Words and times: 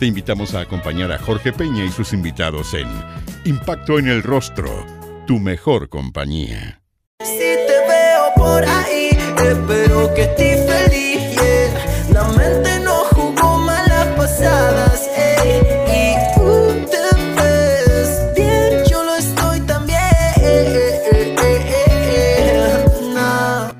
Te 0.00 0.06
invitamos 0.06 0.54
a 0.54 0.60
acompañar 0.60 1.12
a 1.12 1.18
Jorge 1.18 1.52
Peña 1.52 1.84
y 1.84 1.90
sus 1.90 2.14
invitados 2.14 2.72
en 2.72 2.88
Impacto 3.44 3.98
en 3.98 4.08
el 4.08 4.22
Rostro, 4.22 4.86
tu 5.26 5.38
mejor 5.38 5.90
compañía. 5.90 6.80
Si 7.22 7.36
te 7.36 7.78
veo 7.86 8.32
por 8.34 8.64
ahí, 8.64 9.10
espero 9.36 10.14
que 10.14 10.22
estés 10.22 10.66
feliz. 10.66 11.34
yeah. 11.34 12.14
La 12.14 12.24
mente 12.28 12.80
no 12.80 12.94
jugó 13.14 13.58
malas 13.58 14.06
pasadas. 14.16 15.06
ey, 15.14 15.60
y 15.86 16.34
tú 16.34 16.86
te 16.90 16.96
ves 17.36 18.34
bien, 18.34 18.82
yo 18.90 19.04
lo 19.04 19.16
estoy 19.16 19.60
también. 19.66 19.98
nah. 23.12 23.70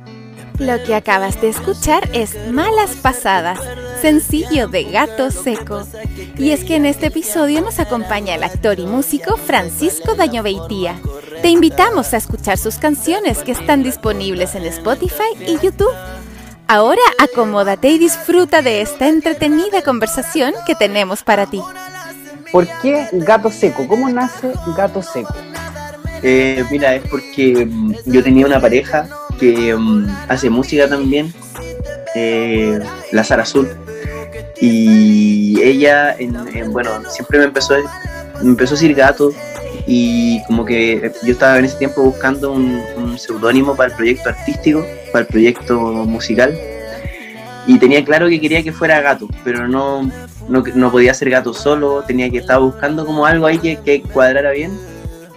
Lo 0.59 0.85
que 0.85 0.95
acabas 0.95 1.41
de 1.41 1.49
escuchar 1.49 2.11
es 2.13 2.37
Malas 2.51 2.97
Pasadas, 2.97 3.59
sencillo 4.01 4.69
de 4.69 4.85
Gato 4.85 5.31
Seco. 5.31 5.87
Y 6.39 6.51
es 6.51 6.65
que 6.65 6.77
en 6.77 6.87
este 6.87 7.07
episodio 7.07 7.61
nos 7.61 7.79
acompaña 7.79 8.35
el 8.35 8.43
actor 8.43 8.79
y 8.79 8.87
músico 8.87 9.37
Francisco 9.37 10.15
Daño 10.15 10.43
Beitía. 10.43 10.99
Te 11.43 11.49
invitamos 11.49 12.13
a 12.13 12.17
escuchar 12.17 12.59
sus 12.59 12.77
canciones 12.77 13.39
que 13.39 13.53
están 13.53 13.83
disponibles 13.83 14.55
en 14.55 14.65
Spotify 14.67 15.35
y 15.47 15.59
YouTube. 15.65 15.95
Ahora 16.67 17.03
acomódate 17.19 17.89
y 17.91 17.99
disfruta 17.99 18.63
de 18.63 18.81
esta 18.81 19.09
entretenida 19.09 19.83
conversación 19.83 20.55
que 20.67 20.75
tenemos 20.75 21.23
para 21.23 21.47
ti. 21.47 21.61
¿Por 22.53 22.67
qué 22.81 23.09
gato 23.13 23.51
seco? 23.51 23.87
¿Cómo 23.87 24.09
nace 24.09 24.53
gato 24.77 25.03
seco? 25.03 25.35
Eh, 26.23 26.65
mira, 26.71 26.95
es 26.95 27.03
porque 27.09 27.67
mm, 27.67 27.95
yo 28.07 28.23
tenía 28.23 28.47
una 28.47 28.61
pareja 28.61 29.09
que 29.39 29.75
mm, 29.75 30.07
hace 30.29 30.51
música 30.51 30.89
también, 30.89 31.33
eh, 32.15 32.79
la 33.13 33.25
Sara 33.25 33.45
Azul, 33.45 33.69
y 34.61 35.61
ella, 35.63 36.15
en- 36.19 36.37
en- 36.55 36.73
bueno, 36.73 36.91
siempre 37.09 37.39
me 37.39 37.45
empezó, 37.47 37.75
me 38.43 38.51
empezó 38.51 38.75
a 38.75 38.77
decir 38.77 38.95
gato, 38.95 39.33
y 39.87 40.43
como 40.47 40.65
que 40.65 41.11
yo 41.23 41.33
estaba 41.33 41.59
en 41.59 41.65
ese 41.65 41.77
tiempo 41.77 42.03
buscando 42.03 42.53
un, 42.53 42.81
un 42.97 43.19
seudónimo 43.19 43.75
para 43.75 43.91
el 43.91 43.97
proyecto 43.97 44.29
artístico, 44.29 44.85
para 45.13 45.23
el 45.23 45.27
proyecto 45.27 45.79
musical, 45.81 46.55
y 47.67 47.79
tenía 47.79 48.05
claro 48.05 48.29
que 48.29 48.41
quería 48.41 48.63
que 48.63 48.73
fuera 48.73 49.01
gato, 49.01 49.29
pero 49.45 49.69
no, 49.69 50.03
no, 50.49 50.65
no 50.75 50.91
podía 50.91 51.15
ser 51.15 51.31
gato 51.31 51.55
solo, 51.55 52.03
tenía 52.07 52.31
que 52.31 52.39
estar 52.39 52.59
buscando 52.61 53.05
como 53.07 53.27
algo 53.27 53.47
ahí 53.47 53.59
que, 53.59 53.77
que 53.79 54.03
cuadrara 54.03 54.51
bien 54.53 54.73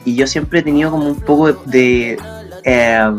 y 0.05 0.15
yo 0.15 0.25
siempre 0.27 0.59
he 0.59 0.63
tenido 0.63 0.91
como 0.91 1.07
un 1.07 1.19
poco 1.21 1.51
de, 1.53 1.57
de, 1.65 2.17
eh, 2.65 3.09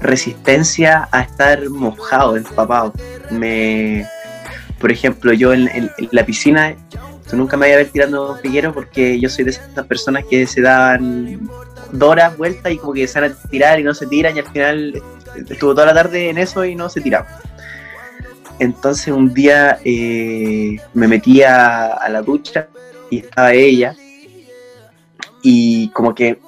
resistencia 0.00 1.08
a 1.12 1.22
estar 1.22 1.68
mojado, 1.70 2.36
empapado. 2.36 2.92
Me, 3.30 4.06
por 4.80 4.90
ejemplo, 4.90 5.32
yo 5.32 5.52
en, 5.52 5.90
la 6.10 6.24
piscina, 6.24 6.74
tú 7.28 7.36
nunca 7.36 7.56
me 7.56 7.66
voy 7.66 7.74
a 7.74 7.76
ver 7.76 7.90
tirando 7.90 8.38
piquero 8.42 8.72
porque 8.72 9.20
yo 9.20 9.28
soy 9.28 9.44
de 9.44 9.50
esas 9.50 9.86
personas 9.86 10.24
que 10.28 10.46
se 10.46 10.62
dan 10.62 11.48
dos 11.92 12.08
horas 12.08 12.36
vueltas 12.36 12.72
y 12.72 12.78
como 12.78 12.94
que 12.94 13.06
se 13.06 13.20
van 13.20 13.32
a 13.32 13.48
tirar 13.50 13.78
y 13.78 13.84
no 13.84 13.94
se 13.94 14.06
tiran 14.06 14.34
y 14.34 14.40
al 14.40 14.48
final 14.48 15.02
estuvo 15.48 15.74
toda 15.74 15.86
la 15.86 15.94
tarde 15.94 16.30
en 16.30 16.38
eso 16.38 16.64
y 16.64 16.74
no 16.74 16.88
se 16.88 17.02
tiraba. 17.02 17.26
Entonces 18.58 19.08
un 19.08 19.32
día 19.34 19.78
eh, 19.84 20.76
me 20.94 21.06
metí 21.06 21.42
a, 21.42 22.08
la 22.08 22.22
ducha 22.22 22.68
y 23.10 23.18
estaba 23.18 23.52
ella 23.52 23.94
y 25.42 25.88
como 25.90 26.14
que 26.14 26.38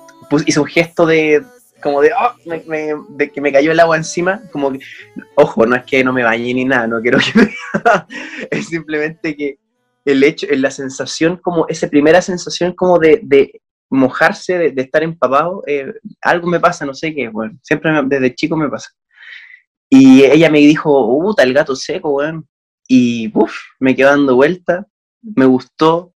hice 0.46 0.60
un 0.60 0.66
gesto 0.66 1.04
de 1.04 1.42
como 1.82 2.00
de, 2.00 2.10
"Ah", 2.16 2.34
me- 2.46 2.62
me- 2.66 2.94
de 3.10 3.30
que 3.30 3.40
me 3.40 3.52
cayó 3.52 3.72
el 3.72 3.80
agua 3.80 3.96
encima, 3.96 4.42
como 4.52 4.72
que, 4.72 4.80
ojo, 5.34 5.66
no 5.66 5.76
es 5.76 5.84
que 5.84 6.02
no 6.04 6.12
me 6.12 6.22
bañe 6.22 6.54
ni 6.54 6.64
nada, 6.64 6.86
no 6.86 7.00
quiero 7.02 7.18
que 7.18 7.32
me- 7.38 7.54
es 8.50 8.66
simplemente 8.68 9.36
que 9.36 9.58
el 10.04 10.22
hecho, 10.24 10.46
la 10.50 10.70
sensación, 10.70 11.36
como 11.36 11.66
esa 11.68 11.88
primera 11.88 12.22
sensación 12.22 12.72
como 12.72 12.98
de, 12.98 13.20
de 13.22 13.60
mojarse, 13.90 14.58
de, 14.58 14.70
de 14.72 14.82
estar 14.82 15.02
empapado, 15.02 15.62
eh, 15.66 15.92
algo 16.22 16.48
me 16.48 16.58
pasa, 16.60 16.86
no 16.86 16.94
sé 16.94 17.14
qué, 17.14 17.28
bueno, 17.28 17.58
siempre 17.62 17.92
me- 17.92 18.02
desde 18.08 18.34
chico 18.34 18.56
me 18.56 18.68
pasa. 18.68 18.90
Y 19.90 20.24
ella 20.24 20.50
me 20.50 20.58
dijo, 20.58 21.06
puta, 21.20 21.42
el 21.42 21.52
gato 21.52 21.76
seco, 21.76 22.10
weón. 22.10 22.48
Y, 22.88 23.30
uff, 23.34 23.54
me 23.78 23.94
quedó 23.94 24.08
dando 24.08 24.34
vuelta, 24.36 24.86
me 25.22 25.44
gustó, 25.44 26.14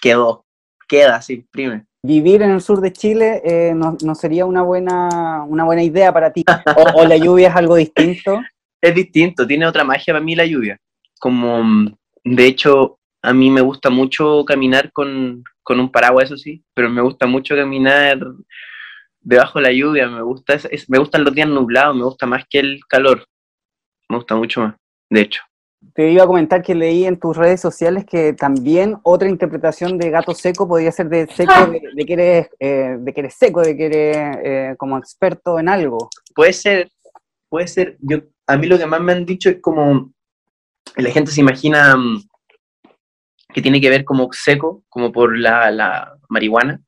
quedó, 0.00 0.44
queda, 0.88 1.20
se 1.22 1.34
imprime. 1.34 1.86
Vivir 2.04 2.42
en 2.42 2.50
el 2.50 2.60
sur 2.60 2.80
de 2.80 2.92
Chile 2.92 3.40
eh, 3.44 3.74
no, 3.74 3.96
sería 4.14 4.44
una 4.44 4.62
buena, 4.62 5.44
una 5.46 5.64
buena 5.64 5.82
idea 5.84 6.12
para 6.12 6.32
ti. 6.32 6.44
O, 6.76 7.02
o 7.02 7.06
la 7.06 7.16
lluvia 7.16 7.48
es 7.48 7.56
algo 7.56 7.76
distinto. 7.76 8.40
Es 8.84 8.96
distinto, 8.96 9.46
tiene 9.46 9.64
otra 9.64 9.84
magia 9.84 10.12
para 10.12 10.24
mí 10.24 10.34
la 10.34 10.44
lluvia. 10.44 10.76
Como, 11.20 11.62
mm, 11.62 11.94
de 12.24 12.46
hecho, 12.46 12.98
a 13.22 13.32
mí 13.32 13.48
me 13.48 13.60
gusta 13.60 13.90
mucho 13.90 14.44
caminar 14.44 14.90
con, 14.90 15.44
con 15.62 15.78
un 15.78 15.88
paraguas, 15.92 16.24
eso 16.24 16.36
sí, 16.36 16.64
pero 16.74 16.90
me 16.90 17.00
gusta 17.00 17.28
mucho 17.28 17.54
caminar 17.54 18.18
debajo 19.20 19.60
de 19.60 19.66
la 19.66 19.72
lluvia, 19.72 20.08
me, 20.08 20.20
gusta, 20.22 20.54
es- 20.54 20.90
me 20.90 20.98
gustan 20.98 21.22
los 21.22 21.32
días 21.32 21.46
nublados, 21.48 21.94
me 21.94 22.02
gusta 22.02 22.26
más 22.26 22.44
que 22.50 22.58
el 22.58 22.80
calor, 22.88 23.24
me 24.08 24.16
gusta 24.16 24.34
mucho 24.34 24.62
más, 24.62 24.74
de 25.08 25.20
hecho. 25.20 25.42
Te 25.94 26.10
iba 26.10 26.24
a 26.24 26.26
comentar 26.26 26.62
que 26.62 26.74
leí 26.74 27.04
en 27.04 27.18
tus 27.18 27.36
redes 27.36 27.60
sociales 27.60 28.04
que 28.04 28.32
también 28.32 28.96
otra 29.02 29.28
interpretación 29.28 29.98
de 29.98 30.10
gato 30.10 30.34
seco 30.34 30.66
podría 30.66 30.90
ser 30.90 31.08
de 31.08 31.26
seco, 31.26 31.52
de, 31.66 31.82
de 31.94 32.04
que, 32.06 32.12
eres, 32.14 32.50
eh, 32.58 32.96
de 32.98 33.12
que 33.12 33.20
eres 33.20 33.34
seco, 33.34 33.60
de 33.60 33.76
que 33.76 33.86
eres 33.86 34.36
eh, 34.42 34.74
como 34.78 34.96
experto 34.96 35.58
en 35.58 35.68
algo. 35.68 36.08
Puede 36.34 36.52
ser, 36.54 36.90
puede 37.48 37.68
ser, 37.68 37.96
yo, 38.00 38.20
a 38.46 38.56
mí 38.56 38.66
lo 38.66 38.78
que 38.78 38.86
más 38.86 39.00
me 39.00 39.12
han 39.12 39.26
dicho 39.26 39.50
es 39.50 39.60
como, 39.60 40.12
la 40.96 41.10
gente 41.10 41.30
se 41.30 41.40
imagina 41.40 41.96
mm, 41.96 42.22
que 43.52 43.62
tiene 43.62 43.80
que 43.80 43.90
ver 43.90 44.04
como 44.04 44.28
seco, 44.32 44.82
como 44.88 45.12
por 45.12 45.38
la, 45.38 45.70
la 45.70 46.16
marihuana, 46.28 46.80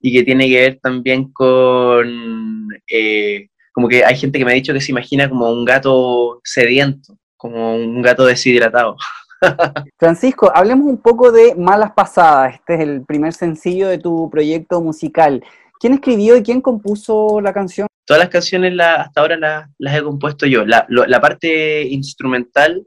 y 0.00 0.12
que 0.12 0.22
tiene 0.22 0.48
que 0.48 0.60
ver 0.60 0.78
también 0.80 1.32
con, 1.32 2.68
eh, 2.88 3.48
como 3.72 3.88
que 3.88 4.04
hay 4.04 4.16
gente 4.16 4.38
que 4.38 4.44
me 4.44 4.52
ha 4.52 4.54
dicho 4.54 4.72
que 4.72 4.80
se 4.80 4.92
imagina 4.92 5.28
como 5.28 5.50
un 5.50 5.64
gato 5.64 6.40
sediento, 6.44 7.16
como 7.38 7.74
un 7.76 8.02
gato 8.02 8.26
deshidratado. 8.26 8.96
Francisco, 9.98 10.50
hablemos 10.54 10.86
un 10.86 10.98
poco 11.00 11.32
de 11.32 11.54
Malas 11.54 11.92
Pasadas. 11.92 12.56
Este 12.56 12.74
es 12.74 12.80
el 12.80 13.04
primer 13.06 13.32
sencillo 13.32 13.88
de 13.88 13.98
tu 13.98 14.28
proyecto 14.28 14.82
musical. 14.82 15.42
¿Quién 15.80 15.94
escribió 15.94 16.36
y 16.36 16.42
quién 16.42 16.60
compuso 16.60 17.40
la 17.40 17.52
canción? 17.52 17.86
Todas 18.04 18.20
las 18.20 18.30
canciones 18.30 18.74
la- 18.74 18.96
hasta 18.96 19.20
ahora 19.20 19.36
la- 19.36 19.70
las 19.78 19.94
he 19.96 20.02
compuesto 20.02 20.44
yo. 20.46 20.64
La, 20.66 20.84
lo- 20.88 21.06
la 21.06 21.20
parte 21.20 21.82
instrumental 21.88 22.84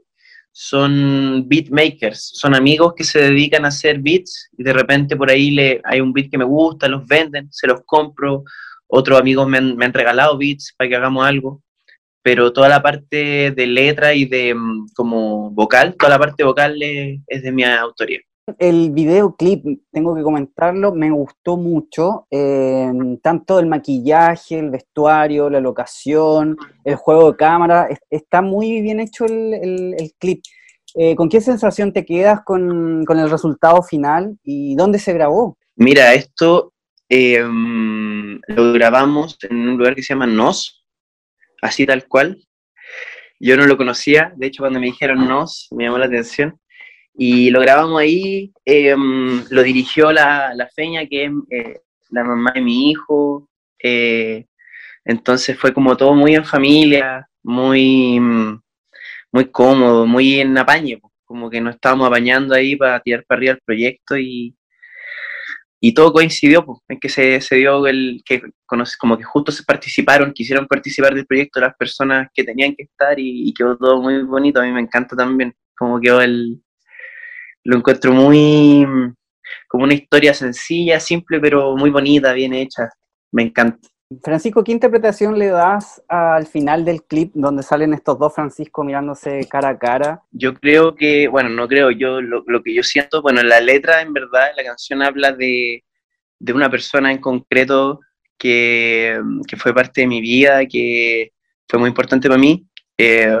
son 0.50 1.48
beatmakers, 1.48 2.32
son 2.34 2.54
amigos 2.54 2.92
que 2.94 3.04
se 3.04 3.20
dedican 3.20 3.64
a 3.64 3.68
hacer 3.68 4.00
beats 4.00 4.50
y 4.58 4.62
de 4.62 4.72
repente 4.74 5.16
por 5.16 5.30
ahí 5.30 5.50
le, 5.50 5.80
hay 5.84 6.00
un 6.02 6.12
beat 6.12 6.30
que 6.30 6.36
me 6.36 6.44
gusta, 6.44 6.88
los 6.88 7.06
venden, 7.06 7.48
se 7.50 7.66
los 7.66 7.80
compro, 7.86 8.44
otros 8.86 9.18
amigos 9.18 9.48
me 9.48 9.56
han, 9.56 9.74
me 9.76 9.86
han 9.86 9.94
regalado 9.94 10.36
beats 10.36 10.74
para 10.76 10.90
que 10.90 10.96
hagamos 10.96 11.24
algo, 11.26 11.62
pero 12.22 12.52
toda 12.52 12.68
la 12.68 12.82
parte 12.82 13.50
de 13.50 13.66
letra 13.66 14.14
y 14.14 14.24
de 14.26 14.54
mm, 14.54 14.86
como 14.94 15.50
vocal, 15.50 15.96
toda 15.98 16.10
la 16.10 16.18
parte 16.18 16.44
vocal 16.44 16.80
es, 16.82 17.20
es 17.26 17.42
de 17.42 17.52
mi 17.52 17.64
autoría. 17.64 18.20
El 18.58 18.90
videoclip, 18.90 19.64
tengo 19.92 20.16
que 20.16 20.22
comentarlo, 20.22 20.92
me 20.92 21.10
gustó 21.10 21.56
mucho. 21.56 22.26
eh, 22.30 22.90
tanto 23.22 23.58
el 23.60 23.66
maquillaje, 23.66 24.58
el 24.58 24.70
vestuario, 24.70 25.48
la 25.48 25.60
locación, 25.60 26.56
el 26.84 26.96
juego 26.96 27.30
de 27.32 27.36
cámara. 27.36 27.86
es- 27.88 28.00
está 28.10 28.42
muy 28.42 28.80
bien 28.82 28.98
hecho 29.00 29.24
el, 29.26 29.54
el- 29.54 29.94
el 29.98 30.12
clip. 30.18 30.42
Eh, 30.94 31.14
¿Con 31.16 31.28
qué 31.28 31.40
sensación 31.40 31.92
te 31.92 32.04
quedas 32.04 32.40
con, 32.44 33.04
con 33.06 33.18
el 33.18 33.30
resultado 33.30 33.82
final 33.82 34.36
y 34.42 34.74
dónde 34.74 34.98
se 34.98 35.12
grabó? 35.14 35.56
Mira, 35.76 36.12
esto 36.12 36.72
eh, 37.08 37.42
mm, 37.42 38.40
lo 38.48 38.72
grabamos 38.72 39.38
en 39.48 39.56
un 39.56 39.76
lugar 39.78 39.94
que 39.94 40.02
se 40.02 40.14
llama 40.14 40.26
Nos, 40.26 40.81
así 41.62 41.86
tal 41.86 42.06
cual. 42.06 42.38
Yo 43.40 43.56
no 43.56 43.66
lo 43.66 43.76
conocía, 43.76 44.32
de 44.36 44.48
hecho 44.48 44.62
cuando 44.62 44.78
me 44.78 44.86
dijeron 44.86 45.26
Nos 45.26 45.68
me 45.72 45.84
llamó 45.84 45.98
la 45.98 46.06
atención. 46.06 46.58
Y 47.14 47.50
lo 47.50 47.60
grabamos 47.60 48.00
ahí, 48.00 48.52
mm, 48.66 49.40
lo 49.50 49.62
dirigió 49.62 50.12
la, 50.12 50.54
la 50.54 50.68
Feña, 50.68 51.06
que 51.06 51.24
es 51.24 51.32
eh, 51.50 51.80
la 52.10 52.24
mamá 52.24 52.52
de 52.54 52.60
mi 52.60 52.90
hijo. 52.90 53.48
eh, 53.82 54.46
entonces 55.04 55.58
fue 55.58 55.72
como 55.74 55.96
todo 55.96 56.14
muy 56.14 56.34
en 56.34 56.44
familia, 56.44 57.28
muy, 57.42 58.20
mm, 58.20 58.60
muy 59.32 59.50
cómodo, 59.50 60.06
muy 60.06 60.40
en 60.40 60.56
apañe, 60.58 60.98
po, 60.98 61.12
como 61.24 61.50
que 61.50 61.60
nos 61.60 61.74
estábamos 61.74 62.06
apañando 62.06 62.54
ahí 62.54 62.76
para 62.76 63.00
tirar 63.00 63.24
para 63.26 63.38
arriba 63.38 63.54
el 63.54 63.60
proyecto 63.64 64.16
y, 64.18 64.54
y 65.84 65.94
todo 65.94 66.12
coincidió, 66.12 66.64
pues, 66.64 66.78
en 66.88 67.00
que 67.00 67.08
se, 67.08 67.40
se 67.40 67.56
dio 67.56 67.88
el 67.88 68.22
que 68.24 68.40
como 68.98 69.18
que 69.18 69.24
justo 69.24 69.50
se 69.50 69.64
participaron, 69.64 70.32
quisieron 70.32 70.68
participar 70.68 71.12
del 71.12 71.26
proyecto 71.26 71.58
las 71.58 71.74
personas 71.74 72.28
que 72.32 72.44
tenían 72.44 72.76
que 72.76 72.84
estar 72.84 73.18
y, 73.18 73.52
quedó 73.52 73.76
todo 73.76 74.00
muy 74.00 74.22
bonito. 74.22 74.60
A 74.60 74.64
mí 74.64 74.70
me 74.70 74.80
encanta 74.80 75.16
también 75.16 75.52
como 75.76 76.00
quedó 76.00 76.20
el. 76.20 76.62
Lo 77.64 77.78
encuentro 77.78 78.12
muy. 78.12 78.86
como 79.66 79.82
una 79.82 79.94
historia 79.94 80.32
sencilla, 80.34 81.00
simple, 81.00 81.40
pero 81.40 81.76
muy 81.76 81.90
bonita, 81.90 82.32
bien 82.32 82.54
hecha. 82.54 82.88
Me 83.32 83.42
encanta. 83.42 83.88
Francisco, 84.22 84.64
¿qué 84.64 84.72
interpretación 84.72 85.38
le 85.38 85.48
das 85.48 86.02
al 86.08 86.46
final 86.46 86.84
del 86.84 87.02
clip 87.04 87.32
donde 87.34 87.62
salen 87.62 87.94
estos 87.94 88.18
dos 88.18 88.34
Francisco 88.34 88.84
mirándose 88.84 89.46
cara 89.48 89.70
a 89.70 89.78
cara? 89.78 90.22
Yo 90.30 90.54
creo 90.54 90.94
que, 90.94 91.28
bueno, 91.28 91.48
no 91.48 91.68
creo, 91.68 91.90
yo 91.90 92.20
lo, 92.20 92.44
que 92.62 92.74
yo 92.74 92.82
siento, 92.82 93.22
bueno, 93.22 93.42
la 93.42 93.60
letra 93.60 94.02
en 94.02 94.12
verdad, 94.12 94.50
la 94.56 94.64
canción 94.64 95.02
habla 95.02 95.32
de, 95.32 95.84
una 96.52 96.70
persona 96.70 97.12
en 97.12 97.18
concreto 97.18 98.00
que, 98.36 99.20
fue 99.58 99.74
parte 99.74 100.02
de 100.02 100.06
mi 100.06 100.20
vida, 100.20 100.66
que 100.66 101.32
fue 101.68 101.78
muy 101.78 101.88
importante 101.88 102.28
para 102.28 102.40
mí. 102.40 102.66
Eh, 102.98 103.38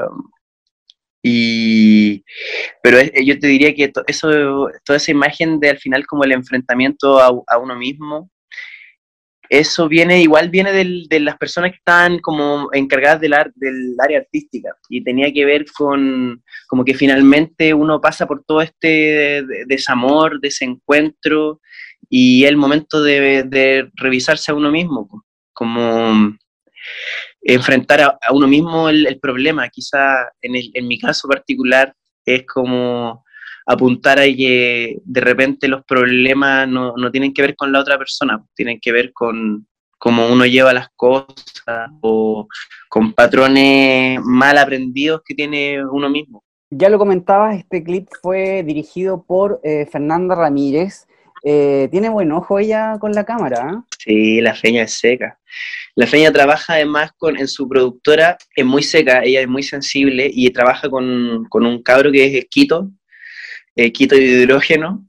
y, 1.24 2.24
pero 2.82 2.98
yo 3.22 3.38
te 3.38 3.46
diría 3.46 3.74
que 3.74 3.92
eso, 4.06 4.68
toda 4.84 4.96
esa 4.96 5.10
imagen 5.10 5.60
de 5.60 5.70
al 5.70 5.78
final 5.78 6.06
como 6.06 6.24
el 6.24 6.32
enfrentamiento 6.32 7.20
a, 7.20 7.30
a 7.46 7.58
uno 7.58 7.76
mismo, 7.76 8.30
eso 9.52 9.86
viene, 9.86 10.22
igual 10.22 10.48
viene 10.48 10.72
de 10.72 11.20
las 11.20 11.36
personas 11.36 11.72
que 11.72 11.76
están 11.76 12.20
como 12.20 12.70
encargadas 12.72 13.20
del, 13.20 13.34
del 13.56 13.96
área 14.02 14.20
artística 14.20 14.70
y 14.88 15.04
tenía 15.04 15.30
que 15.30 15.44
ver 15.44 15.66
con 15.76 16.42
como 16.66 16.86
que 16.86 16.94
finalmente 16.94 17.74
uno 17.74 18.00
pasa 18.00 18.26
por 18.26 18.42
todo 18.44 18.62
este 18.62 19.44
desamor, 19.66 20.40
desencuentro 20.40 21.60
y 22.08 22.44
el 22.44 22.56
momento 22.56 23.02
de, 23.02 23.90
revisarse 23.96 24.52
a 24.52 24.54
uno 24.54 24.70
mismo, 24.70 25.22
como 25.52 26.34
enfrentar 27.42 28.00
a, 28.00 28.32
uno 28.32 28.48
mismo 28.48 28.88
el, 28.88 29.20
problema. 29.20 29.68
Quizá 29.68 30.30
en, 30.40 30.54
en 30.72 30.88
mi 30.88 30.98
caso 30.98 31.28
particular 31.28 31.94
es 32.24 32.46
como 32.46 33.22
apuntar 33.66 34.18
a 34.18 34.24
que 34.24 34.98
de 35.04 35.20
repente 35.20 35.68
los 35.68 35.84
problemas 35.84 36.68
no, 36.68 36.94
tienen 37.10 37.32
que 37.32 37.42
ver 37.42 37.56
con 37.56 37.72
la 37.72 37.80
otra 37.80 37.98
persona, 37.98 38.44
tienen 38.54 38.78
que 38.80 38.92
ver 38.92 39.12
con 39.12 39.66
cómo 39.98 40.28
uno 40.28 40.44
lleva 40.46 40.72
las 40.72 40.88
cosas 40.96 41.90
o 42.00 42.48
con 42.88 43.12
patrones 43.12 44.20
mal 44.22 44.58
aprendidos 44.58 45.22
que 45.24 45.34
tiene 45.34 45.84
uno 45.84 46.10
mismo. 46.10 46.42
Ya 46.70 46.88
lo 46.88 46.98
comentabas, 46.98 47.58
este 47.58 47.84
clip 47.84 48.08
fue 48.22 48.62
dirigido 48.62 49.24
por 49.24 49.60
eh, 49.62 49.86
Fernanda 49.90 50.34
Ramírez. 50.34 51.06
Eh, 51.44 51.88
tiene 51.90 52.08
buen 52.08 52.32
ojo 52.32 52.58
ella 52.58 52.96
con 52.98 53.12
la 53.12 53.24
cámara. 53.24 53.70
¿eh? 53.70 53.94
Sí, 53.98 54.40
la 54.40 54.54
feña 54.54 54.82
es 54.82 54.94
seca. 54.94 55.38
La 55.94 56.06
feña 56.06 56.32
trabaja 56.32 56.74
además 56.74 57.10
con, 57.18 57.36
en 57.36 57.46
su 57.46 57.68
productora, 57.68 58.38
es 58.56 58.64
muy 58.64 58.82
seca, 58.82 59.22
ella 59.22 59.42
es 59.42 59.48
muy 59.48 59.62
sensible 59.62 60.30
y 60.32 60.50
trabaja 60.50 60.88
con, 60.88 61.44
con 61.50 61.66
un 61.66 61.82
cabro 61.82 62.10
que 62.10 62.24
es 62.24 62.34
Esquito, 62.34 62.90
eh, 63.76 63.92
Quito 63.92 64.16
Hidrógeno, 64.16 65.06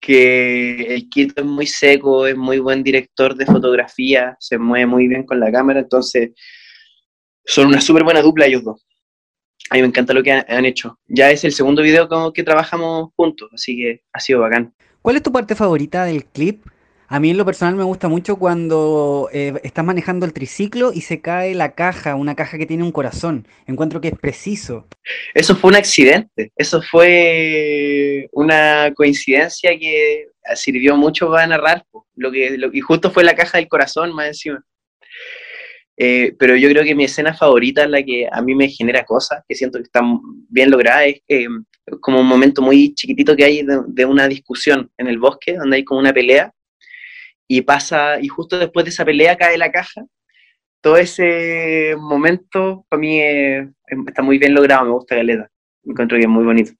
que 0.00 0.94
el 0.94 1.08
Quito 1.08 1.40
es 1.42 1.46
muy 1.46 1.66
seco, 1.66 2.26
es 2.26 2.36
muy 2.36 2.58
buen 2.58 2.82
director 2.82 3.34
de 3.34 3.46
fotografía, 3.46 4.36
se 4.40 4.58
mueve 4.58 4.86
muy 4.86 5.08
bien 5.08 5.24
con 5.24 5.38
la 5.40 5.52
cámara, 5.52 5.80
entonces 5.80 6.30
son 7.44 7.68
una 7.68 7.80
súper 7.80 8.04
buena 8.04 8.22
dupla 8.22 8.46
ellos 8.46 8.64
dos. 8.64 8.86
A 9.70 9.74
mí 9.74 9.82
me 9.82 9.88
encanta 9.88 10.12
lo 10.12 10.22
que 10.22 10.32
han, 10.32 10.64
hecho. 10.64 10.98
Ya 11.06 11.30
es 11.30 11.44
el 11.44 11.52
segundo 11.52 11.82
video 11.82 12.32
que 12.32 12.42
trabajamos 12.42 13.10
juntos, 13.14 13.50
así 13.52 13.76
que 13.76 14.02
ha 14.12 14.18
sido 14.18 14.40
bacán. 14.40 14.74
¿Cuál 15.00 15.16
es 15.16 15.22
tu 15.22 15.30
parte 15.30 15.54
favorita 15.54 16.04
del 16.04 16.24
clip? 16.24 16.64
A 17.12 17.18
mí 17.18 17.30
en 17.30 17.38
lo 17.38 17.44
personal 17.44 17.74
me 17.74 17.82
gusta 17.82 18.06
mucho 18.06 18.36
cuando 18.36 19.28
eh, 19.32 19.54
estás 19.64 19.84
manejando 19.84 20.26
el 20.26 20.32
triciclo 20.32 20.92
y 20.94 21.00
se 21.00 21.20
cae 21.20 21.56
la 21.56 21.72
caja, 21.72 22.14
una 22.14 22.36
caja 22.36 22.56
que 22.56 22.66
tiene 22.66 22.84
un 22.84 22.92
corazón. 22.92 23.48
Encuentro 23.66 24.00
que 24.00 24.08
es 24.08 24.14
preciso. 24.16 24.86
Eso 25.34 25.56
fue 25.56 25.70
un 25.70 25.76
accidente, 25.76 26.52
eso 26.54 26.80
fue 26.80 28.28
una 28.30 28.92
coincidencia 28.94 29.76
que 29.76 30.28
sirvió 30.54 30.96
mucho 30.96 31.28
para 31.28 31.48
narrar, 31.48 31.84
lo 32.14 32.30
que, 32.30 32.56
y 32.72 32.80
justo 32.80 33.10
fue 33.10 33.24
la 33.24 33.34
caja 33.34 33.58
del 33.58 33.66
corazón 33.66 34.14
más 34.14 34.28
encima. 34.28 34.64
Eh, 35.96 36.36
pero 36.38 36.54
yo 36.54 36.68
creo 36.68 36.84
que 36.84 36.94
mi 36.94 37.04
escena 37.04 37.34
favorita, 37.34 37.88
la 37.88 38.04
que 38.04 38.28
a 38.30 38.40
mí 38.40 38.54
me 38.54 38.68
genera 38.68 39.04
cosas, 39.04 39.42
que 39.48 39.56
siento 39.56 39.78
que 39.78 39.82
está 39.82 40.00
bien 40.48 40.70
lograda, 40.70 41.04
es 41.06 41.20
como 42.00 42.20
un 42.20 42.26
momento 42.28 42.62
muy 42.62 42.94
chiquitito 42.94 43.34
que 43.34 43.44
hay 43.44 43.64
de, 43.64 44.04
una 44.04 44.28
discusión 44.28 44.88
en 44.96 45.08
el 45.08 45.18
bosque, 45.18 45.56
donde 45.56 45.78
hay 45.78 45.84
como 45.84 45.98
una 45.98 46.12
pelea, 46.12 46.54
y 47.52 47.62
pasa, 47.62 48.20
y 48.20 48.28
justo 48.28 48.56
después 48.56 48.84
de 48.84 48.90
esa 48.90 49.04
pelea 49.04 49.36
cae 49.36 49.58
la 49.58 49.72
caja. 49.72 50.04
Todo 50.80 50.96
ese 50.96 51.96
momento 51.98 52.86
para 52.88 53.00
mí 53.00 53.20
está 53.20 54.22
muy 54.22 54.38
bien 54.38 54.54
logrado, 54.54 54.84
me 54.84 54.92
gusta 54.92 55.16
Galeta, 55.16 55.50
me 55.82 55.90
encuentro 55.90 56.16
que 56.16 56.22
es 56.22 56.28
muy 56.28 56.44
bonito. 56.44 56.70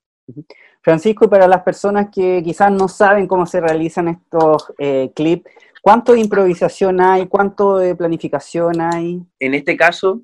Francisco, 0.81 1.25
y 1.25 1.29
para 1.29 1.49
las 1.49 1.63
personas 1.63 2.07
que 2.15 2.41
quizás 2.45 2.71
no 2.71 2.87
saben 2.87 3.27
cómo 3.27 3.47
se 3.47 3.61
realizan 3.61 4.07
estos 4.07 4.73
eh, 4.79 5.11
clips, 5.13 5.51
¿cuánto 5.83 6.13
de 6.13 6.21
improvisación 6.21 7.01
hay? 7.01 7.27
¿Cuánto 7.27 7.79
de 7.79 7.97
planificación 7.97 8.81
hay? 8.81 9.21
En 9.41 9.55
este 9.55 9.77
caso, 9.77 10.23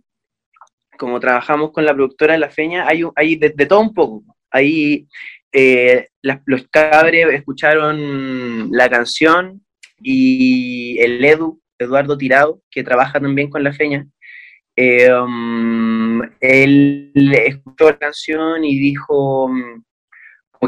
como 0.96 1.18
trabajamos 1.18 1.72
con 1.72 1.84
la 1.84 1.92
productora 1.92 2.34
de 2.34 2.38
La 2.38 2.50
Feña, 2.50 2.86
hay, 2.86 3.02
hay 3.16 3.34
de, 3.34 3.50
todo 3.66 3.80
un 3.80 3.92
poco. 3.92 4.22
Ahí 4.52 5.08
eh, 5.50 6.06
los 6.22 6.68
cabres 6.70 7.26
escucharon 7.32 8.70
la 8.70 8.88
canción, 8.88 9.65
y 9.98 10.98
el 11.00 11.24
Edu, 11.24 11.60
Eduardo 11.78 12.16
Tirado, 12.16 12.62
que 12.70 12.84
trabaja 12.84 13.20
también 13.20 13.50
con 13.50 13.62
la 13.62 13.72
feña, 13.72 14.06
eh, 14.76 15.10
um, 15.10 16.20
él 16.40 17.12
escuchó 17.14 17.86
la 17.90 17.98
canción 17.98 18.62
y 18.62 18.78
dijo, 18.78 19.46
um, 19.46 19.82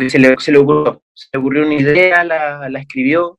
se 0.09 0.19
le, 0.19 0.35
se 0.39 0.51
le, 0.51 0.59
ocurrió, 0.59 1.03
se 1.13 1.29
le 1.33 1.39
ocurrió 1.39 1.67
una 1.67 1.75
idea, 1.75 2.25
la, 2.25 2.71
la, 2.71 2.81
escribió, 2.81 3.39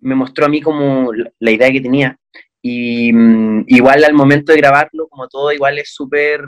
me 0.00 0.14
mostró 0.14 0.46
a 0.46 0.48
mí 0.48 0.60
como 0.60 1.10
la, 1.12 1.50
idea 1.50 1.72
que 1.72 1.80
tenía. 1.80 2.16
Y 2.62 3.12
um, 3.12 3.64
igual 3.66 4.04
al 4.04 4.14
momento 4.14 4.52
de 4.52 4.58
grabarlo, 4.58 5.08
como 5.08 5.28
todo, 5.28 5.52
igual 5.52 5.78
es 5.78 5.92
súper, 5.92 6.42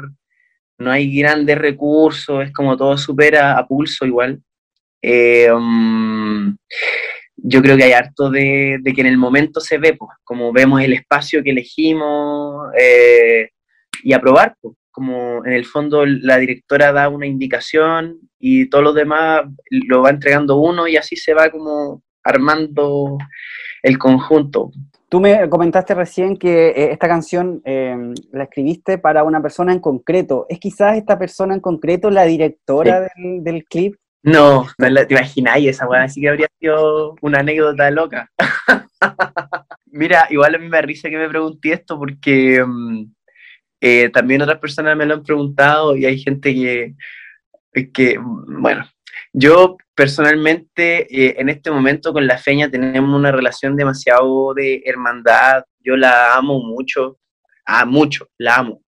no 0.78 0.90
hay 0.90 1.16
grandes 1.18 1.58
recursos, 1.58 2.44
es 2.44 2.52
como 2.52 2.76
todo 2.76 2.96
súper 2.96 3.36
a, 3.36 3.66
pulso 3.66 4.06
igual. 4.06 4.40
Eh, 5.02 5.50
yo 7.36 7.62
creo 7.62 7.76
que 7.76 7.84
hay 7.84 7.92
harto 7.92 8.30
de, 8.30 8.80
que 8.82 9.00
en 9.00 9.06
el 9.06 9.18
momento 9.18 9.60
se 9.60 9.78
ve, 9.78 9.94
pues, 9.94 10.10
como 10.24 10.52
vemos 10.52 10.80
el 10.80 10.94
espacio 10.94 11.42
que 11.42 11.50
elegimos 11.50 12.68
eh, 12.78 13.50
y 14.02 14.12
aprobar, 14.12 14.56
pues, 14.60 14.74
como 14.90 15.44
en 15.44 15.52
el 15.52 15.66
fondo 15.66 16.06
la 16.06 16.38
directora 16.38 16.90
da 16.90 17.10
una 17.10 17.26
indicación 17.26 18.18
y 18.38 18.70
todo 18.70 18.80
lo 18.80 18.92
demás 18.94 19.42
lo 19.70 20.02
va 20.02 20.10
entregando 20.10 20.56
uno 20.56 20.88
y 20.88 20.96
así 20.96 21.16
se 21.16 21.34
va 21.34 21.50
como 21.50 22.02
armando 22.24 23.18
el 23.82 23.98
conjunto. 23.98 24.70
Tú 25.08 25.20
me 25.20 25.48
comentaste 25.50 25.94
recién 25.94 26.36
que 26.36 26.68
eh, 26.68 26.92
esta 26.92 27.06
canción 27.06 27.60
em, 27.64 28.14
la 28.32 28.44
escribiste 28.44 28.98
para 28.98 29.22
una 29.22 29.40
persona 29.40 29.72
en 29.72 29.80
concreto. 29.80 30.46
¿Es 30.48 30.58
quizás 30.58 30.96
esta 30.96 31.18
persona 31.18 31.54
en 31.54 31.60
concreto 31.60 32.10
la 32.10 32.24
directora 32.24 33.02
del, 33.02 33.44
del 33.44 33.64
clip? 33.64 33.94
No, 34.22 34.66
no 34.78 35.06
te 35.06 35.14
imagináis 35.14 35.68
esa 35.68 35.88
weá, 35.88 36.02
así 36.02 36.20
que 36.20 36.28
habría 36.28 36.48
sido 36.58 37.14
una 37.22 37.40
anécdota 37.40 37.90
loca. 37.90 38.30
Mira, 39.86 40.26
igual 40.30 40.54
a 40.54 40.58
mí 40.58 40.68
me 40.68 40.82
risa 40.82 41.08
que 41.08 41.16
me 41.16 41.28
pregunté 41.28 41.72
esto 41.72 41.98
porque 41.98 42.62
mm, 42.64 43.04
eh, 43.80 44.10
también 44.10 44.42
otras 44.42 44.58
personas 44.58 44.96
me 44.96 45.06
lo 45.06 45.14
han 45.14 45.22
preguntado 45.22 45.96
y 45.96 46.06
hay 46.06 46.18
gente 46.18 46.52
que, 46.52 46.94
que 47.92 48.18
bueno, 48.18 48.84
yo 49.32 49.76
personalmente 49.94 51.06
eh, 51.10 51.36
en 51.38 51.48
este 51.48 51.70
momento 51.70 52.12
con 52.12 52.26
la 52.26 52.38
feña 52.38 52.70
tenemos 52.70 53.14
una 53.14 53.30
relación 53.30 53.76
demasiado 53.76 54.54
de 54.54 54.82
hermandad, 54.84 55.64
yo 55.80 55.96
la 55.96 56.34
amo 56.34 56.60
mucho, 56.60 57.18
ah, 57.64 57.84
mucho, 57.84 58.28
la 58.38 58.56
amo 58.56 58.82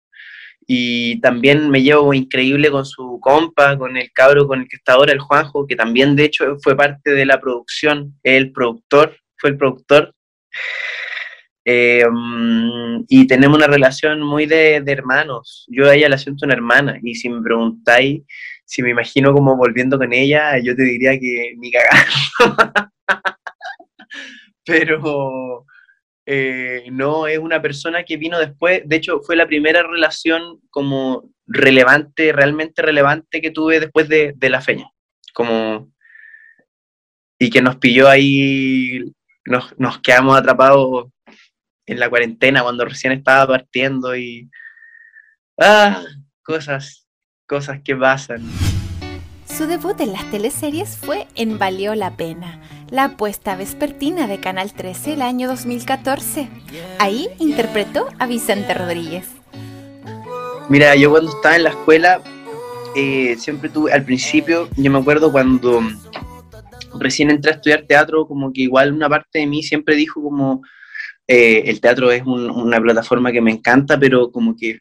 y 0.68 1.22
también 1.22 1.70
me 1.70 1.82
llevo 1.82 2.14
increíble 2.14 2.70
con 2.70 2.86
su 2.86 3.20
compa, 3.22 3.78
con 3.78 3.96
el 3.96 4.12
cabro 4.12 4.48
con 4.48 4.60
el 4.62 4.68
que 4.68 4.76
está 4.76 4.94
ahora, 4.94 5.14
el 5.14 5.20
Juanjo, 5.20 5.66
que 5.66 5.78
también 5.78 6.16
de 6.18 6.26
hecho 6.26 6.58
fue 6.62 6.76
parte 6.76 7.12
de 7.12 7.26
la 7.26 7.40
producción, 7.40 8.14
el 8.22 8.52
productor, 8.52 9.16
fue 9.38 9.52
el 9.52 9.58
productor. 9.58 10.14
Eh, 11.64 12.06
y 13.08 13.28
tenemos 13.28 13.58
una 13.58 13.68
relación 13.68 14.22
muy 14.22 14.46
de, 14.46 14.84
hermanos. 14.86 15.66
Yo 15.70 15.90
a 15.90 15.96
ella 15.96 16.10
la 16.10 16.18
siento 16.18 16.46
una 16.46 16.56
hermana 16.56 17.00
y 17.02 17.16
si 17.16 17.30
me 17.30 17.42
preguntáis 17.42 18.24
si 18.68 18.84
me 18.84 18.90
imagino 18.90 19.34
como 19.34 19.56
volviendo 19.56 19.98
con 19.98 20.12
ella, 20.12 20.58
yo 20.62 20.76
te 20.76 20.84
diría 20.84 21.18
que 21.18 21.54
ni 21.58 21.72
cagar. 21.72 22.06
Pero 24.66 25.66
eh, 26.30 26.90
no 26.92 27.26
es 27.26 27.40
una 27.40 27.62
persona 27.62 28.04
que 28.04 28.18
vino 28.18 28.38
después, 28.38 28.82
de 28.86 28.98
hecho 28.98 29.22
fue 29.22 29.38
la 29.38 29.48
primera 29.48 29.82
relación 29.82 30.60
como 30.70 31.32
relevante, 31.46 32.34
realmente 32.34 32.82
relevante 32.82 33.42
que 33.42 33.52
tuve 33.52 33.80
después 33.80 34.10
de, 34.10 34.36
la 34.42 34.60
feña, 34.60 34.92
como, 35.34 35.90
y 37.40 37.50
que 37.50 37.62
nos 37.62 37.78
pilló 37.78 38.10
ahí 38.10 39.00
nos, 39.46 39.74
nos 39.80 40.00
quedamos 40.00 40.38
atrapados 40.38 41.06
en 41.86 41.98
la 41.98 42.10
cuarentena 42.10 42.62
cuando 42.62 42.84
recién 42.84 43.14
estaba 43.14 43.48
partiendo 43.48 44.14
y... 44.18 44.50
Ah, 45.58 46.04
cosas, 46.44 47.08
cosas 47.48 47.80
que 47.82 47.96
pasan. 47.96 48.44
Su 49.46 49.66
debut 49.66 50.00
en 50.02 50.12
las 50.12 50.30
teleseries 50.30 50.98
fue 50.98 51.26
en 51.36 51.58
Valió 51.58 51.96
la 51.96 52.18
Pena, 52.18 52.62
la 52.90 53.06
apuesta 53.06 53.56
vespertina 53.56 54.28
de 54.28 54.40
Canal 54.40 54.74
13 54.74 55.14
el 55.14 55.22
año 55.22 55.48
2014. 55.48 56.48
Ahí 57.00 57.28
interpretó 57.40 58.08
a 58.20 58.28
Vicente 58.28 58.74
Rodríguez. 58.74 59.28
Mira, 60.70 60.96
yo 60.96 61.12
cuando 61.12 61.32
estaba 61.32 61.56
en 61.56 61.64
la 61.64 61.70
escuela, 61.70 62.22
eh, 62.96 63.36
siempre 63.38 63.70
tuve, 63.70 63.92
al 63.92 64.04
principio, 64.04 64.70
yo 64.76 64.92
me 64.92 65.00
acuerdo 65.00 65.32
cuando 65.32 65.82
recién 67.00 67.30
entré 67.30 67.52
a 67.52 67.56
estudiar 67.56 67.84
teatro, 67.84 68.28
como 68.28 68.52
que 68.52 68.62
igual 68.62 68.94
una 68.94 69.10
parte 69.10 69.40
de 69.40 69.48
mí 69.48 69.64
siempre 69.64 69.96
dijo 69.96 70.22
como, 70.22 70.62
eh, 71.28 71.64
el 71.66 71.80
teatro 71.82 72.12
es 72.12 72.24
una 72.26 72.80
plataforma 72.82 73.32
que 73.32 73.42
me 73.42 73.52
encanta, 73.52 74.00
pero 74.00 74.32
como 74.32 74.56
que 74.56 74.80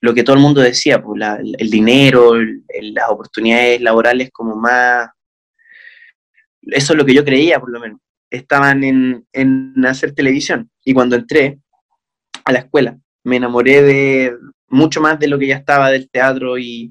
lo 0.00 0.14
que 0.14 0.22
todo 0.22 0.36
el 0.36 0.42
mundo 0.42 0.60
decía, 0.60 1.02
pues, 1.02 1.22
el, 1.58 1.70
dinero, 1.70 2.34
las 2.34 3.08
oportunidades 3.08 3.80
laborales 3.80 4.30
como 4.32 4.54
más... 4.54 5.08
Eso 6.66 6.92
es 6.92 6.98
lo 6.98 7.04
que 7.04 7.14
yo 7.14 7.24
creía, 7.24 7.60
por 7.60 7.70
lo 7.70 7.80
menos. 7.80 8.00
Estaban 8.30 8.84
en, 8.84 9.26
en 9.32 9.74
hacer 9.86 10.12
televisión. 10.12 10.70
Y 10.84 10.94
cuando 10.94 11.16
entré 11.16 11.58
a 12.44 12.52
la 12.52 12.60
escuela, 12.60 12.98
me 13.24 13.36
enamoré 13.36 13.82
de 13.82 14.36
mucho 14.68 15.00
más 15.00 15.18
de 15.18 15.28
lo 15.28 15.38
que 15.38 15.46
ya 15.46 15.56
estaba 15.56 15.90
del 15.90 16.10
teatro 16.10 16.58
y 16.58 16.90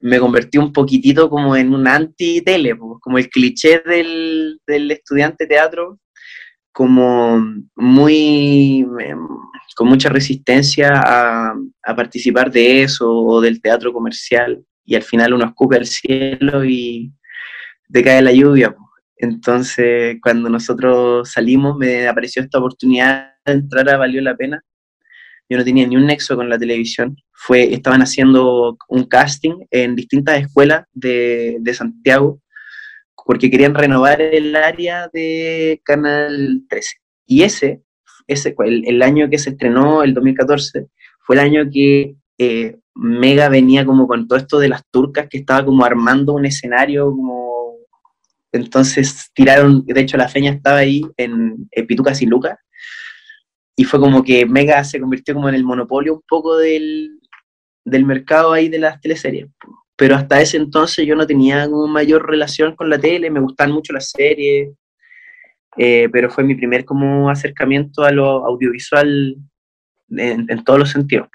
me 0.00 0.18
convertí 0.18 0.58
un 0.58 0.72
poquitito 0.72 1.30
como 1.30 1.56
en 1.56 1.72
un 1.72 1.86
anti-tele, 1.86 2.76
como 3.00 3.18
el 3.18 3.30
cliché 3.30 3.82
del, 3.86 4.60
del 4.66 4.90
estudiante 4.90 5.46
teatro 5.46 5.98
como 6.72 7.44
muy, 7.76 8.86
em, 9.00 9.28
con 9.76 9.88
mucha 9.88 10.08
resistencia 10.08 10.90
a, 10.94 11.54
participar 11.94 12.50
de 12.50 12.82
eso 12.82 13.10
o 13.10 13.40
del 13.40 13.60
teatro 13.60 13.92
comercial 13.92 14.64
y 14.84 14.94
al 14.94 15.02
final 15.02 15.34
uno 15.34 15.44
escupe 15.44 15.76
al 15.76 15.86
cielo 15.86 16.64
y 16.64 17.12
te 17.92 18.02
cae 18.02 18.22
la 18.22 18.32
lluvia. 18.32 18.74
Entonces, 19.22 20.16
cuando 20.20 20.48
nosotros 20.50 21.30
salimos, 21.30 21.76
me 21.76 22.08
apareció 22.08 22.42
esta 22.42 22.58
oportunidad 22.58 23.34
de 23.46 23.52
entrar 23.52 23.88
a 23.88 23.96
Valió 23.96 24.20
la 24.20 24.36
Pena. 24.36 24.60
Yo 25.48 25.58
no 25.58 25.64
tenía 25.64 25.86
ni 25.86 25.96
un 25.96 26.06
nexo 26.06 26.34
con 26.34 26.48
la 26.48 26.58
televisión. 26.58 27.16
Fue, 27.32 27.72
estaban 27.72 28.02
haciendo 28.02 28.76
un 28.88 29.04
casting 29.04 29.64
en 29.70 29.94
distintas 29.94 30.40
escuelas 30.40 30.86
de, 30.92 31.58
de 31.60 31.74
Santiago 31.74 32.40
porque 33.24 33.48
querían 33.48 33.74
renovar 33.74 34.20
el 34.20 34.56
área 34.56 35.08
de 35.12 35.80
Canal 35.84 36.64
13. 36.68 36.96
Y 37.26 37.42
ese, 37.42 37.82
ese 38.26 38.56
el, 38.58 39.02
año 39.02 39.30
que 39.30 39.38
se 39.38 39.50
estrenó, 39.50 40.02
el 40.02 40.14
2014, 40.14 40.88
fue 41.20 41.36
el 41.36 41.40
año 41.40 41.70
que 41.72 42.16
eh, 42.38 42.76
Mega 42.96 43.48
venía 43.48 43.86
como 43.86 44.08
con 44.08 44.26
todo 44.26 44.38
esto 44.38 44.58
de 44.58 44.68
las 44.68 44.82
turcas, 44.90 45.28
que 45.28 45.38
estaba 45.38 45.64
como 45.64 45.84
armando 45.84 46.34
un 46.34 46.44
escenario 46.44 47.06
como... 47.06 47.41
Entonces 48.52 49.30
tiraron, 49.34 49.84
de 49.86 50.00
hecho 50.00 50.16
la 50.16 50.28
feña 50.28 50.52
estaba 50.52 50.78
ahí 50.78 51.02
en, 51.16 51.68
en 51.70 51.86
y 52.20 52.26
Lucas, 52.26 52.58
y 53.74 53.84
fue 53.84 53.98
como 53.98 54.22
que 54.22 54.44
Mega 54.44 54.84
se 54.84 55.00
convirtió 55.00 55.34
como 55.34 55.48
en 55.48 55.54
el 55.54 55.64
monopolio 55.64 56.14
un 56.14 56.22
poco 56.28 56.58
del, 56.58 57.18
del 57.84 58.04
mercado 58.04 58.52
ahí 58.52 58.68
de 58.68 58.78
las 58.78 59.00
teleseries 59.00 59.48
pero 60.02 60.16
hasta 60.16 60.40
ese 60.40 60.56
entonces 60.56 61.06
yo 61.06 61.14
no 61.14 61.26
tenía 61.28 61.64
como 61.68 61.86
mayor 61.86 62.28
relación 62.28 62.74
con 62.74 62.90
la 62.90 62.98
tele, 62.98 63.30
me 63.30 63.38
gustaban 63.38 63.72
mucho 63.72 63.92
las 63.92 64.10
series, 64.10 64.70
eh, 65.76 66.08
pero 66.10 66.28
fue 66.28 66.42
mi 66.42 66.56
primer 66.56 66.84
como 66.84 67.30
acercamiento 67.30 68.02
a 68.02 68.10
lo 68.10 68.44
audiovisual 68.44 69.36
en, 70.10 70.64
todos 70.64 70.78
los 70.80 70.90
sentidos. 70.90 71.28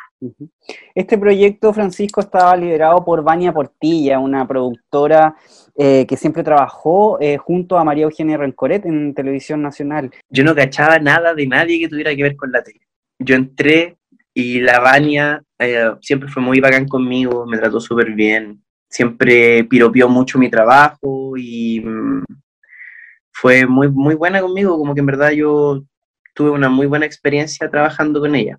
Este 0.96 1.18
proyecto, 1.18 1.74
Francisco, 1.74 2.22
estaba 2.22 2.56
liderado 2.56 3.04
por 3.06 3.24
Vania 3.24 3.54
Portilla, 3.54 4.20
una 4.20 4.48
productora 4.48 5.36
eh, 5.76 6.06
que 6.08 6.18
siempre 6.18 6.44
trabajó 6.44 7.20
eh, 7.22 7.38
junto 7.38 7.78
a 7.78 7.84
María 7.84 8.06
Eugenia 8.06 8.38
Rencoret 8.38 8.86
en 8.86 9.14
Televisión 9.14 9.62
Nacional. 9.62 10.12
Yo 10.30 10.44
no 10.44 10.56
cachaba 10.56 11.00
nada 11.00 11.34
de 11.34 11.48
nadie 11.48 11.80
que 11.80 11.88
tuviera 11.88 12.16
que 12.16 12.24
ver 12.24 12.36
con 12.36 12.52
la 12.52 12.64
tele. 12.64 12.82
Yo 13.20 13.36
entré 13.36 13.98
y 14.34 14.60
la 14.60 14.80
Vania 14.80 15.44
eh, 15.60 15.92
siempre 16.02 16.30
fue 16.30 16.42
muy 16.42 16.60
bacán 16.60 16.88
conmigo, 16.88 17.46
me 17.46 17.58
trató 17.58 17.80
súper 17.80 18.12
bien, 18.12 18.64
siempre 18.90 19.64
piropió 19.66 20.10
mucho 20.10 20.38
mi 20.40 20.50
trabajo 20.50 21.34
y 21.38 21.82
mm, 21.82 22.24
fue 23.32 23.66
muy, 23.66 23.90
muy 23.90 24.16
buena 24.16 24.42
conmigo, 24.42 24.78
como 24.78 24.94
que 24.94 25.00
en 25.00 25.06
verdad 25.06 25.32
yo 25.32 25.84
tuve 26.34 26.52
una 26.52 26.70
muy 26.70 26.88
buena 26.88 27.06
experiencia 27.06 27.70
trabajando 27.70 28.20
con 28.20 28.36
ella. 28.36 28.58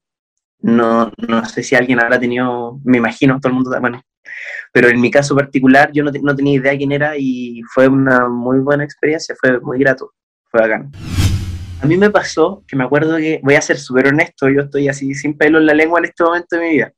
No, 0.60 1.12
no 1.16 1.44
sé 1.44 1.62
si 1.62 1.74
alguien 1.76 2.00
habrá 2.00 2.18
tenido, 2.18 2.80
me 2.84 2.98
imagino, 2.98 3.38
todo 3.40 3.50
el 3.50 3.54
mundo, 3.54 3.80
bueno, 3.80 4.02
pero 4.72 4.88
en 4.88 5.00
mi 5.00 5.10
caso 5.10 5.34
particular 5.34 5.90
yo 5.92 6.02
no, 6.04 6.10
no 6.22 6.34
tenía 6.34 6.54
idea 6.54 6.76
quién 6.76 6.92
era 6.92 7.16
y 7.16 7.62
fue 7.72 7.88
una 7.88 8.28
muy 8.28 8.58
buena 8.58 8.84
experiencia, 8.84 9.34
fue 9.38 9.60
muy 9.60 9.78
grato, 9.78 10.12
fue 10.50 10.60
bacán. 10.60 10.90
A 11.80 11.86
mí 11.86 11.96
me 11.96 12.10
pasó 12.10 12.64
que 12.66 12.74
me 12.74 12.84
acuerdo 12.84 13.16
que, 13.18 13.40
voy 13.42 13.54
a 13.54 13.60
ser 13.60 13.78
súper 13.78 14.08
honesto, 14.08 14.48
yo 14.48 14.62
estoy 14.62 14.88
así 14.88 15.14
sin 15.14 15.36
pelo 15.36 15.58
en 15.58 15.66
la 15.66 15.74
lengua 15.74 16.00
en 16.00 16.06
este 16.06 16.24
momento 16.24 16.56
de 16.56 16.62
mi 16.62 16.70
vida. 16.72 16.92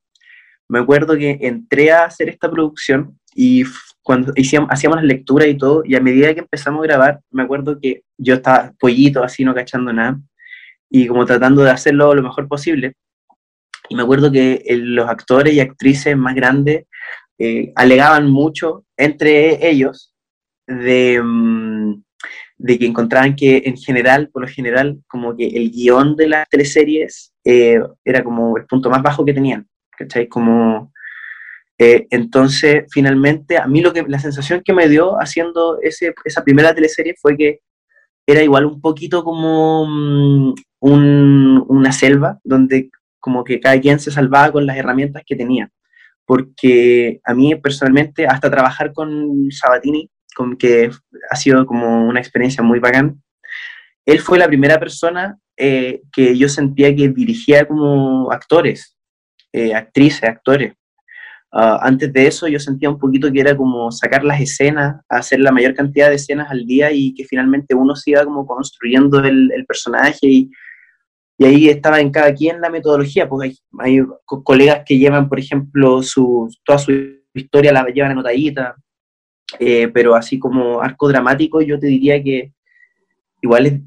Me 0.69 0.79
acuerdo 0.79 1.17
que 1.17 1.39
entré 1.43 1.93
a 1.93 2.05
hacer 2.05 2.29
esta 2.31 2.51
producción 2.51 3.19
y 3.35 3.65
cuando 4.03 4.33
hacíamos 4.69 4.97
las 4.97 5.05
lecturas 5.05 5.49
y 5.49 5.57
todo, 5.57 5.83
y 5.85 5.95
a 5.95 6.01
medida 6.01 6.33
que 6.33 6.41
empezamos 6.41 6.81
a 6.81 6.87
grabar, 6.87 7.21
me 7.31 7.43
acuerdo 7.43 7.79
que 7.79 8.03
yo 8.17 8.35
estaba 8.35 8.73
pollito, 8.79 9.23
así 9.23 9.45
no 9.45 9.55
cachando 9.55 9.93
nada, 9.93 10.19
y 10.89 11.07
como 11.07 11.27
tratando 11.27 11.63
de 11.63 11.71
hacerlo 11.71 12.15
lo 12.15 12.23
mejor 12.23 12.49
posible. 12.49 12.95
Y 13.91 13.97
me 13.97 14.03
acuerdo 14.03 14.31
que 14.31 14.65
los 14.71 15.09
actores 15.09 15.53
y 15.53 15.61
actrices 15.61 16.17
más 16.17 16.35
grandes 16.35 16.87
eh, 17.39 17.73
alegaban 17.75 18.31
mucho 18.31 18.85
entre 18.97 19.69
ellos 19.69 20.15
de, 20.67 21.21
mm, 21.23 22.03
de 22.59 22.79
que 22.79 22.87
encontraban 22.87 23.35
que 23.35 23.63
en 23.65 23.77
general, 23.77 24.29
por 24.29 24.43
lo 24.43 24.49
general, 24.49 25.01
como 25.09 25.37
que 25.37 25.49
el 25.49 25.73
guion 25.73 26.15
de 26.15 26.29
las 26.29 26.49
teleseries 26.49 27.33
eh, 27.45 27.81
era 28.05 28.23
como 28.23 28.57
el 28.57 28.67
punto 28.67 28.91
más 28.91 29.03
bajo 29.03 29.25
que 29.25 29.35
tenían, 29.35 29.67
¿cachai? 29.97 30.29
Como, 30.29 30.93
eh, 31.79 32.07
entonces, 32.11 32.85
finalmente, 32.93 33.59
a 33.59 33.67
mí 33.67 33.81
lo 33.81 33.93
que, 33.93 34.05
la 34.07 34.21
sensación 34.21 34.63
que 34.65 34.75
me 34.75 34.89
dio 34.89 35.17
haciendo 35.17 35.81
ese, 35.81 36.15
esa 36.25 36.45
primera 36.45 36.75
teleserie 36.75 37.15
fue 37.21 37.37
que 37.37 37.61
era 38.27 38.43
igual 38.43 38.67
un 38.67 38.81
poquito 38.81 39.25
como 39.25 39.87
mm, 39.89 40.55
un, 40.81 41.65
una 41.67 41.93
selva, 41.93 42.39
donde 42.45 42.91
como 43.21 43.45
que 43.45 43.61
cada 43.61 43.81
quien 43.81 44.01
se 44.01 44.11
salvaba 44.11 44.51
con 44.53 44.67
las 44.67 44.77
herramientas 44.77 45.23
que 45.27 45.37
tenía. 45.37 45.71
Porque 46.25 47.21
a 47.25 47.35
mí 47.35 47.55
personalmente, 47.57 48.27
hasta 48.27 48.51
trabajar 48.51 48.93
con 48.93 49.51
Sabatini, 49.51 50.11
que 50.59 50.91
ha 51.31 51.37
sido 51.37 51.67
como 51.67 52.07
una 52.07 52.21
experiencia 52.21 52.63
muy 52.63 52.79
bacán. 52.79 53.23
Él 54.07 54.21
fue 54.21 54.39
la 54.39 54.49
primera 54.49 54.79
persona 54.79 55.39
eh, 55.57 56.03
que 56.13 56.37
yo 56.37 56.49
sentía 56.49 56.95
que 56.95 57.09
dirigía 57.09 57.67
como 57.67 58.31
actores, 58.33 58.97
eh, 59.53 59.75
actrices, 59.75 60.25
actores. 60.25 60.73
Ah, 61.53 61.81
antes 61.83 62.13
de 62.13 62.27
eso 62.27 62.47
yo 62.47 62.61
sentía 62.61 62.89
un 62.89 62.99
poquito 62.99 63.31
que 63.33 63.41
era 63.41 63.57
como 63.57 63.91
sacar 63.91 64.23
las 64.23 64.41
escenas, 64.41 65.01
hacer 65.09 65.41
la 65.41 65.51
mayor 65.51 65.75
cantidad 65.75 66.09
de 66.09 66.15
escenas 66.15 66.49
al 66.51 66.65
día 66.65 66.93
y 66.93 67.13
que 67.13 67.25
finalmente 67.25 67.75
uno 67.75 67.97
se 67.97 68.13
iba 68.13 68.25
como 68.25 68.47
construyendo 68.47 69.19
el, 69.25 69.65
personaje 69.67 70.27
y, 70.29 70.51
y, 71.41 71.45
ahí 71.47 71.69
estaba 71.69 72.01
en 72.01 72.11
cada 72.11 72.35
quien 72.35 72.61
la 72.61 72.69
metodología, 72.69 73.29
porque 73.29 73.55
hay, 73.79 74.01
colegas 74.27 74.83
que 74.85 74.99
llevan, 74.99 75.29
por 75.29 75.39
ejemplo, 75.39 76.03
su, 76.03 76.49
toda 76.65 76.79
su 76.79 76.93
historia 77.33 77.73
la 77.73 77.85
llevan 77.87 78.13
anotadita, 78.13 78.77
eh, 79.59 79.89
pero 79.89 80.15
así 80.15 80.39
como 80.39 80.83
arco 80.83 81.09
dramático, 81.09 81.63
yo 81.63 81.79
te 81.79 81.87
diría 81.87 82.23
que 82.23 82.53
igual 83.41 83.83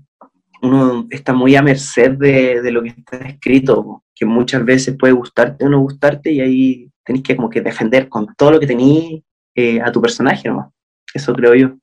uno 0.63 1.07
está 1.11 1.33
muy 1.33 1.55
a 1.55 1.61
merced 1.61 2.11
de, 2.11 2.61
de, 2.61 2.71
lo 2.71 2.81
que 2.81 2.89
está 2.89 3.17
escrito, 3.17 4.03
que 4.15 4.25
muchas 4.25 4.65
veces 4.65 4.95
puede 4.97 5.13
gustarte 5.13 5.65
o 5.65 5.69
no 5.69 5.79
gustarte 5.79 6.31
y 6.31 6.41
ahí 6.41 6.91
tenés 7.05 7.21
que 7.21 7.35
como 7.35 7.49
que 7.49 7.61
defender 7.61 8.09
con 8.09 8.33
todo 8.35 8.51
lo 8.51 8.59
que 8.59 8.67
tenés 8.67 9.21
eh, 9.55 9.79
a 9.79 9.91
tu 9.91 10.01
personaje 10.01 10.49
nomás. 10.49 10.69
Eso 11.13 11.33
creo 11.33 11.53
yo. 11.53 11.77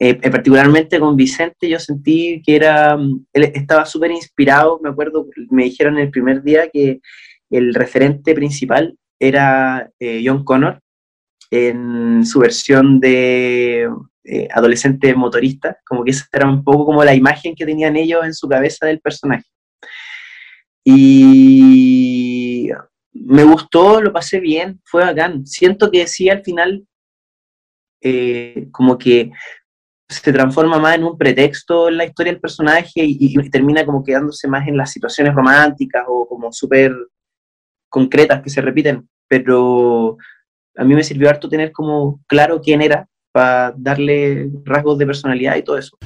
Eh, 0.00 0.14
particularmente 0.30 1.00
con 1.00 1.16
Vicente 1.16 1.68
yo 1.68 1.80
sentí 1.80 2.40
que 2.44 2.54
era, 2.54 2.94
él 3.32 3.52
estaba 3.54 3.84
súper 3.84 4.12
inspirado, 4.12 4.78
me 4.80 4.90
acuerdo, 4.90 5.26
me 5.50 5.64
dijeron 5.64 5.98
el 5.98 6.10
primer 6.10 6.42
día 6.42 6.68
que 6.70 7.00
el 7.50 7.74
referente 7.74 8.34
principal 8.34 8.96
era 9.18 9.90
John 10.24 10.44
Connor, 10.44 10.80
en 11.50 12.24
su 12.24 12.40
versión 12.40 13.00
de 13.00 13.88
eh, 14.24 14.48
adolescente 14.52 15.14
motorista, 15.14 15.78
como 15.86 16.04
que 16.04 16.10
esa 16.10 16.26
era 16.32 16.48
un 16.48 16.62
poco 16.62 16.84
como 16.86 17.04
la 17.04 17.14
imagen 17.14 17.54
que 17.54 17.64
tenían 17.64 17.96
ellos 17.96 18.24
en 18.24 18.34
su 18.34 18.48
cabeza 18.48 18.86
del 18.86 19.00
personaje. 19.00 19.46
Y 20.84 22.68
me 23.12 23.44
gustó, 23.44 24.00
lo 24.00 24.12
pasé 24.12 24.40
bien, 24.40 24.80
fue 24.84 25.04
bacán. 25.04 25.46
Siento 25.46 25.90
que 25.90 26.06
sí 26.06 26.28
al 26.28 26.42
final, 26.42 26.86
eh, 28.02 28.68
como 28.70 28.98
que 28.98 29.32
se 30.08 30.32
transforma 30.32 30.78
más 30.78 30.96
en 30.96 31.04
un 31.04 31.18
pretexto 31.18 31.88
en 31.88 31.98
la 31.98 32.04
historia 32.04 32.32
del 32.32 32.40
personaje 32.40 33.04
y, 33.04 33.18
y 33.20 33.50
termina 33.50 33.84
como 33.84 34.02
quedándose 34.02 34.48
más 34.48 34.66
en 34.66 34.76
las 34.76 34.90
situaciones 34.90 35.34
románticas 35.34 36.04
o 36.08 36.26
como 36.26 36.50
súper 36.50 36.94
concretas 37.90 38.42
que 38.42 38.50
se 38.50 38.62
repiten. 38.62 39.08
Pero 39.28 40.16
a 40.76 40.84
mí 40.84 40.94
me 40.94 41.04
sirvió 41.04 41.28
harto 41.28 41.48
tener 41.48 41.72
como 41.72 42.20
claro 42.26 42.60
quién 42.60 42.80
era 42.80 43.06
para 43.32 43.74
darle 43.76 44.50
rasgos 44.64 44.96
de 44.96 45.06
personalidad 45.06 45.56
y 45.56 45.62
todo 45.62 45.76
eso. 45.76 45.98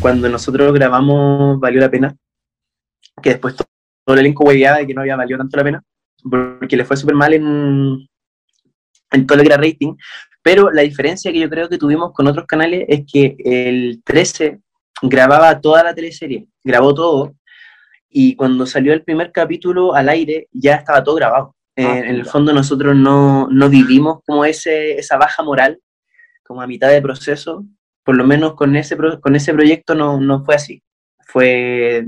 Cuando 0.00 0.28
nosotros 0.28 0.72
grabamos 0.72 1.60
Valió 1.60 1.80
la 1.80 1.90
Pena, 1.90 2.16
que 3.22 3.30
después 3.30 3.54
todo 3.54 3.66
el 4.14 4.20
elenco 4.20 4.44
hueveaba 4.44 4.78
de 4.78 4.86
que 4.86 4.94
no 4.94 5.02
había 5.02 5.16
valido 5.16 5.38
tanto 5.38 5.56
la 5.56 5.64
pena, 5.64 5.82
porque 6.22 6.76
le 6.76 6.84
fue 6.84 6.96
súper 6.96 7.14
mal 7.14 7.32
en, 7.34 8.06
en 9.10 9.26
todo 9.26 9.40
el 9.40 9.48
que 9.48 9.56
rating, 9.56 9.94
pero 10.46 10.70
la 10.70 10.82
diferencia 10.82 11.32
que 11.32 11.40
yo 11.40 11.50
creo 11.50 11.68
que 11.68 11.76
tuvimos 11.76 12.12
con 12.12 12.28
otros 12.28 12.46
canales 12.46 12.84
es 12.86 13.04
que 13.12 13.34
el 13.44 14.00
13 14.04 14.60
grababa 15.02 15.60
toda 15.60 15.82
la 15.82 15.92
teleserie, 15.92 16.46
grabó 16.62 16.94
todo, 16.94 17.34
y 18.08 18.36
cuando 18.36 18.64
salió 18.64 18.92
el 18.92 19.02
primer 19.02 19.32
capítulo 19.32 19.92
al 19.92 20.08
aire 20.08 20.46
ya 20.52 20.76
estaba 20.76 21.02
todo 21.02 21.16
grabado. 21.16 21.56
Ah, 21.76 21.98
en 21.98 22.14
el 22.14 22.26
fondo 22.26 22.52
nosotros 22.52 22.94
no, 22.94 23.48
no 23.50 23.68
vivimos 23.68 24.20
como 24.24 24.44
ese, 24.44 24.92
esa 24.92 25.16
baja 25.16 25.42
moral, 25.42 25.80
como 26.44 26.62
a 26.62 26.68
mitad 26.68 26.90
de 26.90 27.02
proceso, 27.02 27.64
por 28.04 28.14
lo 28.14 28.24
menos 28.24 28.54
con 28.54 28.76
ese, 28.76 28.96
con 28.96 29.34
ese 29.34 29.52
proyecto 29.52 29.96
no, 29.96 30.20
no 30.20 30.44
fue 30.44 30.54
así. 30.54 30.80
Fue, 31.26 32.06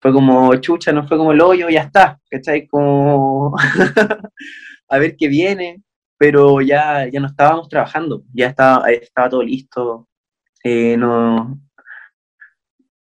fue 0.00 0.12
como 0.12 0.52
chucha, 0.56 0.90
no 0.90 1.06
fue 1.06 1.16
como 1.16 1.30
el 1.30 1.40
hoyo, 1.40 1.68
ya 1.68 1.82
está, 1.82 2.18
¿cachai? 2.28 2.66
Como 2.66 3.54
a 4.88 4.98
ver 4.98 5.14
qué 5.16 5.28
viene, 5.28 5.84
pero 6.18 6.60
ya, 6.60 7.08
ya 7.08 7.20
no 7.20 7.28
estábamos 7.28 7.68
trabajando, 7.68 8.24
ya 8.34 8.48
estaba, 8.48 8.90
estaba 8.90 9.30
todo 9.30 9.42
listo, 9.42 10.08
eh, 10.64 10.96
no, 10.96 11.58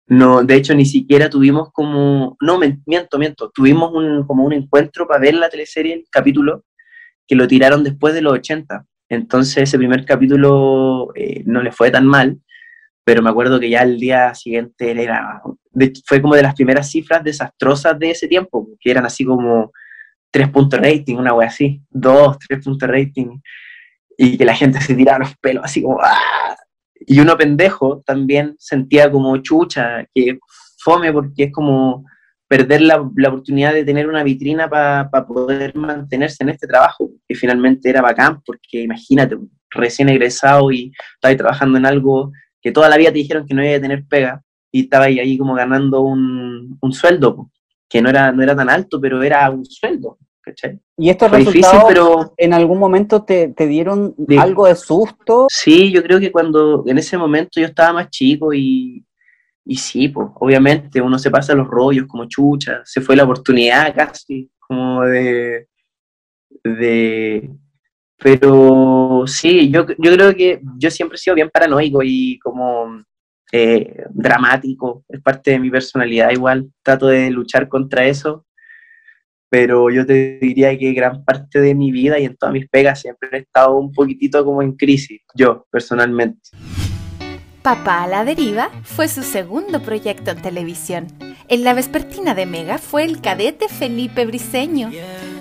no, 0.07 0.43
de 0.43 0.55
hecho, 0.55 0.73
ni 0.75 0.85
siquiera 0.85 1.29
tuvimos 1.29 1.71
como, 1.71 2.35
no, 2.41 2.59
miento, 2.85 3.17
miento, 3.17 3.49
tuvimos 3.49 3.93
un, 3.93 4.25
como 4.25 4.43
un 4.43 4.51
encuentro 4.51 5.07
para 5.07 5.21
ver 5.21 5.35
la 5.35 5.47
teleserie, 5.47 5.93
el 5.93 6.05
capítulo, 6.11 6.65
que 7.25 7.35
lo 7.35 7.47
tiraron 7.47 7.81
después 7.81 8.13
de 8.13 8.21
los 8.21 8.33
80. 8.33 8.85
Entonces 9.07 9.63
ese 9.63 9.77
primer 9.77 10.03
capítulo 10.03 11.13
eh, 11.15 11.43
no 11.45 11.61
le 11.61 11.71
fue 11.71 11.91
tan 11.91 12.05
mal, 12.05 12.41
pero 13.05 13.21
me 13.21 13.29
acuerdo 13.29 13.57
que 13.57 13.69
ya 13.69 13.83
el 13.83 13.99
día 14.01 14.33
siguiente 14.35 14.91
era, 14.91 15.41
fue 16.05 16.21
como 16.21 16.35
de 16.35 16.43
las 16.43 16.55
primeras 16.55 16.91
cifras 16.91 17.23
desastrosas 17.23 17.97
de 17.97 18.11
ese 18.11 18.27
tiempo, 18.27 18.67
que 18.81 18.91
eran 18.91 19.05
así 19.05 19.23
como 19.23 19.71
3 20.31 20.49
puntos 20.49 20.79
rating, 20.79 21.17
una 21.17 21.33
wea 21.33 21.47
así, 21.47 21.81
2, 21.89 22.37
3 22.47 22.63
puntos 22.63 22.89
rating, 22.89 23.39
y 24.17 24.37
que 24.37 24.45
la 24.45 24.55
gente 24.55 24.81
se 24.81 24.95
tiraba 24.95 25.19
los 25.19 25.35
pelos 25.37 25.63
así 25.63 25.81
como, 25.81 25.99
¡ah! 26.01 26.55
Y 27.07 27.19
uno 27.19 27.37
pendejo 27.37 28.01
también 28.05 28.55
sentía 28.59 29.11
como 29.11 29.35
chucha, 29.37 30.05
que 30.13 30.39
fome 30.77 31.11
porque 31.11 31.45
es 31.45 31.51
como 31.51 32.05
perder 32.47 32.81
la, 32.81 33.09
la 33.15 33.29
oportunidad 33.29 33.73
de 33.73 33.85
tener 33.85 34.07
una 34.07 34.23
vitrina 34.23 34.69
para 34.69 35.09
poder 35.25 35.75
mantenerse 35.75 36.43
en 36.43 36.49
este 36.49 36.67
trabajo, 36.67 37.09
que 37.27 37.35
finalmente 37.35 37.89
era 37.89 38.01
bacán, 38.01 38.41
porque 38.45 38.81
imagínate, 38.81 39.37
recién 39.69 40.09
egresado 40.09 40.71
y 40.71 40.91
estaba 41.15 41.35
trabajando 41.35 41.77
en 41.77 41.85
algo 41.85 42.31
que 42.61 42.71
toda 42.71 42.89
la 42.89 42.97
vida 42.97 43.09
te 43.09 43.19
dijeron 43.19 43.47
que 43.47 43.53
no 43.53 43.63
iba 43.63 43.77
a 43.77 43.81
tener 43.81 44.05
pega, 44.05 44.43
y 44.71 44.81
estaba 44.81 45.05
ahí, 45.05 45.37
como 45.37 45.53
ganando 45.53 46.01
un, 46.01 46.77
un 46.79 46.93
sueldo, 46.93 47.49
que 47.89 48.01
no 48.01 48.09
era, 48.09 48.31
no 48.31 48.41
era 48.41 48.55
tan 48.55 48.69
alto, 48.69 49.01
pero 49.01 49.21
era 49.21 49.49
un 49.49 49.65
sueldo. 49.65 50.17
¿Y 50.97 51.09
estos 51.09 51.31
resultados 51.31 51.83
pero... 51.87 52.33
en 52.37 52.53
algún 52.53 52.79
momento 52.79 53.23
te, 53.23 53.49
te 53.49 53.67
dieron 53.67 54.15
algo 54.37 54.67
de 54.67 54.75
susto? 54.75 55.47
Sí, 55.49 55.91
yo 55.91 56.01
creo 56.03 56.19
que 56.19 56.31
cuando 56.31 56.83
en 56.87 56.97
ese 56.97 57.17
momento 57.17 57.59
yo 57.59 57.65
estaba 57.65 57.93
más 57.93 58.09
chico 58.09 58.53
y, 58.53 59.05
y 59.65 59.75
sí, 59.75 60.09
pues 60.09 60.29
obviamente 60.35 61.01
uno 61.01 61.19
se 61.19 61.31
pasa 61.31 61.53
los 61.53 61.67
rollos 61.67 62.07
como 62.07 62.25
chucha, 62.25 62.81
se 62.85 63.01
fue 63.01 63.15
la 63.15 63.23
oportunidad 63.23 63.93
casi, 63.95 64.49
como 64.59 65.03
de... 65.03 65.67
de 66.63 67.49
pero 68.17 69.23
sí, 69.25 69.71
yo, 69.71 69.85
yo 69.97 70.13
creo 70.13 70.35
que 70.35 70.61
yo 70.77 70.91
siempre 70.91 71.15
he 71.15 71.19
sido 71.19 71.35
bien 71.35 71.49
paranoico 71.49 72.01
y 72.03 72.37
como 72.37 73.03
eh, 73.51 74.05
dramático, 74.11 75.03
es 75.09 75.19
parte 75.21 75.51
de 75.51 75.59
mi 75.59 75.71
personalidad 75.71 76.29
igual, 76.29 76.71
trato 76.83 77.07
de 77.07 77.31
luchar 77.31 77.67
contra 77.67 78.05
eso 78.05 78.45
pero 79.51 79.89
yo 79.89 80.05
te 80.05 80.39
diría 80.39 80.77
que 80.79 80.93
gran 80.93 81.25
parte 81.25 81.59
de 81.59 81.75
mi 81.75 81.91
vida 81.91 82.17
y 82.17 82.23
en 82.23 82.37
todas 82.37 82.53
mis 82.53 82.69
pegas 82.69 83.01
siempre 83.01 83.27
he 83.33 83.37
estado 83.39 83.75
un 83.75 83.91
poquitito 83.91 84.45
como 84.45 84.61
en 84.61 84.77
crisis, 84.77 85.19
yo 85.35 85.67
personalmente. 85.69 86.51
Papá 87.61 88.03
a 88.03 88.07
la 88.07 88.23
deriva 88.23 88.69
fue 88.83 89.09
su 89.09 89.23
segundo 89.23 89.81
proyecto 89.81 90.31
en 90.31 90.41
televisión. 90.41 91.07
En 91.49 91.65
la 91.65 91.73
vespertina 91.73 92.33
de 92.33 92.45
Mega 92.45 92.77
fue 92.77 93.03
el 93.03 93.19
cadete 93.19 93.67
Felipe 93.67 94.25
Briseño. 94.25 94.89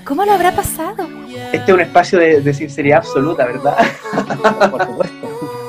¿Cómo 0.04 0.24
lo 0.24 0.32
habrá 0.32 0.56
pasado? 0.56 1.08
Este 1.52 1.70
es 1.70 1.72
un 1.72 1.80
espacio 1.80 2.18
de, 2.18 2.52
sinceridad 2.52 2.98
absoluta, 2.98 3.46
¿verdad? 3.46 3.76
Por 4.70 4.86
supuesto. 4.86 5.50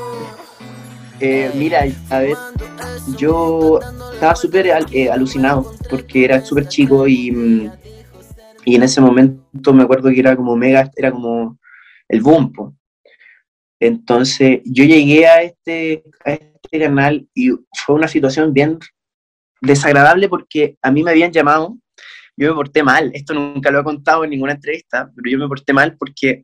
Eh, 1.23 1.51
mira, 1.53 1.85
a 2.09 2.17
ver, 2.17 2.35
yo 3.15 3.79
estaba 4.11 4.35
súper 4.35 4.65
eh, 4.91 5.07
alucinado 5.11 5.71
porque 5.87 6.25
era 6.25 6.43
súper 6.43 6.67
chico 6.67 7.07
y 7.07 7.29
mm, 7.29 7.71
y 8.65 8.75
en 8.75 8.83
ese 8.83 9.01
momento 9.01 9.73
me 9.73 9.83
acuerdo 9.83 10.09
que 10.09 10.19
era 10.19 10.35
como 10.35 10.55
mega, 10.55 10.89
era 10.95 11.11
como 11.11 11.57
el 12.07 12.21
boom. 12.21 12.75
Entonces 13.79 14.61
yo 14.65 14.83
llegué 14.83 15.25
a 15.25 15.41
este, 15.41 16.03
a 16.25 16.33
este 16.33 16.79
canal 16.79 17.27
y 17.33 17.49
fue 17.85 17.95
una 17.95 18.07
situación 18.07 18.53
bien 18.53 18.77
desagradable 19.61 20.29
porque 20.29 20.77
a 20.81 20.91
mí 20.91 21.03
me 21.03 21.11
habían 21.11 21.31
llamado, 21.31 21.77
yo 22.37 22.49
me 22.49 22.55
porté 22.55 22.83
mal, 22.83 23.11
esto 23.13 23.33
nunca 23.33 23.71
lo 23.71 23.79
he 23.79 23.83
contado 23.83 24.23
en 24.23 24.31
ninguna 24.31 24.53
entrevista, 24.53 25.11
pero 25.15 25.31
yo 25.31 25.37
me 25.37 25.47
porté 25.47 25.73
mal 25.73 25.97
porque 25.97 26.43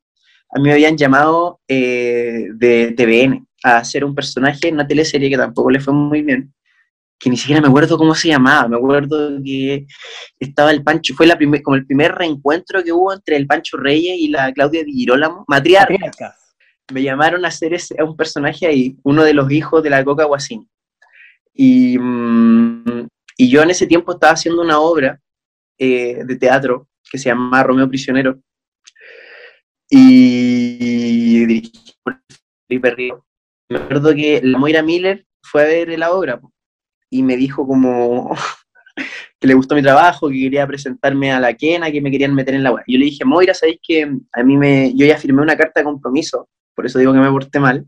a 0.49 0.59
mí 0.59 0.63
me 0.63 0.73
habían 0.73 0.97
llamado 0.97 1.59
eh, 1.67 2.47
de 2.53 2.93
TVN 2.93 3.45
a 3.63 3.77
hacer 3.77 4.03
un 4.05 4.15
personaje 4.15 4.67
en 4.67 4.75
una 4.75 4.87
teleserie 4.87 5.29
que 5.29 5.37
tampoco 5.37 5.69
le 5.69 5.79
fue 5.79 5.93
muy 5.93 6.21
bien 6.21 6.53
que 7.19 7.29
ni 7.29 7.37
siquiera 7.37 7.61
me 7.61 7.67
acuerdo 7.67 7.97
cómo 7.97 8.13
se 8.13 8.27
llamaba, 8.27 8.67
me 8.67 8.77
acuerdo 8.77 9.41
que 9.43 9.87
estaba 10.39 10.71
el 10.71 10.83
Pancho, 10.83 11.15
fue 11.15 11.25
la 11.25 11.37
como 11.63 11.75
el 11.75 11.85
primer 11.85 12.13
reencuentro 12.13 12.83
que 12.83 12.91
hubo 12.91 13.11
entre 13.11 13.37
el 13.37 13.47
Pancho 13.47 13.77
Reyes 13.77 14.17
y 14.19 14.27
la 14.27 14.51
Claudia 14.53 14.83
Di 14.83 14.93
Girolamo, 14.93 15.43
matriarca. 15.47 16.35
Me 16.93 17.03
llamaron 17.03 17.43
a 17.43 17.49
hacer 17.49 17.73
ese, 17.73 17.99
a 17.99 18.05
un 18.05 18.15
personaje 18.15 18.65
ahí, 18.65 18.95
uno 19.03 19.23
de 19.23 19.33
los 19.33 19.51
hijos 19.51 19.83
de 19.83 19.89
la 19.89 20.03
Coca 20.05 20.25
Guasín. 20.25 20.69
Y, 21.53 21.97
mm, 21.97 23.07
y 23.35 23.49
yo 23.49 23.63
en 23.63 23.71
ese 23.71 23.87
tiempo 23.87 24.13
estaba 24.13 24.33
haciendo 24.33 24.61
una 24.61 24.79
obra 24.79 25.19
eh, 25.77 26.23
de 26.23 26.35
teatro 26.37 26.87
que 27.09 27.17
se 27.17 27.29
llama 27.29 27.63
Romeo 27.63 27.87
Prisionero 27.89 28.39
y 29.89 31.45
dirigí 31.45 31.93
por 32.03 32.21
Felipe 32.67 32.91
Río. 32.91 33.25
Me 33.69 33.79
acuerdo 33.79 34.13
que 34.13 34.41
la 34.43 34.57
Moira 34.57 34.81
Miller 34.81 35.25
fue 35.41 35.63
a 35.63 35.65
ver 35.65 35.97
la 35.97 36.11
obra 36.11 36.39
y 37.09 37.23
me 37.23 37.37
dijo 37.37 37.65
como 37.67 38.35
que 39.39 39.47
le 39.47 39.53
gustó 39.53 39.75
mi 39.75 39.81
trabajo, 39.81 40.29
que 40.29 40.39
quería 40.39 40.67
presentarme 40.67 41.31
a 41.31 41.39
la 41.39 41.53
Kena, 41.53 41.91
que 41.91 42.01
me 42.01 42.11
querían 42.11 42.33
meter 42.33 42.55
en 42.55 42.63
la 42.63 42.71
web. 42.71 42.83
Yo 42.87 42.97
le 42.97 43.05
dije, 43.05 43.25
Moira, 43.25 43.53
¿sabéis 43.53 43.79
que 43.81 44.11
a 44.31 44.43
mí 44.43 44.57
me, 44.57 44.93
yo 44.95 45.05
ya 45.05 45.17
firmé 45.17 45.41
una 45.41 45.57
carta 45.57 45.79
de 45.79 45.85
compromiso, 45.85 46.49
por 46.75 46.85
eso 46.85 46.99
digo 46.99 47.13
que 47.13 47.19
me 47.19 47.31
porté 47.31 47.59
mal, 47.59 47.85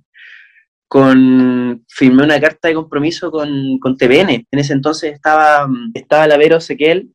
con, 0.87 1.85
firmé 1.87 2.23
una 2.23 2.41
carta 2.41 2.67
de 2.67 2.73
compromiso 2.73 3.31
con, 3.31 3.77
con 3.79 3.95
TVN. 3.95 4.47
En 4.51 4.59
ese 4.59 4.73
entonces 4.73 5.13
estaba, 5.13 5.69
estaba 5.93 6.27
la 6.27 6.37
Vero 6.37 6.59
Sequel 6.59 7.13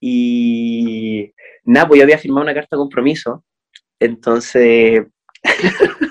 y 0.00 1.32
nada, 1.64 1.86
pues 1.86 1.98
yo 1.98 2.04
había 2.04 2.18
firmado 2.18 2.42
una 2.42 2.54
carta 2.54 2.76
de 2.76 2.80
compromiso. 2.80 3.44
Entonces, 4.00 5.06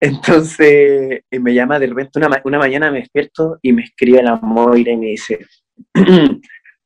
Entonces 0.00 1.22
eh, 1.30 1.38
me 1.38 1.52
llama 1.52 1.78
de 1.78 1.86
repente 1.86 2.18
una, 2.18 2.40
una, 2.44 2.58
mañana, 2.58 2.90
me 2.90 3.00
despierto 3.00 3.58
y 3.60 3.72
me 3.72 3.82
escribe 3.82 4.22
la 4.22 4.36
Moira 4.36 4.92
y 4.92 4.96
me 4.96 5.06
dice, 5.08 5.46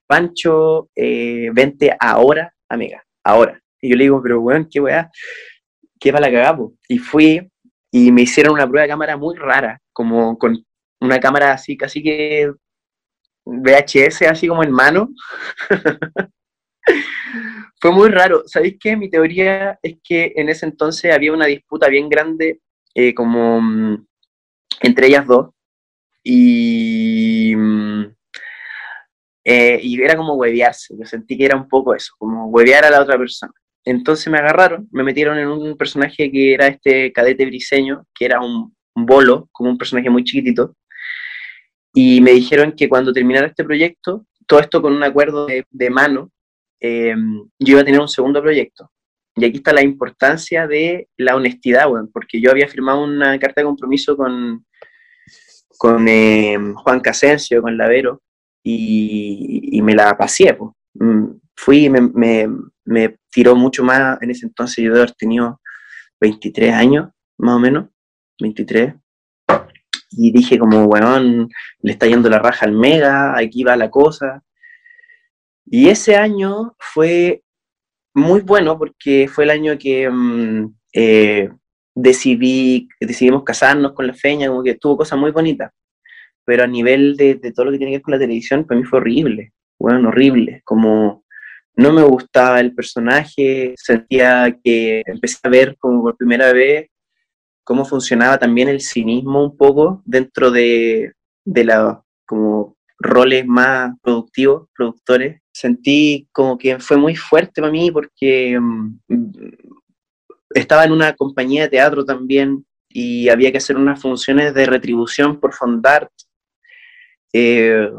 Pancho, 0.07 0.91
eh, 0.97 1.49
vente 1.53 1.97
ahora, 1.99 2.53
amiga, 2.69 3.05
ahora. 3.23 3.61
Y 3.81 3.91
yo 3.91 3.97
le 3.97 4.05
digo, 4.05 4.21
pero 4.23 4.41
bueno, 4.41 4.67
qué 4.71 4.81
weá, 4.81 5.11
qué 6.01 6.13
para 6.13 6.27
la 6.27 6.33
cagapo. 6.33 6.75
Y 6.89 6.99
fui 6.99 7.49
y 7.93 8.11
me 8.11 8.23
hicieron 8.23 8.55
una 8.55 8.67
prueba 8.67 8.83
de 8.83 8.89
cámara 8.89 9.17
muy 9.17 9.37
rara, 9.37 9.81
como 9.93 10.37
con 10.37 10.65
una 11.01 11.21
cámara 11.21 11.53
así, 11.53 11.77
casi 11.77 12.03
que 12.03 12.53
VHS, 13.45 14.23
así 14.23 14.49
como 14.49 14.65
en 14.65 14.73
mano. 14.73 15.11
Fue 17.81 17.93
muy 17.93 18.09
raro. 18.09 18.43
¿Sabéis 18.47 18.77
qué? 18.81 18.97
Mi 18.97 19.11
teoría 19.11 19.79
es 19.83 19.99
que 20.03 20.33
en 20.37 20.49
ese 20.49 20.67
entonces 20.67 21.15
había 21.15 21.33
una 21.33 21.47
disputa 21.47 21.89
bien 21.89 22.09
grande 22.09 22.61
eh, 22.95 23.15
como 23.15 23.61
mm, 23.61 24.07
entre 24.83 25.09
ellas 25.09 25.27
dos. 25.27 25.51
Y, 26.23 27.55
mm, 27.57 28.05
eh, 29.45 29.81
y 29.83 30.03
era 30.03 30.17
como 30.17 30.35
huevearse, 30.35 30.95
yo 30.99 31.05
sentí 31.05 31.37
que 31.37 31.45
era 31.45 31.57
un 31.57 31.69
poco 31.69 31.95
eso, 31.95 32.15
como 32.19 32.47
huevear 32.47 32.85
a 32.87 32.91
la 32.91 33.03
otra 33.03 33.19
persona. 33.19 33.53
Entonces 33.85 34.29
me 34.33 34.39
agarraron, 34.39 34.89
me 34.91 35.03
metieron 35.03 35.39
en 35.39 35.49
un 35.49 35.77
personaje 35.77 36.31
que 36.31 36.55
era 36.55 36.67
este 36.69 37.13
cadete 37.13 37.45
briseño, 37.45 38.07
que 38.15 38.25
era 38.25 38.41
un 38.41 38.75
Bolo, 38.97 39.49
como 39.51 39.71
un 39.71 39.77
personaje 39.77 40.09
muy 40.09 40.23
chiquitito, 40.23 40.77
y 41.93 42.21
me 42.21 42.33
dijeron 42.33 42.73
que 42.73 42.89
cuando 42.89 43.13
terminara 43.13 43.47
este 43.47 43.65
proyecto, 43.65 44.27
todo 44.47 44.61
esto 44.61 44.81
con 44.81 44.93
un 44.93 45.03
acuerdo 45.03 45.47
de, 45.47 45.91
mano, 45.91 46.31
eh, 46.81 47.15
yo 47.59 47.73
iba 47.73 47.81
a 47.81 47.85
tener 47.85 48.01
un 48.01 48.09
segundo 48.09 48.41
proyecto. 48.41 48.91
Y 49.37 49.45
aquí 49.45 49.57
está 49.57 49.73
la 49.73 49.83
importancia 49.83 50.67
de 50.67 51.09
la 51.17 51.35
honestidad, 51.35 51.89
bueno, 51.89 52.09
porque 52.13 52.41
yo 52.41 52.51
había 52.51 52.69
firmado 52.69 53.03
una 53.03 53.39
carta 53.39 53.61
de 53.61 53.67
compromiso 53.67 54.17
con, 54.17 54.65
con 55.77 56.07
eh, 56.09 56.57
Juan 56.77 57.01
Casencio, 57.01 57.61
con 57.61 57.77
Lavero, 57.77 58.23
y, 58.63 59.81
me 59.83 59.95
la 59.95 60.17
pasé. 60.17 60.55
Pues. 60.55 60.71
Fui, 61.57 61.91
me, 61.91 62.49
me, 62.85 63.17
tiró 63.31 63.57
mucho 63.57 63.85
más, 63.85 64.21
en 64.23 64.31
ese 64.31 64.47
entonces 64.47 64.85
yo 64.85 64.91
debo 64.91 65.03
haber 65.03 65.15
tenido 65.15 65.61
23 66.21 66.73
años, 66.73 67.11
más 67.39 67.57
o 67.57 67.59
menos, 67.59 67.89
23. 68.41 68.95
Y 70.13 70.33
dije 70.33 70.59
como, 70.59 70.85
weón, 70.85 71.49
le 71.81 71.93
está 71.93 72.07
yendo 72.07 72.31
la 72.31 72.39
raja 72.39 72.67
al 72.67 72.73
Mega, 72.73 73.37
aquí 73.37 73.65
va 73.65 73.77
la 73.77 73.91
cosa. 73.91 74.43
Y 75.67 75.89
ese 75.89 76.17
año 76.17 76.75
fue 76.79 77.44
muy 78.15 78.41
bueno 78.41 78.79
porque 78.79 79.29
fue 79.29 79.45
el 79.45 79.51
año 79.51 79.77
que 79.79 80.09
mm, 80.09 80.75
eh, 80.95 81.51
decidí, 81.95 82.89
decidimos 83.01 83.45
casarnos 83.45 83.93
con 83.93 84.07
la 84.07 84.15
feña, 84.15 84.49
como 84.49 84.63
que 84.63 84.77
tuvo 84.77 84.99
cosas 84.99 85.19
muy 85.19 85.31
bonitas. 85.31 85.73
Pero 86.45 86.65
a 86.65 86.67
nivel 86.67 87.17
de, 87.17 87.37
de, 87.37 87.53
todo 87.53 87.67
lo 87.67 87.73
que 87.73 87.79
tiene 87.79 87.93
que 87.93 87.99
ver 87.99 88.03
con 88.03 88.13
la 88.13 88.19
televisión, 88.19 88.65
para 88.65 88.81
mí 88.81 88.87
fue 88.87 88.99
horrible, 88.99 89.53
bueno, 89.79 90.09
horrible. 90.09 90.63
Como 90.65 91.25
no 91.77 91.93
me 91.93 92.03
gustaba 92.03 92.61
el 92.61 92.75
personaje, 92.75 93.75
sentía 93.77 94.57
que 94.63 95.03
empecé 95.07 95.39
a 95.43 95.49
ver 95.49 95.77
como 95.79 96.03
por 96.03 96.17
primera 96.17 96.53
vez 96.53 96.89
cómo 97.65 97.85
funcionaba 97.85 98.39
también 98.39 98.69
el 98.69 98.81
cinismo 98.81 99.43
un 99.43 99.57
poco 99.57 100.03
dentro 100.05 100.51
de, 100.51 101.15
de 101.45 101.65
los 101.65 101.99
como 102.27 102.74
roles 102.99 103.47
más 103.47 103.93
productivos, 104.03 104.69
productores. 104.75 105.41
Sentí 105.53 106.29
como 106.33 106.59
que 106.59 106.79
fue 106.79 106.97
muy 106.97 107.17
fuerte 107.17 107.61
para 107.61 107.73
mí 107.73 107.91
porque 107.91 108.59
um, 108.59 108.99
estaba 110.51 110.85
en 110.85 110.93
una 110.93 111.13
compañía 111.15 111.63
de 111.63 111.71
teatro 111.71 112.05
también 112.05 112.65
y 112.89 113.29
había 113.29 113.51
que 113.51 113.59
hacer 113.59 113.77
unas 113.77 114.01
funciones 114.01 114.55
de 114.55 114.67
retribución 114.67 115.41
por 115.41 115.53
fondar. 115.53 116.11
Eh, 117.33 117.91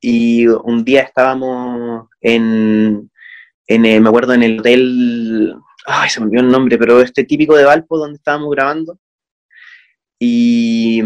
y 0.00 0.46
un 0.46 0.84
día 0.84 1.02
estábamos 1.02 2.08
en, 2.20 3.10
en 3.66 3.82
me 3.82 4.08
acuerdo, 4.08 4.34
en 4.34 4.42
el 4.42 4.60
hotel 4.60 5.54
ay, 5.86 6.08
se 6.08 6.20
me 6.20 6.26
olvidó 6.26 6.42
el 6.42 6.50
nombre, 6.50 6.78
pero 6.78 7.00
este 7.00 7.24
típico 7.24 7.56
de 7.56 7.64
Valpo 7.64 7.98
donde 7.98 8.16
estábamos 8.16 8.50
grabando. 8.50 8.98
Y, 10.18 11.02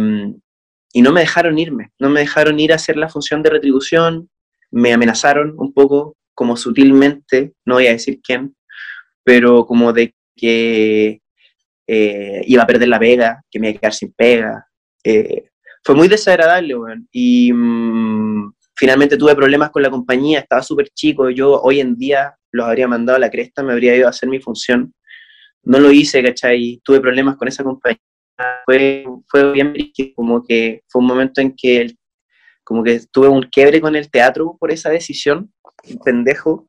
y 0.96 1.02
no 1.02 1.12
me 1.12 1.20
dejaron 1.20 1.58
irme, 1.58 1.90
no 1.98 2.08
me 2.08 2.20
dejaron 2.20 2.58
ir 2.58 2.72
a 2.72 2.76
hacer 2.76 2.96
la 2.96 3.10
función 3.10 3.42
de 3.42 3.50
retribución, 3.50 4.30
me 4.70 4.94
amenazaron 4.94 5.54
un 5.58 5.74
poco, 5.74 6.16
como 6.32 6.56
sutilmente, 6.56 7.52
no 7.66 7.74
voy 7.74 7.88
a 7.88 7.90
decir 7.90 8.18
quién, 8.22 8.56
pero 9.22 9.66
como 9.66 9.92
de 9.92 10.14
que 10.34 11.20
eh, 11.86 12.42
iba 12.46 12.62
a 12.62 12.66
perder 12.66 12.88
la 12.88 12.98
pega, 12.98 13.42
que 13.50 13.60
me 13.60 13.68
iba 13.68 13.76
a 13.76 13.80
quedar 13.80 13.92
sin 13.92 14.10
pega. 14.14 14.66
Eh, 15.04 15.50
fue 15.84 15.94
muy 15.94 16.08
desagradable, 16.08 16.74
y 17.12 17.52
mm, 17.52 18.54
finalmente 18.74 19.18
tuve 19.18 19.36
problemas 19.36 19.68
con 19.68 19.82
la 19.82 19.90
compañía, 19.90 20.38
estaba 20.38 20.62
súper 20.62 20.88
chico, 20.94 21.28
yo 21.28 21.60
hoy 21.60 21.80
en 21.80 21.94
día 21.98 22.34
los 22.52 22.66
habría 22.66 22.88
mandado 22.88 23.16
a 23.16 23.20
la 23.20 23.30
cresta, 23.30 23.62
me 23.62 23.74
habría 23.74 23.94
ido 23.94 24.06
a 24.06 24.10
hacer 24.10 24.30
mi 24.30 24.40
función. 24.40 24.94
No 25.62 25.78
lo 25.78 25.92
hice, 25.92 26.22
¿cachai? 26.22 26.80
Tuve 26.82 27.02
problemas 27.02 27.36
con 27.36 27.48
esa 27.48 27.62
compañía. 27.62 28.00
Fue, 28.64 29.04
fue 29.28 29.52
bien 29.52 29.74
como 30.14 30.42
que 30.42 30.82
fue 30.88 31.00
un 31.00 31.06
momento 31.06 31.40
en 31.40 31.54
que 31.56 31.96
como 32.66 32.82
que 32.82 33.00
tuve 33.12 33.28
un 33.28 33.42
quiebre 33.42 33.80
con 33.80 33.94
el 33.94 34.10
teatro 34.10 34.56
por 34.58 34.72
esa 34.72 34.90
decisión, 34.90 35.52
pendejo. 36.04 36.68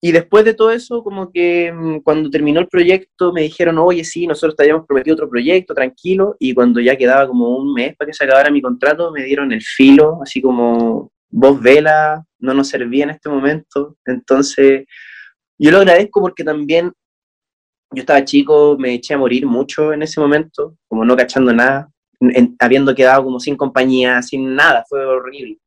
Y 0.00 0.12
después 0.12 0.44
de 0.44 0.54
todo 0.54 0.70
eso, 0.70 1.02
como 1.02 1.32
que 1.32 1.72
mm, 1.72 1.98
cuando 2.02 2.30
terminó 2.30 2.60
el 2.60 2.68
proyecto 2.68 3.32
me 3.32 3.42
dijeron, 3.42 3.78
oye, 3.78 4.04
sí, 4.04 4.28
nosotros 4.28 4.54
te 4.54 4.62
habíamos 4.62 4.86
prometido 4.86 5.14
otro 5.14 5.28
proyecto, 5.28 5.74
tranquilo, 5.74 6.36
y 6.38 6.54
cuando 6.54 6.78
ya 6.78 6.94
quedaba 6.96 7.26
como 7.26 7.56
un 7.56 7.74
mes 7.74 7.96
para 7.96 8.06
que 8.06 8.14
se 8.14 8.22
acabara 8.22 8.52
mi 8.52 8.62
contrato, 8.62 9.10
me 9.10 9.24
dieron 9.24 9.50
el 9.50 9.62
filo, 9.62 10.20
así 10.22 10.40
como, 10.40 11.10
vos 11.28 11.60
vela, 11.60 12.24
no 12.38 12.54
nos 12.54 12.68
servía 12.68 13.02
en 13.02 13.10
este 13.10 13.28
momento. 13.28 13.96
Entonces, 14.04 14.84
yo 15.58 15.72
lo 15.72 15.78
agradezco 15.78 16.20
porque 16.20 16.44
también 16.44 16.92
yo 17.90 18.00
estaba 18.00 18.24
chico, 18.24 18.76
me 18.78 18.94
eché 18.94 19.14
a 19.14 19.18
morir 19.18 19.46
mucho 19.46 19.92
en 19.92 20.02
ese 20.02 20.20
momento, 20.20 20.76
como 20.88 21.04
no 21.04 21.16
cachando 21.16 21.52
nada, 21.52 21.90
habiendo 22.58 22.94
quedado 22.94 23.24
como 23.24 23.40
sin 23.40 23.56
compañía, 23.56 24.22
sin 24.22 24.54
nada, 24.54 24.84
fue 24.88 25.04
horrible. 25.04 25.58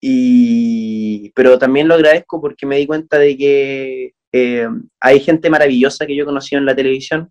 Y, 0.00 1.30
pero 1.34 1.58
también 1.58 1.88
lo 1.88 1.94
agradezco 1.94 2.40
porque 2.40 2.66
me 2.66 2.76
di 2.76 2.86
cuenta 2.86 3.18
de 3.18 3.36
que 3.36 4.14
eh, 4.32 4.68
hay 5.00 5.20
gente 5.20 5.48
maravillosa 5.48 6.06
que 6.06 6.16
yo 6.16 6.26
conocí 6.26 6.54
en 6.54 6.66
la 6.66 6.76
televisión, 6.76 7.30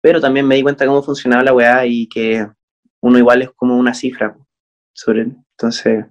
pero 0.00 0.20
también 0.20 0.46
me 0.46 0.56
di 0.56 0.62
cuenta 0.62 0.86
cómo 0.86 1.02
funcionaba 1.02 1.44
la 1.44 1.54
weá 1.54 1.86
y 1.86 2.08
que 2.08 2.46
uno 3.02 3.18
igual 3.18 3.42
es 3.42 3.50
como 3.54 3.76
una 3.78 3.94
cifra 3.94 4.36
sobre 4.92 5.22
Entonces, 5.22 6.06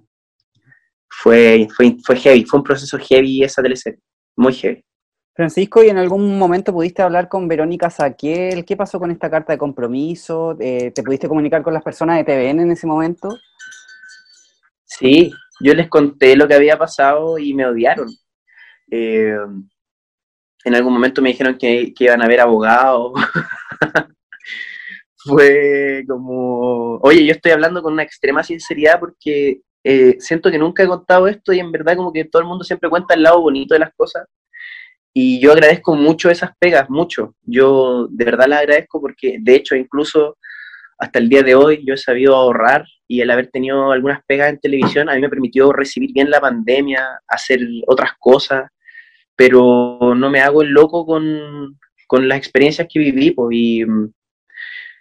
fue, 1.08 1.68
fue, 1.74 1.96
fue 2.04 2.16
heavy, 2.16 2.44
fue 2.44 2.60
un 2.60 2.64
proceso 2.64 2.98
heavy 2.98 3.42
esa 3.42 3.62
teleserie, 3.62 4.00
muy 4.36 4.54
heavy. 4.54 4.85
Francisco, 5.36 5.84
¿y 5.84 5.90
en 5.90 5.98
algún 5.98 6.38
momento 6.38 6.72
pudiste 6.72 7.02
hablar 7.02 7.28
con 7.28 7.46
Verónica 7.46 7.90
Saquiel? 7.90 8.64
¿Qué 8.64 8.74
pasó 8.74 8.98
con 8.98 9.10
esta 9.10 9.28
carta 9.28 9.52
de 9.52 9.58
compromiso? 9.58 10.56
Eh, 10.58 10.90
¿Te 10.92 11.02
pudiste 11.02 11.28
comunicar 11.28 11.62
con 11.62 11.74
las 11.74 11.82
personas 11.82 12.16
de 12.16 12.24
TVN 12.24 12.60
en 12.60 12.70
ese 12.70 12.86
momento? 12.86 13.28
Sí, 14.86 15.30
yo 15.60 15.74
les 15.74 15.90
conté 15.90 16.36
lo 16.36 16.48
que 16.48 16.54
había 16.54 16.78
pasado 16.78 17.36
y 17.36 17.52
me 17.52 17.66
odiaron. 17.66 18.08
Eh, 18.90 19.36
en 20.64 20.74
algún 20.74 20.94
momento 20.94 21.20
me 21.20 21.28
dijeron 21.28 21.58
que, 21.58 21.92
iban 21.98 22.22
a 22.22 22.24
haber 22.24 22.40
abogados. 22.40 23.12
Fue 25.18 26.02
como, 26.08 26.96
oye, 27.02 27.26
yo 27.26 27.32
estoy 27.32 27.52
hablando 27.52 27.82
con 27.82 27.92
una 27.92 28.04
extrema 28.04 28.42
sinceridad 28.42 28.98
porque 28.98 29.60
eh, 29.84 30.16
siento 30.18 30.50
que 30.50 30.58
nunca 30.58 30.82
he 30.82 30.86
contado 30.86 31.28
esto 31.28 31.52
y 31.52 31.60
en 31.60 31.70
verdad 31.70 31.94
como 31.94 32.10
que 32.10 32.24
todo 32.24 32.40
el 32.40 32.48
mundo 32.48 32.64
siempre 32.64 32.88
cuenta 32.88 33.12
el 33.12 33.22
lado 33.22 33.42
bonito 33.42 33.74
de 33.74 33.80
las 33.80 33.92
cosas. 33.94 34.26
Y 35.18 35.40
yo 35.40 35.52
agradezco 35.52 35.96
mucho 35.96 36.28
esas 36.28 36.50
pegas, 36.58 36.90
mucho. 36.90 37.34
Yo 37.40 38.06
de 38.10 38.26
verdad 38.26 38.48
las 38.48 38.60
agradezco 38.60 39.00
porque 39.00 39.38
de 39.40 39.54
hecho 39.54 39.74
incluso 39.74 40.36
hasta 40.98 41.18
el 41.18 41.30
día 41.30 41.42
de 41.42 41.54
hoy 41.54 41.82
yo 41.86 41.94
he 41.94 41.96
sabido 41.96 42.36
ahorrar 42.36 42.84
y 43.08 43.22
el 43.22 43.30
haber 43.30 43.46
tenido 43.48 43.92
algunas 43.92 44.22
pegas 44.26 44.50
en 44.50 44.60
televisión 44.60 45.08
a 45.08 45.14
mí 45.14 45.22
me 45.22 45.30
permitió 45.30 45.72
recibir 45.72 46.12
bien 46.12 46.28
la 46.28 46.38
pandemia, 46.38 47.02
hacer 47.28 47.60
otras 47.86 48.10
cosas, 48.18 48.70
pero 49.34 50.14
no 50.14 50.28
me 50.28 50.40
hago 50.40 50.60
el 50.60 50.68
loco 50.68 51.06
con, 51.06 51.78
con 52.06 52.28
las 52.28 52.36
experiencias 52.36 52.86
que 52.86 52.98
viví. 52.98 53.30
Pues, 53.30 53.56
y 53.56 53.86
mm, 53.86 54.12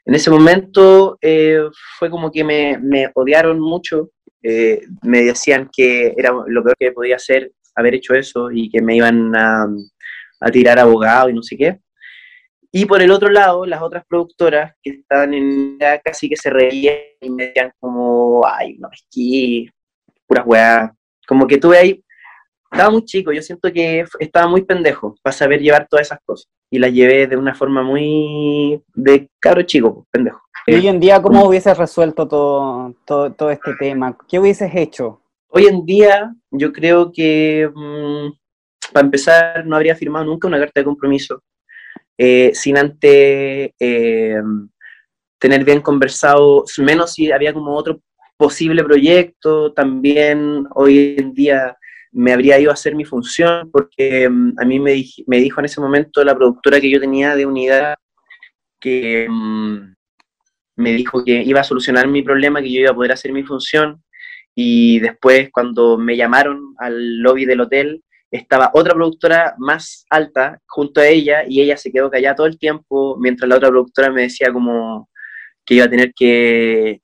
en 0.05 0.15
ese 0.15 0.29
momento 0.29 1.17
eh, 1.21 1.59
fue 1.99 2.09
como 2.09 2.31
que 2.31 2.45
me, 2.45 2.77
me 2.77 3.11
odiaron 3.15 3.59
mucho 3.59 4.11
eh, 4.41 4.81
me 5.01 5.23
decían 5.23 5.69
que 5.75 6.13
era 6.15 6.31
lo 6.47 6.63
peor 6.63 6.77
que 6.79 6.91
podía 6.93 7.17
hacer 7.17 7.51
haber 7.75 7.95
hecho 7.95 8.13
eso 8.13 8.51
y 8.51 8.69
que 8.69 8.81
me 8.81 8.95
iban 8.95 9.35
a, 9.35 9.67
a 10.45 10.51
tirar 10.51 10.77
abogado 10.77 11.29
y 11.29 11.33
no 11.33 11.41
sé 11.41 11.57
qué. 11.57 11.79
Y 12.71 12.85
por 12.85 13.01
el 13.01 13.09
otro 13.09 13.29
lado, 13.29 13.65
las 13.65 13.81
otras 13.81 14.05
productoras 14.07 14.73
que 14.83 14.91
estaban 14.91 15.33
en 15.33 15.79
casi 16.03 16.29
que 16.29 16.35
se 16.35 16.49
reían 16.49 16.97
y 17.19 17.29
me 17.29 17.47
decían 17.47 17.71
como, 17.79 18.45
ay, 18.45 18.77
no, 18.77 18.89
es 18.93 19.07
que 19.11 19.69
puras 20.27 20.45
weas. 20.45 20.91
Como 21.27 21.47
que 21.47 21.57
tuve 21.57 21.77
ahí, 21.77 22.03
estaba 22.71 22.91
muy 22.91 23.03
chico, 23.05 23.31
yo 23.31 23.41
siento 23.41 23.71
que 23.73 24.05
estaba 24.19 24.47
muy 24.47 24.63
pendejo 24.63 25.15
para 25.23 25.35
saber 25.35 25.61
llevar 25.61 25.87
todas 25.89 26.07
esas 26.07 26.19
cosas. 26.23 26.51
Y 26.69 26.77
las 26.77 26.91
llevé 26.91 27.25
de 27.25 27.37
una 27.37 27.55
forma 27.55 27.81
muy 27.81 28.83
de 28.93 29.29
caro 29.39 29.63
chico, 29.63 30.05
pendejo. 30.11 30.41
¿Y 30.67 30.75
hoy 30.75 30.87
en 30.87 30.99
día 30.99 31.21
cómo 31.21 31.45
hubieses 31.47 31.77
resuelto 31.77 32.27
todo, 32.27 32.93
todo, 33.05 33.49
este 33.49 33.73
tema? 33.79 34.15
¿Qué 34.27 34.37
hubieses 34.37 34.75
hecho? 34.75 35.21
Hoy 35.47 35.65
en 35.65 35.85
día 35.85 36.35
yo 36.51 36.71
creo 36.71 37.11
que, 37.11 37.69
mm, 37.73 38.31
para 38.91 39.05
empezar, 39.05 39.65
no 39.65 39.75
habría 39.75 39.95
firmado 39.95 40.25
nunca 40.25 40.47
una 40.47 40.59
carta 40.59 40.81
de 40.81 40.85
compromiso 40.85 41.41
eh, 42.17 42.51
sin 42.53 42.77
antes 42.77 43.71
eh, 43.79 44.41
tener 45.37 45.63
bien 45.65 45.81
conversado, 45.81 46.63
menos 46.77 47.13
si 47.13 47.31
había 47.31 47.53
como 47.53 47.75
otro 47.75 48.01
posible 48.37 48.83
proyecto, 48.83 49.73
también 49.73 50.65
hoy 50.75 51.15
en 51.17 51.33
día 51.33 51.77
me 52.11 52.31
habría 52.31 52.59
ido 52.59 52.71
a 52.71 52.73
hacer 52.73 52.95
mi 52.95 53.03
función, 53.03 53.69
porque 53.71 54.29
mm, 54.29 54.53
a 54.57 54.65
mí 54.65 54.79
me, 54.79 54.93
dijo 54.93 55.59
en 55.59 55.65
ese 55.65 55.81
momento 55.81 56.23
la 56.23 56.35
productora 56.35 56.79
que 56.79 56.89
yo 56.89 56.99
tenía 56.99 57.35
de 57.35 57.45
unidad 57.45 57.95
que... 58.79 59.27
Mm, 59.29 59.95
me 60.77 60.91
dijo 60.91 61.23
que 61.23 61.41
iba 61.43 61.61
a 61.61 61.63
solucionar 61.63 62.07
mi 62.07 62.21
problema, 62.21 62.61
que 62.61 62.71
yo 62.71 62.81
iba 62.81 62.91
a 62.91 62.95
poder 62.95 63.13
hacer 63.13 63.31
mi 63.31 63.43
función. 63.43 64.03
Y 64.53 64.99
después, 64.99 65.49
cuando 65.51 65.97
me 65.97 66.15
llamaron 66.15 66.75
al 66.77 67.19
lobby 67.19 67.45
del 67.45 67.61
hotel, 67.61 68.03
estaba 68.31 68.71
otra 68.73 68.93
productora 68.93 69.55
más 69.57 70.05
alta 70.09 70.59
junto 70.67 71.01
a 71.01 71.07
ella 71.07 71.43
y 71.47 71.61
ella 71.61 71.77
se 71.77 71.91
quedó 71.91 72.09
callada 72.09 72.35
todo 72.35 72.47
el 72.47 72.59
tiempo 72.59 73.17
mientras 73.19 73.47
la 73.47 73.57
otra 73.57 73.69
productora 73.69 74.11
me 74.11 74.23
decía 74.23 74.51
como, 74.51 75.09
que 75.65 75.75
iba 75.75 75.85
a 75.85 75.89
tener 75.89 76.13
que, 76.13 77.01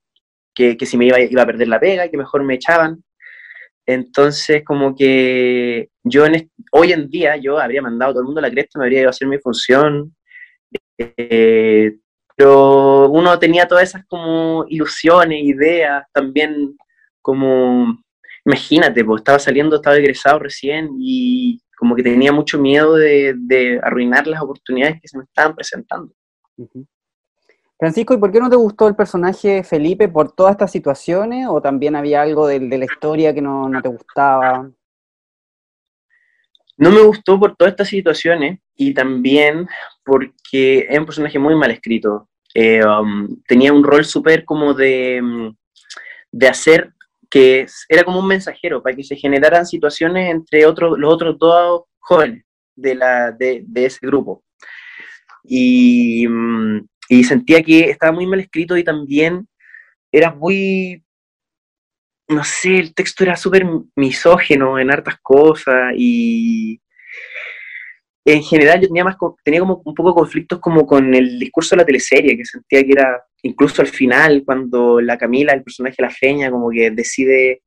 que, 0.54 0.76
si 0.86 0.96
me 0.96 1.06
iba, 1.06 1.20
iba 1.20 1.42
a 1.42 1.46
perder 1.46 1.68
la 1.68 1.80
pega, 1.80 2.08
que 2.08 2.16
mejor 2.16 2.44
me 2.44 2.54
echaban. 2.54 3.02
Entonces, 3.84 4.62
como 4.64 4.94
que 4.94 5.88
yo 6.04 6.24
en 6.26 6.50
hoy 6.70 6.92
en 6.92 7.08
día, 7.08 7.36
yo 7.36 7.58
habría 7.58 7.82
mandado 7.82 8.10
a 8.10 8.14
todo 8.14 8.22
el 8.22 8.26
mundo 8.26 8.40
la 8.40 8.50
cresta, 8.50 8.78
me 8.78 8.84
habría 8.84 9.00
ido 9.00 9.08
a 9.08 9.10
hacer 9.10 9.26
mi 9.26 9.38
función, 9.38 10.14
eh, 10.98 11.96
pero 12.36 13.08
uno 13.10 13.38
tenía 13.38 13.66
todas 13.66 13.88
esas 13.88 14.04
como 14.06 14.64
ilusiones, 14.68 15.42
ideas, 15.42 16.04
también 16.12 16.76
como, 17.20 17.98
imagínate, 18.44 19.04
pues 19.04 19.20
estaba 19.20 19.38
saliendo, 19.38 19.76
estaba 19.76 19.96
egresado 19.96 20.38
recién 20.38 20.90
y 20.98 21.60
como 21.76 21.94
que 21.94 22.02
tenía 22.02 22.32
mucho 22.32 22.58
miedo 22.58 22.94
de, 22.94 23.34
de 23.36 23.80
arruinar 23.82 24.26
las 24.26 24.42
oportunidades 24.42 25.00
que 25.00 25.08
se 25.08 25.18
me 25.18 25.24
estaban 25.24 25.54
presentando. 25.54 26.12
Francisco, 27.82 28.14
¿y 28.14 28.18
por 28.18 28.30
qué 28.30 28.38
no 28.38 28.48
te 28.48 28.54
gustó 28.54 28.86
el 28.86 28.94
personaje 28.94 29.64
Felipe 29.64 30.08
por 30.08 30.30
todas 30.30 30.52
estas 30.52 30.70
situaciones? 30.70 31.48
¿O 31.48 31.60
también 31.60 31.96
había 31.96 32.22
algo 32.22 32.46
de, 32.46 32.60
la 32.60 32.84
historia 32.84 33.34
que 33.34 33.42
no, 33.42 33.68
te 33.82 33.88
gustaba? 33.88 34.70
No 36.76 36.90
me 36.92 37.02
gustó 37.02 37.40
por 37.40 37.56
todas 37.56 37.72
estas 37.72 37.88
situaciones 37.88 38.60
y 38.76 38.94
también 38.94 39.66
porque 40.04 40.86
es 40.88 40.96
un 40.96 41.06
personaje 41.06 41.40
muy 41.40 41.56
mal 41.56 41.72
escrito. 41.72 42.28
Eh, 42.54 42.86
um, 42.86 43.42
tenía 43.48 43.72
un 43.72 43.82
rol 43.82 44.04
súper 44.04 44.44
como 44.44 44.74
de, 44.74 45.20
mm, 45.20 45.56
de 46.30 46.46
hacer 46.46 46.92
que 47.32 47.66
era 47.88 48.04
como 48.04 48.18
un 48.18 48.26
mensajero 48.26 48.82
para 48.82 48.94
que 48.94 49.02
se 49.02 49.16
generaran 49.16 49.64
situaciones 49.64 50.30
entre 50.30 50.66
otros, 50.66 50.98
los 50.98 51.14
otros 51.14 51.38
dos 51.38 51.84
jóvenes 51.98 52.44
de, 52.76 52.94
la, 52.94 53.32
de, 53.32 53.64
ese 53.74 54.06
grupo. 54.06 54.44
Y, 55.42 56.28
mm, 56.28 56.86
y 57.08 57.24
sentía 57.24 57.62
que 57.62 57.88
estaba 57.88 58.12
muy 58.12 58.26
mal 58.26 58.40
escrito 58.40 58.76
y 58.76 58.84
también 58.84 59.48
era 60.12 60.30
muy, 60.34 61.02
no 62.28 62.44
sé, 62.44 62.78
el 62.78 62.94
texto 62.94 63.24
era 63.24 63.34
súper 63.34 63.64
misógeno 63.96 64.78
en 64.78 64.90
hartas 64.90 65.16
cosas 65.22 65.94
y 65.96 66.82
en 68.26 68.42
general 68.42 68.78
yo 68.78 68.88
tenía, 68.88 69.04
más, 69.04 69.16
tenía 69.42 69.60
como 69.60 69.80
un 69.82 69.94
poco 69.94 70.14
conflictos 70.14 70.60
como 70.60 70.86
con 70.86 71.14
el 71.14 71.38
discurso 71.38 71.74
de 71.74 71.80
la 71.80 71.86
teleserie, 71.86 72.36
que 72.36 72.44
sentía 72.44 72.84
que 72.84 72.92
era, 72.92 73.24
incluso 73.42 73.82
al 73.82 73.88
final, 73.88 74.42
cuando 74.44 75.00
la 75.00 75.18
Camila, 75.18 75.52
el 75.52 75.62
personaje 75.62 75.96
de 75.98 76.04
la 76.04 76.10
feña, 76.10 76.50
como 76.50 76.70
que 76.70 76.90
decide 76.90 77.62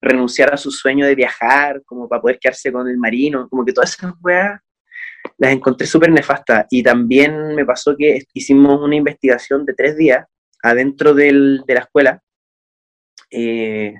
renunciar 0.00 0.52
a 0.52 0.56
su 0.56 0.70
sueño 0.70 1.06
de 1.06 1.14
viajar, 1.14 1.82
como 1.84 2.08
para 2.08 2.20
poder 2.20 2.38
quedarse 2.38 2.72
con 2.72 2.88
el 2.88 2.98
marino, 2.98 3.48
como 3.48 3.64
que 3.64 3.72
todas 3.72 3.96
esas 3.96 4.14
weas 4.20 4.60
las 5.38 5.52
encontré 5.52 5.86
súper 5.86 6.10
nefastas. 6.10 6.66
Y 6.70 6.82
también 6.82 7.54
me 7.54 7.64
pasó 7.64 7.96
que 7.96 8.22
hicimos 8.34 8.80
una 8.80 8.96
investigación 8.96 9.64
de 9.64 9.74
tres 9.74 9.96
días 9.96 10.26
adentro 10.62 11.14
del, 11.14 11.62
de 11.66 11.74
la 11.74 11.80
escuela 11.80 12.22
eh, 13.30 13.94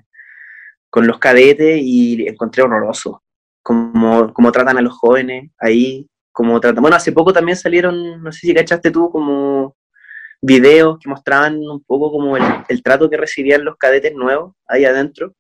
con 0.91 1.07
los 1.07 1.19
cadetes 1.19 1.81
y 1.83 2.27
encontré 2.27 2.63
horroroso 2.63 3.23
cómo, 3.63 4.33
cómo 4.33 4.53
tratan 4.53 4.79
a 4.79 4.83
los 4.83 4.95
jóvenes 4.95 5.51
ahí, 5.59 6.09
cómo 6.33 6.61
tratan. 6.61 6.83
Bueno, 6.83 6.97
hace 6.97 7.13
poco 7.13 7.33
también 7.33 7.57
salieron, 7.57 8.23
no 8.23 8.33
sé 8.33 8.41
si 8.41 8.55
cachaste 8.55 8.91
tú, 8.91 9.11
como 9.11 9.77
videos 10.43 10.99
que 10.99 11.09
mostraban 11.09 11.57
un 11.57 11.83
poco 11.85 12.11
como 12.11 12.37
el, 12.37 12.43
el 12.69 12.83
trato 12.83 13.09
que 13.09 13.17
recibían 13.17 13.65
los 13.65 13.77
cadetes 13.77 14.15
nuevos 14.15 14.55
ahí 14.67 14.85
adentro. 14.85 15.35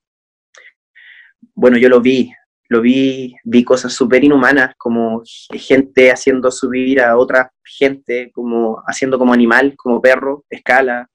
Bueno, 1.55 1.77
yo 1.77 1.89
lo 1.89 2.01
vi, 2.01 2.33
lo 2.73 2.81
vi, 2.81 3.35
vi 3.45 3.65
cosas 3.65 3.93
súper 3.93 4.25
inhumanas, 4.25 4.75
como 4.79 5.23
gente 5.53 6.11
haciendo 6.11 6.51
subir 6.51 7.03
a 7.03 7.19
otra 7.19 7.53
gente, 7.63 8.31
como 8.33 8.83
haciendo 8.87 9.19
como 9.19 9.35
animal, 9.35 9.75
como 9.77 10.01
perro, 10.01 10.47
escala, 10.49 11.11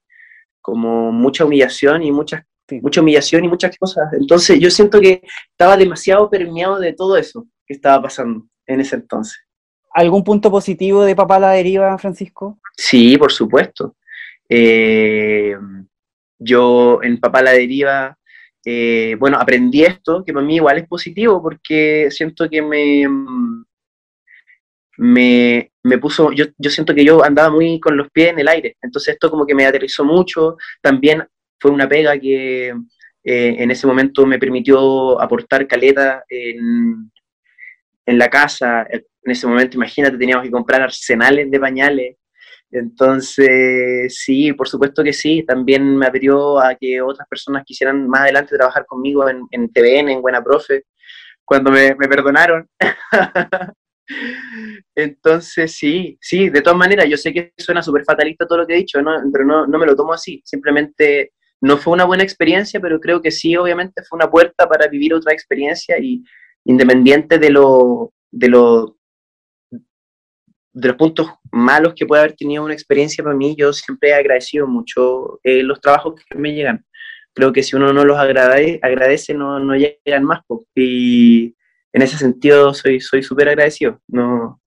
como 0.60 1.10
mucha 1.10 1.44
humillación 1.44 2.04
y 2.04 2.12
muchas, 2.12 2.44
mucha 2.82 3.00
humillación 3.00 3.44
y 3.44 3.48
muchas 3.48 3.76
cosas. 3.76 4.12
Entonces 4.12 4.60
yo 4.60 4.70
siento 4.70 5.00
que 5.00 5.22
estaba 5.50 5.76
demasiado 5.76 6.30
permeado 6.30 6.78
de 6.78 6.92
todo 6.92 7.16
eso 7.16 7.46
que 7.66 7.74
estaba 7.74 8.02
pasando 8.02 8.46
en 8.66 8.80
ese 8.80 8.94
entonces. 8.96 9.47
¿Algún 9.92 10.24
punto 10.24 10.50
positivo 10.50 11.04
de 11.04 11.16
Papá 11.16 11.38
la 11.38 11.50
Deriva, 11.50 11.96
Francisco? 11.98 12.58
Sí, 12.76 13.16
por 13.16 13.32
supuesto. 13.32 13.96
Eh, 14.48 15.56
yo 16.38 17.00
en 17.02 17.18
Papá 17.18 17.42
la 17.42 17.52
Deriva 17.52 18.18
eh, 18.70 19.16
bueno, 19.18 19.38
aprendí 19.38 19.82
esto, 19.82 20.22
que 20.22 20.32
para 20.32 20.44
mí 20.44 20.56
igual 20.56 20.76
es 20.76 20.86
positivo, 20.86 21.42
porque 21.42 22.08
siento 22.10 22.50
que 22.50 22.60
me, 22.60 23.08
me, 24.98 25.72
me 25.82 25.98
puso, 25.98 26.32
yo, 26.32 26.44
yo, 26.58 26.70
siento 26.70 26.94
que 26.94 27.02
yo 27.02 27.24
andaba 27.24 27.50
muy 27.50 27.80
con 27.80 27.96
los 27.96 28.10
pies 28.10 28.30
en 28.30 28.40
el 28.40 28.48
aire, 28.48 28.76
entonces 28.82 29.14
esto 29.14 29.30
como 29.30 29.46
que 29.46 29.54
me 29.54 29.64
aterrizó 29.64 30.04
mucho, 30.04 30.58
también 30.82 31.24
fue 31.58 31.70
una 31.70 31.88
pega 31.88 32.18
que 32.18 32.68
eh, 32.68 33.56
en 33.58 33.70
ese 33.70 33.86
momento 33.86 34.26
me 34.26 34.38
permitió 34.38 35.20
aportar 35.20 35.66
caleta 35.66 36.24
en, 36.28 37.10
en 38.04 38.18
la 38.18 38.28
casa, 38.28 38.86
en 39.28 39.32
ese 39.32 39.46
momento 39.46 39.76
imagínate, 39.76 40.16
teníamos 40.16 40.44
que 40.44 40.50
comprar 40.50 40.80
arsenales 40.80 41.50
de 41.50 41.60
pañales, 41.60 42.16
entonces, 42.70 44.14
sí, 44.18 44.52
por 44.52 44.68
supuesto 44.68 45.02
que 45.02 45.12
sí. 45.12 45.44
También 45.46 45.96
me 45.96 46.06
abrió 46.06 46.60
a 46.60 46.74
que 46.74 47.00
otras 47.00 47.26
personas 47.28 47.64
quisieran 47.64 48.06
más 48.08 48.22
adelante 48.22 48.56
trabajar 48.56 48.84
conmigo 48.86 49.28
en, 49.28 49.42
en 49.50 49.72
TVN, 49.72 50.10
en 50.10 50.22
Buena 50.22 50.42
Profe, 50.42 50.84
cuando 51.44 51.70
me, 51.70 51.94
perdonaron. 51.94 52.68
Entonces, 54.94 55.72
sí, 55.74 56.18
sí, 56.20 56.50
de 56.50 56.62
todas 56.62 56.78
maneras, 56.78 57.06
yo 57.08 57.16
sé 57.16 57.32
que 57.32 57.52
suena 57.56 57.82
súper 57.82 58.04
fatalista 58.04 58.46
todo 58.46 58.58
lo 58.58 58.66
que 58.66 58.74
he 58.74 58.78
dicho, 58.78 58.98
pero 59.32 59.44
no, 59.44 59.66
no 59.66 59.78
me 59.78 59.86
lo 59.86 59.96
tomo 59.96 60.12
así. 60.12 60.42
Simplemente 60.44 61.32
no 61.60 61.76
fue 61.76 61.92
una 61.94 62.04
buena 62.04 62.22
experiencia, 62.22 62.80
pero 62.80 63.00
creo 63.00 63.20
que 63.22 63.30
sí, 63.30 63.56
obviamente 63.56 64.02
fue 64.02 64.16
una 64.16 64.30
puerta 64.30 64.68
para 64.68 64.88
vivir 64.88 65.14
otra 65.14 65.32
experiencia 65.32 65.98
y 65.98 66.22
independiente 66.64 67.38
de 67.38 67.50
lo, 67.50 68.12
de 68.30 68.48
lo 68.48 68.97
de 70.72 70.88
los 70.88 70.96
puntos 70.96 71.28
malos 71.50 71.94
que 71.94 72.06
puede 72.06 72.22
haber 72.22 72.36
tenido 72.36 72.64
una 72.64 72.74
experiencia 72.74 73.24
para 73.24 73.36
mí, 73.36 73.56
yo 73.56 73.72
siempre 73.72 74.10
he 74.10 74.14
agradecido 74.14 74.66
mucho 74.66 75.40
eh, 75.42 75.62
los 75.62 75.80
trabajos 75.80 76.14
que 76.14 76.38
me 76.38 76.52
llegan. 76.52 76.84
Creo 77.34 77.52
que 77.52 77.62
si 77.62 77.76
uno 77.76 77.92
no 77.92 78.04
los 78.04 78.18
agradece, 78.18 78.80
agradece 78.82 79.34
no, 79.34 79.58
no 79.60 79.74
llegan 79.74 80.24
más. 80.24 80.40
Y 80.74 81.54
en 81.92 82.02
ese 82.02 82.18
sentido 82.18 82.74
soy 82.74 83.00
súper 83.00 83.48
agradecido. 83.48 84.00
No, 84.08 84.60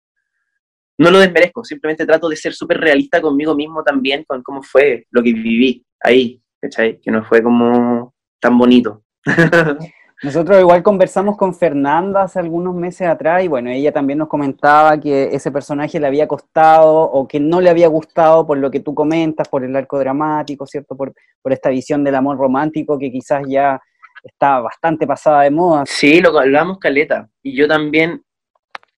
no 1.02 1.10
lo 1.10 1.20
desmerezco, 1.20 1.64
simplemente 1.64 2.06
trato 2.06 2.30
de 2.30 2.36
ser 2.36 2.54
súper 2.54 2.80
realista 2.80 3.20
conmigo 3.22 3.56
mismo 3.56 3.84
también, 3.84 4.24
con 4.24 4.44
cómo 4.44 4.62
fue 4.62 5.08
lo 5.10 5.24
que 5.24 5.34
viví 5.34 5.84
ahí, 6.00 6.42
Que 6.62 7.12
no 7.12 7.24
fue 7.26 7.42
como 7.42 8.14
tan 8.40 8.58
bonito. 8.58 9.04
Nosotros 10.24 10.60
igual 10.60 10.84
conversamos 10.84 11.36
con 11.36 11.56
Fernanda 11.56 12.24
hace 12.24 12.38
algunos 12.38 12.76
meses 12.76 13.08
atrás 13.08 13.44
y 13.44 13.48
bueno, 13.48 13.72
ella 13.72 13.92
también 13.92 14.20
nos 14.20 14.28
comentaba 14.28 15.00
que 15.00 15.30
ese 15.32 15.52
personaje 15.52 16.00
le 16.00 16.06
había 16.06 16.28
costado 16.28 16.94
o 17.02 17.28
que 17.28 17.40
no 17.40 17.60
le 17.60 17.72
había 17.72 17.88
gustado 17.88 18.46
por 18.46 18.60
lo 18.60 18.70
que 18.70 18.82
tú 18.82 18.94
comentas, 18.94 19.50
por 19.50 19.64
el 19.64 19.76
arco 19.76 19.98
dramático, 19.98 20.68
¿cierto? 20.68 20.96
Por, 20.96 21.14
por 21.42 21.54
esta 21.54 21.70
visión 21.70 22.04
del 22.04 22.14
amor 22.16 22.38
romántico 22.38 23.00
que 23.00 23.12
quizás 23.12 23.42
ya 23.48 23.82
está 24.24 24.60
bastante 24.60 25.08
pasada 25.08 25.42
de 25.42 25.50
moda. 25.50 25.86
Sí, 25.88 26.22
lo 26.22 26.38
hablamos 26.38 26.78
Caleta. 26.78 27.28
Y 27.42 27.56
yo 27.56 27.68
también 27.68 28.22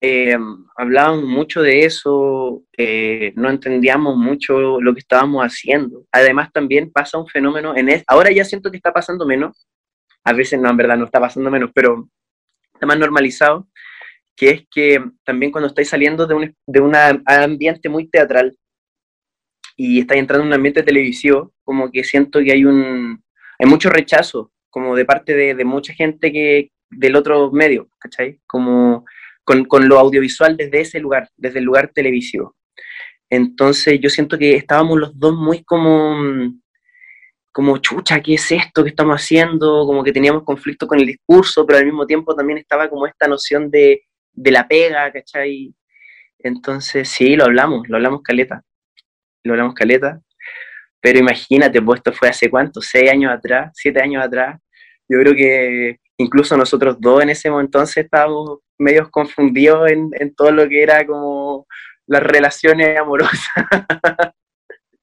eh, 0.02 0.38
hablábamos 0.76 1.24
mucho 1.24 1.62
de 1.62 1.86
eso, 1.86 2.64
eh, 2.78 3.32
no 3.38 3.50
entendíamos 3.50 4.18
mucho 4.18 4.82
lo 4.82 4.94
que 4.94 5.00
estábamos 5.00 5.42
haciendo. 5.42 6.04
Además 6.12 6.52
también 6.52 6.92
pasa 6.92 7.18
un 7.18 7.28
fenómeno, 7.28 7.74
en 7.78 8.04
ahora 8.08 8.30
ya 8.30 8.44
siento 8.44 8.70
que 8.70 8.76
está 8.76 8.92
pasando 8.92 9.26
menos, 9.26 9.66
a 10.24 10.34
veces 10.34 10.60
no, 10.60 10.70
en 10.70 10.78
verdad 10.78 10.98
no 10.98 11.06
está 11.06 11.20
pasando 11.20 11.52
menos, 11.52 11.72
pero 11.74 12.10
está 12.74 12.86
más 12.86 12.98
normalizado, 12.98 13.68
que 14.36 14.50
es 14.50 14.64
que 14.72 15.04
también 15.24 15.52
cuando 15.52 15.68
estáis 15.68 15.90
saliendo 15.90 16.26
de 16.26 16.34
un, 16.34 16.56
de 16.66 16.80
un 16.80 16.96
ambiente 16.96 17.90
muy 17.90 18.10
teatral 18.10 18.58
y 19.76 20.00
estáis 20.00 20.20
entrando 20.20 20.44
en 20.44 20.48
un 20.48 20.54
ambiente 20.54 20.84
televisivo, 20.84 21.54
como 21.64 21.92
que 21.92 22.04
siento 22.04 22.40
que 22.40 22.52
hay 22.52 22.66
un 22.66 23.24
hay 23.60 23.68
mucho 23.68 23.90
rechazo, 23.90 24.52
como 24.70 24.96
de 24.96 25.06
parte 25.06 25.36
de, 25.36 25.56
de 25.56 25.66
mucha 25.66 25.94
gente 25.94 26.32
que 26.32 26.72
del 26.90 27.16
otro 27.16 27.52
medio, 27.52 27.90
¿cachai? 28.00 28.40
Como 28.48 29.06
con, 29.44 29.66
con 29.66 29.88
lo 29.88 30.00
audiovisual 30.00 30.58
desde 30.58 30.82
ese 30.82 31.00
lugar, 31.00 31.30
desde 31.38 31.60
el 31.60 31.66
lugar 31.66 31.92
televisivo. 31.94 32.56
Entonces 33.30 34.00
yo 34.00 34.10
siento 34.10 34.38
que 34.38 34.56
estábamos 34.56 35.00
los 35.00 35.18
dos 35.20 35.36
muy 35.36 35.64
como 35.64 36.16
como, 37.54 37.78
chucha, 37.78 38.20
¿qué 38.22 38.34
es 38.34 38.52
esto 38.52 38.84
que 38.84 38.90
estamos 38.90 39.16
haciendo? 39.16 39.86
Como 39.86 40.04
que 40.04 40.12
teníamos 40.12 40.44
conflicto 40.44 40.88
con 40.88 41.00
el 41.00 41.06
discurso, 41.06 41.66
pero 41.66 41.80
al 41.80 41.86
mismo 41.86 42.06
tiempo 42.06 42.36
también 42.36 42.58
estaba 42.58 42.90
como 42.90 43.08
esta 43.08 43.28
noción 43.28 43.70
de, 43.70 44.02
de 44.34 44.52
la 44.52 44.68
pega, 44.68 45.12
¿cachai? 45.12 45.74
Entonces, 46.40 47.08
sí, 47.08 47.36
lo 47.36 47.46
hablamos, 47.46 47.88
lo 47.88 47.98
hablamos 47.98 48.22
caleta, 48.24 48.64
lo 49.44 49.54
hablamos 49.54 49.76
caleta, 49.76 50.20
pero 51.00 51.20
imagínate, 51.20 51.82
pues 51.82 52.00
esto 52.00 52.12
fue 52.12 52.30
hace 52.30 52.50
cuánto, 52.50 52.82
seis 52.82 53.12
años 53.12 53.32
atrás, 53.32 53.72
siete 53.76 54.02
años 54.02 54.26
atrás, 54.26 54.60
yo 55.08 55.20
creo 55.20 55.34
que 55.36 56.00
incluso 56.18 56.58
nosotros 56.58 56.98
dos 57.00 57.22
en 57.22 57.30
ese 57.30 57.50
momento 57.50 57.78
entonces 57.78 58.06
estábamos 58.06 58.60
medio 58.78 59.10
confundidos 59.12 59.92
en, 59.92 60.10
en 60.20 60.34
todo 60.34 60.52
lo 60.52 60.68
que 60.68 60.82
era 60.82 61.06
como 61.06 61.68
las 62.08 62.24
relaciones 62.24 62.98
amorosas. 62.98 63.40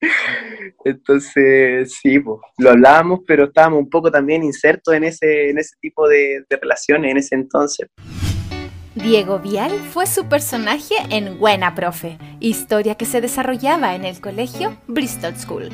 Entonces, 0.85 1.93
sí, 2.01 2.19
pues, 2.19 2.39
lo 2.57 2.71
hablábamos, 2.71 3.19
pero 3.27 3.45
estábamos 3.45 3.79
un 3.79 3.89
poco 3.89 4.11
también 4.11 4.43
insertos 4.43 4.93
en 4.93 5.03
ese, 5.03 5.49
en 5.49 5.59
ese 5.59 5.75
tipo 5.81 6.07
de, 6.07 6.43
de 6.49 6.57
relaciones 6.57 7.11
en 7.11 7.17
ese 7.17 7.35
entonces. 7.35 7.87
Diego 8.95 9.39
Vial 9.39 9.71
fue 9.91 10.05
su 10.05 10.27
personaje 10.27 10.95
en 11.09 11.39
Buena 11.39 11.73
Profe, 11.75 12.17
historia 12.41 12.95
que 12.95 13.05
se 13.05 13.21
desarrollaba 13.21 13.95
en 13.95 14.03
el 14.05 14.19
colegio 14.19 14.75
Bristol 14.87 15.35
School. 15.37 15.69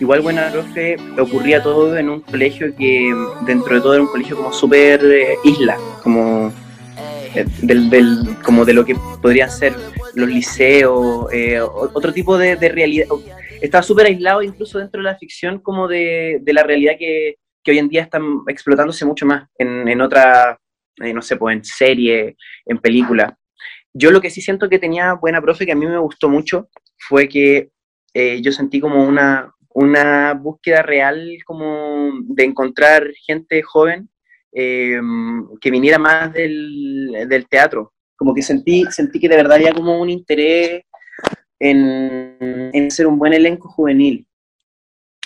Igual 0.00 0.22
Buena 0.22 0.50
Profe 0.50 0.96
ocurría 1.20 1.62
todo 1.62 1.96
en 1.96 2.08
un 2.08 2.20
colegio 2.20 2.74
que 2.74 3.14
dentro 3.46 3.74
de 3.74 3.80
todo 3.80 3.94
era 3.94 4.02
un 4.02 4.08
colegio 4.08 4.36
como 4.36 4.52
súper 4.52 5.04
eh, 5.04 5.36
isla, 5.44 5.76
como, 6.02 6.52
eh, 7.34 7.44
del, 7.62 7.90
del- 7.90 8.36
como 8.42 8.64
de 8.64 8.72
lo 8.72 8.84
que 8.84 8.96
podrían 9.20 9.50
ser 9.50 9.74
los 10.16 10.28
liceos, 10.28 11.30
eh, 11.30 11.60
otro 11.60 12.10
tipo 12.10 12.38
de, 12.38 12.56
realidad. 12.56 13.06
Estaba 13.60 13.82
súper 13.82 14.06
aislado 14.06 14.42
incluso 14.42 14.78
dentro 14.78 15.02
de 15.02 15.10
la 15.10 15.18
ficción 15.18 15.58
como 15.60 15.86
de, 15.86 16.38
de 16.40 16.52
la 16.54 16.62
realidad 16.62 16.94
que, 16.98 17.36
que 17.62 17.70
hoy 17.70 17.78
en 17.78 17.88
día 17.88 18.02
están 18.02 18.22
explotándose 18.48 19.04
mucho 19.04 19.26
más 19.26 19.46
en, 19.58 19.86
en 19.86 20.00
otra, 20.00 20.58
eh, 21.02 21.12
no 21.12 21.20
sé, 21.20 21.36
pues 21.36 21.56
en 21.56 21.64
serie, 21.64 22.36
en 22.64 22.78
película. 22.78 23.38
Yo 23.92 24.10
lo 24.10 24.22
que 24.22 24.30
sí 24.30 24.40
siento 24.40 24.70
que 24.70 24.78
tenía 24.78 25.12
buena 25.12 25.42
profe, 25.42 25.66
que 25.66 25.72
a 25.72 25.76
mí 25.76 25.84
me 25.84 25.98
gustó 25.98 26.30
mucho, 26.30 26.70
fue 26.96 27.28
que 27.28 27.68
eh, 28.14 28.40
yo 28.40 28.52
sentí 28.52 28.80
como 28.80 29.04
una, 29.04 29.52
una 29.68 30.32
búsqueda 30.32 30.80
real 30.80 31.36
como 31.44 32.10
de 32.22 32.44
encontrar 32.44 33.06
gente 33.26 33.60
joven 33.62 34.08
que 34.50 35.70
viniera 35.70 35.98
más 35.98 36.32
del, 36.32 37.26
del 37.28 37.46
teatro. 37.46 37.92
Como 38.16 38.34
que 38.34 38.42
sentí, 38.42 38.84
sentí 38.90 39.20
que 39.20 39.28
de 39.28 39.36
verdad 39.36 39.56
había 39.56 39.72
como 39.72 40.00
un 40.00 40.10
interés 40.10 40.82
en, 41.58 42.36
en 42.72 42.90
ser 42.90 43.06
un 43.06 43.18
buen 43.18 43.32
elenco 43.32 43.68
juvenil 43.68 44.26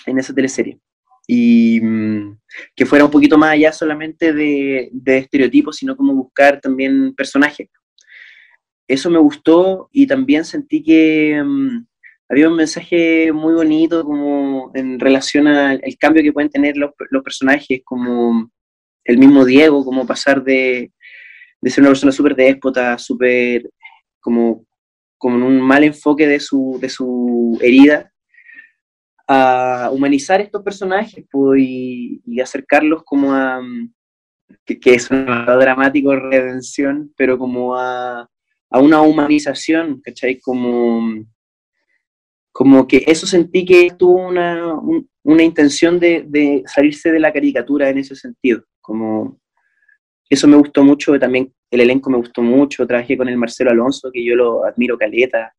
en 0.05 0.19
esa 0.19 0.33
teleserie. 0.33 0.79
Y 1.27 1.79
mm, 1.81 2.37
que 2.75 2.85
fuera 2.85 3.05
un 3.05 3.11
poquito 3.11 3.37
más 3.37 3.51
allá 3.51 3.71
solamente 3.71 4.33
de, 4.33 4.89
de 4.91 5.17
estereotipos, 5.19 5.77
sino 5.77 5.95
como 5.95 6.13
buscar 6.13 6.59
también 6.59 7.13
personajes. 7.15 7.69
Eso 8.87 9.09
me 9.09 9.19
gustó 9.19 9.87
y 9.91 10.05
también 10.05 10.43
sentí 10.43 10.83
que 10.83 11.41
mm, 11.43 11.85
había 12.29 12.49
un 12.49 12.55
mensaje 12.55 13.31
muy 13.31 13.53
bonito 13.53 14.03
como 14.03 14.71
en 14.73 14.99
relación 14.99 15.47
al, 15.47 15.81
cambio 15.99 16.23
que 16.23 16.33
pueden 16.33 16.49
tener 16.49 16.77
los, 16.77 16.91
los 17.09 17.23
personajes, 17.23 17.81
como 17.83 18.49
el 19.03 19.17
mismo 19.17 19.45
Diego, 19.45 19.83
como 19.83 20.05
pasar 20.05 20.43
de, 20.43 20.91
de 21.61 21.69
ser 21.69 21.81
una 21.83 21.91
persona 21.91 22.11
súper 22.11 22.35
déspota, 22.35 22.97
súper 22.97 23.69
como, 24.19 24.65
como 25.17 25.37
en 25.37 25.43
un 25.43 25.61
mal 25.61 25.83
enfoque 25.83 26.27
de 26.27 26.39
su, 26.39 26.77
de 26.81 26.89
su 26.89 27.57
herida, 27.61 28.11
a 29.27 29.89
humanizar 29.93 30.41
estos 30.41 30.61
personajes 30.63 31.25
pues, 31.31 31.61
y, 31.63 32.41
acercarlos 32.41 33.03
como 33.03 33.33
a, 33.33 33.61
que, 34.65 34.79
es 34.85 35.09
un 35.11 35.25
dramático 35.25 36.15
redención, 36.15 37.13
pero 37.15 37.37
como 37.37 37.75
a, 37.75 38.27
a 38.69 38.79
una 38.79 39.01
humanización, 39.01 40.01
¿cachai? 40.01 40.39
Como, 40.39 41.23
como 42.51 42.87
que 42.87 43.03
eso 43.07 43.25
sentí 43.25 43.63
que 43.63 43.91
tuvo 43.97 44.27
una, 44.27 44.75
un- 44.75 45.07
una 45.23 45.43
intención 45.43 45.99
de 45.99 46.63
salirse 46.65 47.11
de 47.11 47.19
la 47.19 47.31
caricatura 47.31 47.89
en 47.89 47.99
ese 47.99 48.15
sentido, 48.15 48.63
como 48.81 49.40
eso 50.31 50.47
me 50.47 50.55
gustó 50.55 50.85
mucho, 50.85 51.19
también 51.19 51.53
el 51.69 51.81
elenco 51.81 52.09
me 52.09 52.15
gustó 52.15 52.41
mucho, 52.41 52.87
trabajé 52.87 53.17
con 53.17 53.27
el 53.27 53.35
Marcelo 53.35 53.71
Alonso, 53.71 54.09
que 54.13 54.23
yo 54.23 54.33
lo 54.33 54.63
admiro 54.63 54.97
caleta, 54.97 55.53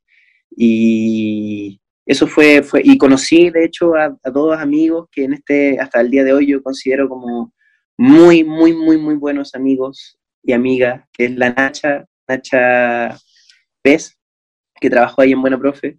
y 0.57 1.79
eso 2.07 2.27
fue, 2.27 2.63
fue 2.63 2.81
y 2.83 2.97
conocí 2.97 3.51
de 3.51 3.67
hecho 3.67 3.95
a, 3.95 4.07
a 4.07 4.63
amigos 4.63 5.09
que 5.13 5.25
en 5.25 5.35
este, 5.35 5.79
hasta 5.79 6.01
el 6.01 6.11
día 6.11 6.25
de 6.25 6.33
hoy 6.33 6.47
yo 6.47 6.63
considero 6.63 7.07
como 7.07 7.53
muy, 7.99 8.45
muy, 8.45 8.73
muy, 8.73 8.97
muy 8.97 9.15
buenos 9.17 9.55
amigos 9.55 10.19
y 10.43 10.53
amigas, 10.53 11.05
que 11.13 11.27
es 11.27 11.37
la 11.37 11.51
Nacha, 11.51 12.07
Nacha 12.27 13.19
Pez, 13.83 14.19
que 14.81 14.89
trabajó 14.89 15.21
ahí 15.21 15.33
en 15.33 15.43
Buena 15.43 15.59
Profe, 15.59 15.99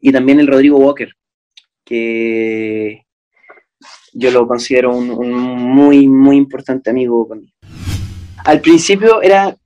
y 0.00 0.10
también 0.10 0.40
el 0.40 0.46
Rodrigo 0.46 0.78
Walker, 0.78 1.12
que 1.84 3.04
yo 4.14 4.30
lo 4.30 4.48
considero 4.48 4.96
un, 4.96 5.10
un 5.10 5.32
muy, 5.32 6.08
muy 6.08 6.36
importante 6.36 6.88
amigo 6.88 7.28
conmigo. 7.28 7.53
Al 8.44 8.60
principio 8.60 9.22
era 9.22 9.56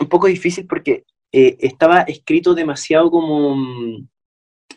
un 0.00 0.08
poco 0.08 0.26
difícil 0.26 0.66
porque 0.66 1.04
eh, 1.32 1.56
estaba 1.60 2.00
escrito 2.02 2.54
demasiado 2.54 3.10
como, 3.10 3.56
mm, 3.56 4.08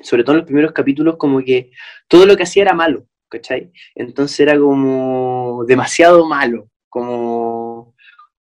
sobre 0.02 0.24
todo 0.24 0.34
en 0.34 0.38
los 0.40 0.46
primeros 0.46 0.72
capítulos, 0.74 1.18
como 1.18 1.40
que 1.40 1.72
todo 2.08 2.26
lo 2.26 2.38
que 2.38 2.44
hacía 2.44 2.64
era 2.64 2.74
malo, 2.74 3.08
¿cachai? 3.30 3.72
Entonces 3.96 4.40
era 4.42 4.58
como 4.60 5.64
demasiado 5.68 6.26
malo, 6.26 6.70
como 6.90 7.96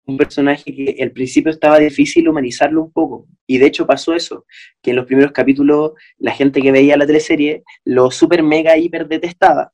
un 0.05 0.17
personaje 0.17 0.63
que 0.75 0.97
al 1.01 1.11
principio 1.11 1.51
estaba 1.51 1.79
difícil 1.79 2.27
humanizarlo 2.29 2.83
un 2.83 2.91
poco. 2.91 3.27
Y 3.47 3.57
de 3.57 3.67
hecho 3.67 3.87
pasó 3.87 4.13
eso, 4.13 4.45
que 4.81 4.91
en 4.91 4.97
los 4.97 5.05
primeros 5.05 5.31
capítulos 5.31 5.93
la 6.17 6.31
gente 6.31 6.61
que 6.61 6.71
veía 6.71 6.97
la 6.97 7.07
teleserie 7.07 7.63
lo 7.85 8.11
super 8.11 8.43
mega 8.43 8.77
hiper 8.77 9.07
detestaba 9.07 9.71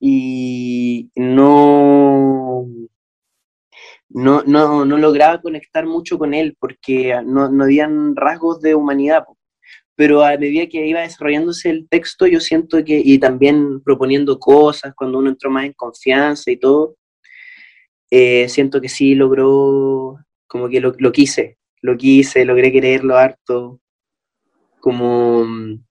y 0.00 1.10
no, 1.14 2.66
no, 4.14 4.42
no, 4.44 4.84
no 4.84 4.98
lograba 4.98 5.40
conectar 5.40 5.86
mucho 5.86 6.18
con 6.18 6.34
él 6.34 6.56
porque 6.58 7.20
no, 7.24 7.50
no 7.50 7.64
habían 7.64 8.14
rasgos 8.16 8.60
de 8.60 8.74
humanidad. 8.74 9.24
Pero 9.94 10.24
a 10.24 10.36
medida 10.36 10.66
que 10.66 10.86
iba 10.86 11.00
desarrollándose 11.00 11.70
el 11.70 11.88
texto, 11.88 12.26
yo 12.26 12.40
siento 12.40 12.82
que, 12.84 13.00
y 13.04 13.18
también 13.18 13.82
proponiendo 13.82 14.38
cosas, 14.38 14.94
cuando 14.94 15.18
uno 15.18 15.30
entró 15.30 15.50
más 15.50 15.66
en 15.66 15.72
confianza 15.74 16.50
y 16.50 16.56
todo, 16.56 16.96
eh, 18.10 18.48
siento 18.48 18.80
que 18.80 18.88
sí 18.88 19.14
logró, 19.14 20.18
como 20.46 20.68
que 20.68 20.80
lo, 20.80 20.94
lo 20.98 21.12
quise, 21.12 21.58
lo 21.82 21.96
quise, 21.96 22.44
logré 22.44 22.72
quererlo 22.72 23.16
harto, 23.16 23.80
como 24.80 25.44
mm, 25.44 25.84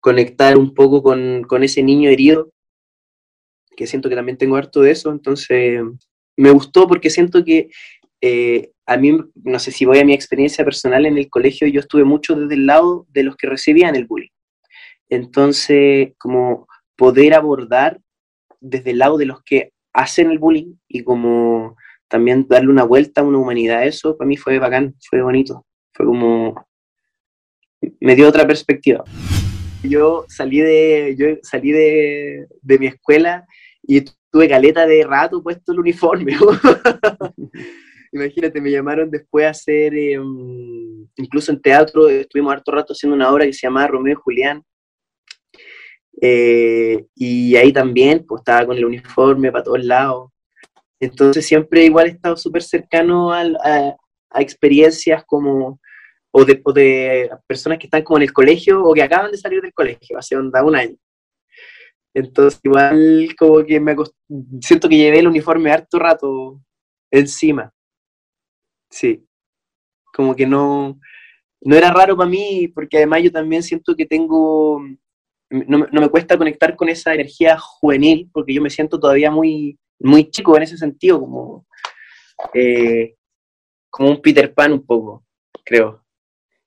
conectar 0.00 0.58
un 0.58 0.74
poco 0.74 1.02
con, 1.02 1.44
con 1.44 1.62
ese 1.62 1.82
niño 1.82 2.10
herido, 2.10 2.50
que 3.76 3.86
siento 3.86 4.08
que 4.08 4.16
también 4.16 4.38
tengo 4.38 4.56
harto 4.56 4.80
de 4.80 4.90
eso, 4.90 5.10
entonces 5.10 5.80
me 6.36 6.50
gustó 6.50 6.86
porque 6.86 7.10
siento 7.10 7.44
que 7.44 7.70
eh, 8.20 8.70
a 8.86 8.96
mí, 8.96 9.18
no 9.34 9.58
sé 9.58 9.70
si 9.70 9.84
voy 9.84 9.98
a 9.98 10.04
mi 10.04 10.12
experiencia 10.12 10.64
personal 10.64 11.06
en 11.06 11.18
el 11.18 11.28
colegio, 11.28 11.68
yo 11.68 11.80
estuve 11.80 12.04
mucho 12.04 12.34
desde 12.34 12.54
el 12.54 12.66
lado 12.66 13.06
de 13.10 13.22
los 13.22 13.36
que 13.36 13.48
recibían 13.48 13.96
el 13.96 14.06
bullying. 14.06 14.30
Entonces, 15.08 16.12
como 16.18 16.66
poder 16.96 17.34
abordar 17.34 18.00
desde 18.60 18.90
el 18.90 18.98
lado 18.98 19.18
de 19.18 19.26
los 19.26 19.42
que 19.42 19.72
hacen 19.92 20.30
el 20.30 20.38
bullying 20.38 20.74
y 20.88 21.02
como 21.02 21.76
también 22.08 22.46
darle 22.48 22.70
una 22.70 22.84
vuelta, 22.84 23.22
una 23.22 23.38
humanidad 23.38 23.78
a 23.78 23.84
eso, 23.84 24.16
para 24.16 24.28
mí 24.28 24.36
fue 24.36 24.58
bacán, 24.58 24.94
fue 25.08 25.22
bonito, 25.22 25.66
fue 25.92 26.06
como, 26.06 26.66
me 28.00 28.14
dio 28.14 28.28
otra 28.28 28.46
perspectiva. 28.46 29.04
Yo 29.82 30.24
salí 30.28 30.60
de, 30.60 31.14
yo 31.18 31.26
salí 31.42 31.72
de, 31.72 32.46
de 32.62 32.78
mi 32.78 32.86
escuela 32.86 33.46
y 33.82 34.04
tuve 34.34 34.48
caleta 34.48 34.84
de 34.84 35.04
rato 35.04 35.40
puesto 35.40 35.70
el 35.70 35.78
uniforme. 35.78 36.36
Imagínate, 38.12 38.60
me 38.60 38.72
llamaron 38.72 39.08
después 39.08 39.46
a 39.46 39.50
hacer, 39.50 39.94
eh, 39.94 40.18
incluso 41.16 41.52
en 41.52 41.62
teatro, 41.62 42.08
estuvimos 42.08 42.52
harto 42.52 42.72
rato 42.72 42.92
haciendo 42.94 43.14
una 43.14 43.30
obra 43.30 43.44
que 43.44 43.52
se 43.52 43.68
llamaba 43.68 43.86
Romeo 43.86 44.14
y 44.14 44.20
Julián. 44.20 44.64
Eh, 46.20 47.06
y 47.14 47.54
ahí 47.54 47.72
también, 47.72 48.24
pues 48.26 48.40
estaba 48.40 48.66
con 48.66 48.76
el 48.76 48.84
uniforme 48.84 49.52
para 49.52 49.62
todos 49.62 49.84
lados. 49.84 50.30
Entonces 50.98 51.46
siempre 51.46 51.84
igual 51.84 52.06
he 52.08 52.10
estado 52.10 52.36
súper 52.36 52.64
cercano 52.64 53.32
al- 53.32 53.56
a, 53.64 53.94
a 54.30 54.42
experiencias 54.42 55.22
como, 55.24 55.78
o 56.32 56.44
de, 56.44 56.60
o 56.64 56.72
de 56.72 57.30
personas 57.46 57.78
que 57.78 57.86
están 57.86 58.02
como 58.02 58.16
en 58.16 58.24
el 58.24 58.32
colegio 58.32 58.82
o 58.82 58.92
que 58.94 59.02
acaban 59.02 59.30
de 59.30 59.38
salir 59.38 59.62
del 59.62 59.72
colegio, 59.72 60.18
hace 60.18 60.36
onda 60.36 60.64
un 60.64 60.74
año. 60.74 60.96
Entonces 62.14 62.60
igual 62.62 63.28
como 63.38 63.64
que 63.64 63.80
me 63.80 63.96
siento 64.60 64.88
que 64.88 64.96
llevé 64.96 65.18
el 65.20 65.28
uniforme 65.28 65.70
harto 65.72 65.98
rato 65.98 66.60
encima. 67.10 67.72
Sí, 68.90 69.26
como 70.14 70.36
que 70.36 70.46
no, 70.46 70.98
no 71.62 71.76
era 71.76 71.92
raro 71.92 72.16
para 72.16 72.30
mí, 72.30 72.68
porque 72.74 72.98
además 72.98 73.22
yo 73.24 73.32
también 73.32 73.62
siento 73.62 73.96
que 73.96 74.06
tengo, 74.06 74.80
no, 75.50 75.78
me- 75.78 75.88
no 75.92 76.02
me 76.02 76.10
cuesta 76.10 76.38
conectar 76.38 76.76
con 76.76 76.88
esa 76.90 77.14
energía 77.14 77.58
juvenil, 77.58 78.30
porque 78.32 78.54
yo 78.54 78.62
me 78.62 78.70
siento 78.70 79.00
todavía 79.00 79.30
muy, 79.30 79.78
muy 80.00 80.30
chico 80.30 80.56
en 80.56 80.64
ese 80.64 80.78
sentido, 80.78 81.20
como, 81.20 81.66
eh, 82.54 83.16
como 83.90 84.10
un 84.10 84.22
Peter 84.22 84.54
Pan 84.54 84.74
un 84.74 84.86
poco, 84.86 85.24
creo. 85.64 86.03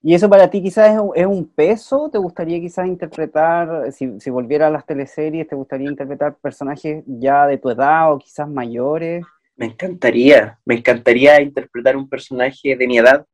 ¿Y 0.04 0.14
eso 0.14 0.30
para 0.30 0.50
ti 0.50 0.62
quizás 0.62 0.94
es 0.94 1.00
un, 1.00 1.12
es 1.16 1.26
un 1.26 1.48
peso? 1.48 2.10
¿Te 2.12 2.18
gustaría 2.18 2.60
quizás 2.60 2.88
interpretar, 2.88 3.92
si, 3.92 4.20
si 4.20 4.30
volviera 4.30 4.68
a 4.68 4.70
las 4.70 4.86
teleseries, 4.86 5.48
te 5.48 5.56
gustaría 5.56 5.90
interpretar 5.90 6.36
personajes 6.38 7.04
ya 7.08 7.48
de 7.48 7.58
tu 7.58 7.70
edad 7.70 8.14
o 8.14 8.20
quizás 8.20 8.48
mayores? 8.48 9.26
Me 9.56 9.66
encantaría, 9.66 10.60
me 10.66 10.76
encantaría 10.76 11.42
interpretar 11.42 11.98
un 11.98 12.08
personaje 12.08 12.76
de 12.76 12.88
mi 12.88 13.00
edad 13.00 13.26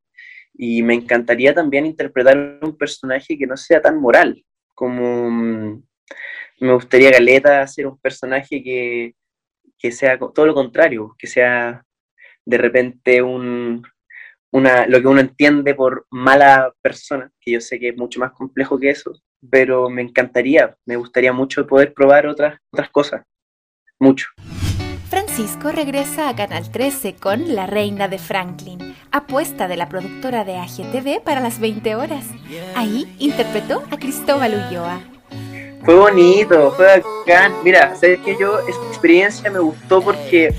y 0.54 0.82
me 0.84 0.94
encantaría 0.94 1.54
también 1.54 1.86
interpretar 1.86 2.60
un 2.62 2.78
personaje 2.78 3.38
que 3.38 3.46
no 3.46 3.58
sea 3.58 3.82
tan 3.82 4.00
moral, 4.00 4.44
como 4.74 5.30
mm, 5.30 5.84
me 6.62 6.74
gustaría 6.74 7.12
Galeta 7.12 7.62
hacer 7.62 7.88
un 7.88 7.98
personaje 7.98 8.64
que, 8.64 9.16
que 9.78 9.92
sea 9.92 10.18
todo 10.18 10.46
lo 10.46 10.54
contrario, 10.54 11.14
que 11.18 11.28
sea 11.28 11.84
de 12.46 12.58
repente 12.58 13.22
un, 13.22 13.84
una, 14.54 14.86
lo 14.86 15.02
que 15.02 15.08
uno 15.08 15.20
entiende 15.20 15.74
por 15.74 16.06
mala 16.12 16.74
persona, 16.82 17.30
que 17.42 17.52
yo 17.52 17.62
sé 17.62 17.80
que 17.80 17.90
es 17.90 17.98
mucho 17.98 18.20
más 18.20 18.32
complejo 18.32 18.80
que 18.80 18.92
eso, 18.92 19.12
pero 19.50 19.90
me 19.90 20.04
encantaría, 20.04 20.78
me 20.86 20.96
gustaría 20.96 21.34
mucho 21.34 21.66
poder 21.66 21.94
probar 21.94 22.28
otras, 22.28 22.60
otras 22.72 22.90
cosas, 22.92 23.24
mucho. 24.00 24.28
Francisco 25.10 25.72
regresa 25.72 26.30
a 26.30 26.36
Canal 26.36 26.72
13 26.72 27.16
con 27.16 27.56
La 27.56 27.66
Reina 27.66 28.08
de 28.08 28.20
Franklin, 28.20 28.96
apuesta 29.12 29.68
de 29.68 29.78
la 29.78 29.90
productora 29.90 30.44
de 30.44 30.58
AGTV 30.58 31.24
para 31.24 31.42
las 31.42 31.60
20 31.60 31.96
horas. 31.96 32.26
Ahí 32.76 33.16
interpretó 33.20 33.84
a 33.92 33.98
Cristóbal 33.98 34.54
Ulloa. 34.54 35.02
Fue 35.84 35.96
bonito, 35.96 36.72
fue 36.72 37.02
bacán. 37.02 37.52
Mira, 37.64 37.96
sabes 37.96 38.20
que 38.20 38.38
yo, 38.40 38.60
esta 38.60 38.88
experiencia 38.88 39.52
me 39.52 39.60
gustó 39.60 40.02
porque 40.02 40.54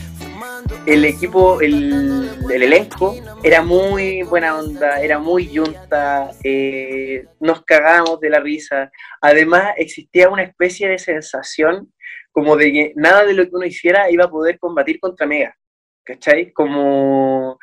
el 0.87 1.05
equipo, 1.05 1.61
el, 1.61 2.29
elenco, 2.51 3.15
era 3.43 3.63
muy 3.63 4.23
buena 4.23 4.59
onda, 4.59 5.01
era 5.01 5.19
muy 5.19 5.49
yunta, 5.49 6.31
eh, 6.43 7.27
nos 7.41 7.65
cagábamos 7.65 8.21
de 8.21 8.31
la 8.31 8.41
risa. 8.41 8.91
Además, 9.21 9.75
existía 9.77 10.29
una 10.29 10.43
especie 10.43 10.89
de 10.89 10.99
sensación 10.99 11.93
como 12.33 12.57
de 12.57 12.73
que 12.73 12.93
nada 12.97 13.25
de 13.25 13.35
lo 13.35 13.45
que 13.45 13.55
uno 13.55 13.67
hiciera 13.67 14.11
iba 14.11 14.25
a 14.25 14.31
poder 14.31 14.59
combatir 14.59 14.99
contra 15.01 15.27
Mega, 15.27 15.57
¿cachai? 16.05 16.53
Como 16.53 17.59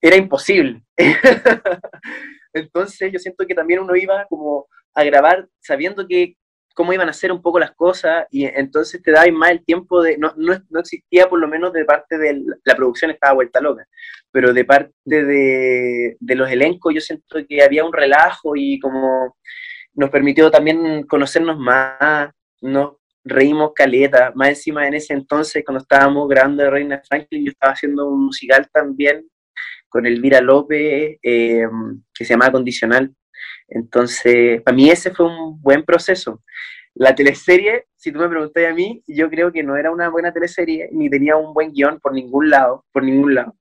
era 0.00 0.16
imposible. 0.16 0.82
Entonces 2.52 3.12
yo 3.12 3.18
siento 3.18 3.46
que 3.46 3.54
también 3.54 3.80
uno 3.80 3.96
iba 3.96 4.26
como 4.28 4.66
a 4.94 5.04
grabar 5.04 5.46
sabiendo 5.60 6.06
que 6.06 6.36
cómo 6.76 6.92
iban 6.92 7.08
a 7.08 7.12
hacer 7.12 7.32
un 7.32 7.40
poco 7.40 7.58
las 7.58 7.72
cosas 7.72 8.26
y 8.30 8.44
entonces 8.44 9.02
te 9.02 9.10
daba 9.10 9.26
más 9.32 9.50
el 9.50 9.64
tiempo 9.64 10.02
de, 10.02 10.18
no, 10.18 10.34
no, 10.36 10.78
existía 10.78 11.26
por 11.26 11.40
lo 11.40 11.48
menos 11.48 11.72
de 11.72 11.86
parte 11.86 12.18
de 12.18 12.44
la 12.64 12.76
producción 12.76 13.10
estaba 13.10 13.32
vuelta 13.32 13.62
loca, 13.62 13.86
pero 14.30 14.52
de 14.52 14.64
parte 14.66 14.92
de, 15.06 16.16
de 16.20 16.34
los 16.34 16.50
elencos 16.50 16.92
yo 16.94 17.00
siento 17.00 17.38
que 17.48 17.62
había 17.62 17.82
un 17.82 17.94
relajo 17.94 18.54
y 18.56 18.78
como 18.78 19.38
nos 19.94 20.10
permitió 20.10 20.50
también 20.50 21.04
conocernos 21.04 21.58
más, 21.58 22.30
nos 22.60 22.96
reímos 23.24 23.72
caleta, 23.74 24.32
más 24.34 24.50
encima 24.50 24.86
en 24.86 24.94
ese 24.94 25.14
entonces 25.14 25.64
cuando 25.64 25.80
estábamos 25.80 26.28
grabando 26.28 26.70
Reina 26.70 27.00
Franklin, 27.08 27.46
yo 27.46 27.52
estaba 27.52 27.72
haciendo 27.72 28.06
un 28.06 28.26
musical 28.26 28.68
también 28.70 29.26
con 29.88 30.04
Elvira 30.04 30.42
López, 30.42 31.16
eh, 31.22 31.66
que 32.12 32.24
se 32.26 32.34
llama 32.34 32.52
Condicional. 32.52 33.14
Entonces, 33.68 34.62
para 34.62 34.76
mí 34.76 34.90
ese 34.90 35.10
fue 35.10 35.26
un 35.26 35.60
buen 35.60 35.84
proceso. 35.84 36.42
La 36.94 37.14
teleserie, 37.14 37.86
si 37.96 38.12
tú 38.12 38.18
me 38.20 38.28
preguntas 38.28 38.64
a 38.64 38.74
mí, 38.74 39.02
yo 39.06 39.28
creo 39.28 39.52
que 39.52 39.62
no 39.62 39.76
era 39.76 39.90
una 39.90 40.08
buena 40.08 40.32
teleserie, 40.32 40.88
ni 40.92 41.10
tenía 41.10 41.36
un 41.36 41.52
buen 41.52 41.72
guion 41.72 42.00
por 42.00 42.12
ningún 42.12 42.48
lado, 42.48 42.84
por 42.92 43.02
ningún 43.02 43.34
lado. 43.34 43.56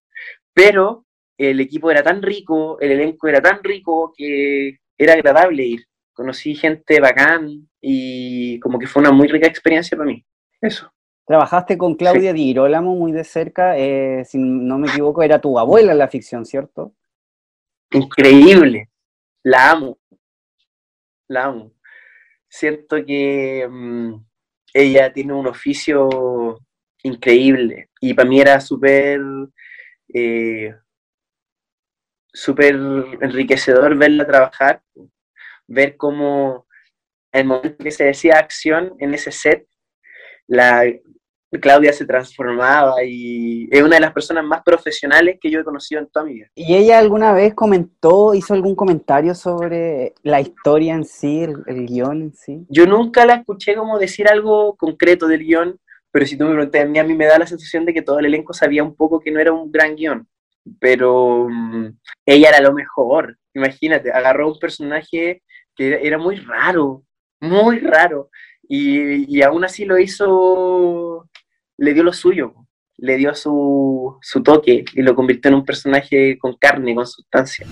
Pero 0.53 1.05
el 1.37 1.59
equipo 1.59 1.91
era 1.91 2.01
tan 2.01 2.21
rico, 2.21 2.79
el 2.79 2.91
elenco 2.91 3.27
era 3.27 3.41
tan 3.41 3.61
rico 3.63 4.13
que 4.15 4.77
era 4.97 5.13
agradable 5.13 5.63
ir 5.63 5.85
conocí 6.15 6.55
gente 6.55 6.99
bacán 6.99 7.69
y 7.79 8.59
como 8.61 8.79
que 8.79 8.87
fue 8.87 9.01
una 9.01 9.11
muy 9.11 9.27
rica 9.27 9.45
experiencia 9.45 9.95
para 9.95 10.09
mí. 10.09 10.25
Eso. 10.59 10.91
Trabajaste 11.27 11.77
con 11.77 11.95
Claudia 11.95 12.33
Di 12.33 12.45
Girolamo 12.45 12.95
muy 12.95 13.11
de 13.11 13.23
cerca, 13.23 13.77
eh, 13.77 14.23
si 14.25 14.37
no 14.39 14.77
me 14.77 14.87
equivoco, 14.87 15.21
era 15.21 15.39
tu 15.39 15.59
abuela 15.59 15.91
en 15.91 15.97
la 15.97 16.07
ficción, 16.07 16.45
¿cierto? 16.45 16.93
Increíble, 17.91 18.89
la 19.45 19.71
amo, 19.71 19.99
la 21.29 21.45
amo. 21.45 21.71
Siento 22.49 22.97
que 23.05 23.67
mm, 23.69 24.15
ella 24.73 25.13
tiene 25.13 25.33
un 25.33 25.47
oficio 25.47 26.59
increíble 27.03 27.89
y 28.01 28.13
para 28.15 28.27
mí 28.27 28.39
era 28.41 28.59
súper 28.59 29.21
eh, 30.13 30.75
súper 32.33 32.75
enriquecedor 33.21 33.95
verla 33.95 34.25
trabajar 34.25 34.81
ver 35.67 35.95
cómo 35.95 36.67
el 37.31 37.45
momento 37.45 37.83
que 37.83 37.91
se 37.91 38.05
decía 38.05 38.39
acción 38.39 38.95
en 38.99 39.13
ese 39.13 39.31
set, 39.31 39.67
la 40.47 40.85
Claudia 41.59 41.93
se 41.93 42.05
transformaba 42.05 43.03
y 43.03 43.67
es 43.71 43.81
una 43.81 43.95
de 43.95 44.01
las 44.01 44.13
personas 44.13 44.43
más 44.43 44.63
profesionales 44.63 45.37
que 45.41 45.49
yo 45.49 45.59
he 45.59 45.63
conocido 45.63 46.01
en 46.01 46.07
toda 46.07 46.25
mi 46.25 46.33
vida. 46.33 46.47
¿Y 46.55 46.75
ella 46.75 46.99
alguna 46.99 47.33
vez 47.33 47.53
comentó, 47.53 48.33
hizo 48.33 48.53
algún 48.53 48.75
comentario 48.75 49.35
sobre 49.35 50.13
la 50.23 50.41
historia 50.41 50.93
en 50.93 51.05
sí, 51.05 51.43
el, 51.43 51.85
guion 51.85 52.21
en 52.21 52.33
sí? 52.33 52.65
Yo 52.69 52.85
nunca 52.85 53.25
la 53.25 53.35
escuché 53.35 53.75
como 53.75 53.99
decir 53.99 54.27
algo 54.27 54.75
concreto 54.75 55.27
del 55.27 55.43
guion, 55.43 55.79
pero 56.11 56.25
si 56.25 56.37
tú 56.37 56.45
me 56.45 56.53
preguntas 56.53 56.81
a 56.81 56.85
mí, 56.85 56.99
a 56.99 57.03
mí 57.03 57.13
me 57.13 57.25
da 57.25 57.39
la 57.39 57.47
sensación 57.47 57.85
de 57.85 57.93
que 57.93 58.01
todo 58.01 58.19
el 58.19 58.25
elenco 58.25 58.53
sabía 58.53 58.83
un 58.83 58.95
poco 58.95 59.19
que 59.19 59.31
no 59.31 59.39
era 59.39 59.51
un 59.51 59.71
gran 59.71 59.95
guion, 59.95 60.27
pero 60.79 61.47
mm, 61.49 61.87
ella 62.25 62.49
era 62.49 62.61
lo 62.61 62.73
mejor. 62.73 63.37
Imagínate, 63.53 64.11
agarró 64.11 64.51
un 64.51 64.59
personaje 64.59 65.41
que 65.75 65.99
era, 66.07 66.17
muy 66.17 66.37
raro, 66.37 67.03
muy 67.39 67.79
raro. 67.79 68.29
Y, 68.67 69.41
aún 69.43 69.63
así 69.63 69.85
lo 69.85 69.99
hizo, 69.99 71.29
le 71.77 71.93
dio 71.93 72.03
lo 72.03 72.13
suyo, 72.13 72.53
le 72.97 73.17
dio 73.17 73.33
su, 73.35 74.17
su 74.21 74.43
toque 74.43 74.85
y 74.93 75.01
lo 75.01 75.15
convirtió 75.15 75.49
en 75.49 75.55
un 75.55 75.65
personaje 75.65 76.37
con 76.37 76.55
carne, 76.57 76.95
con 76.95 77.05
sustancia. 77.05 77.67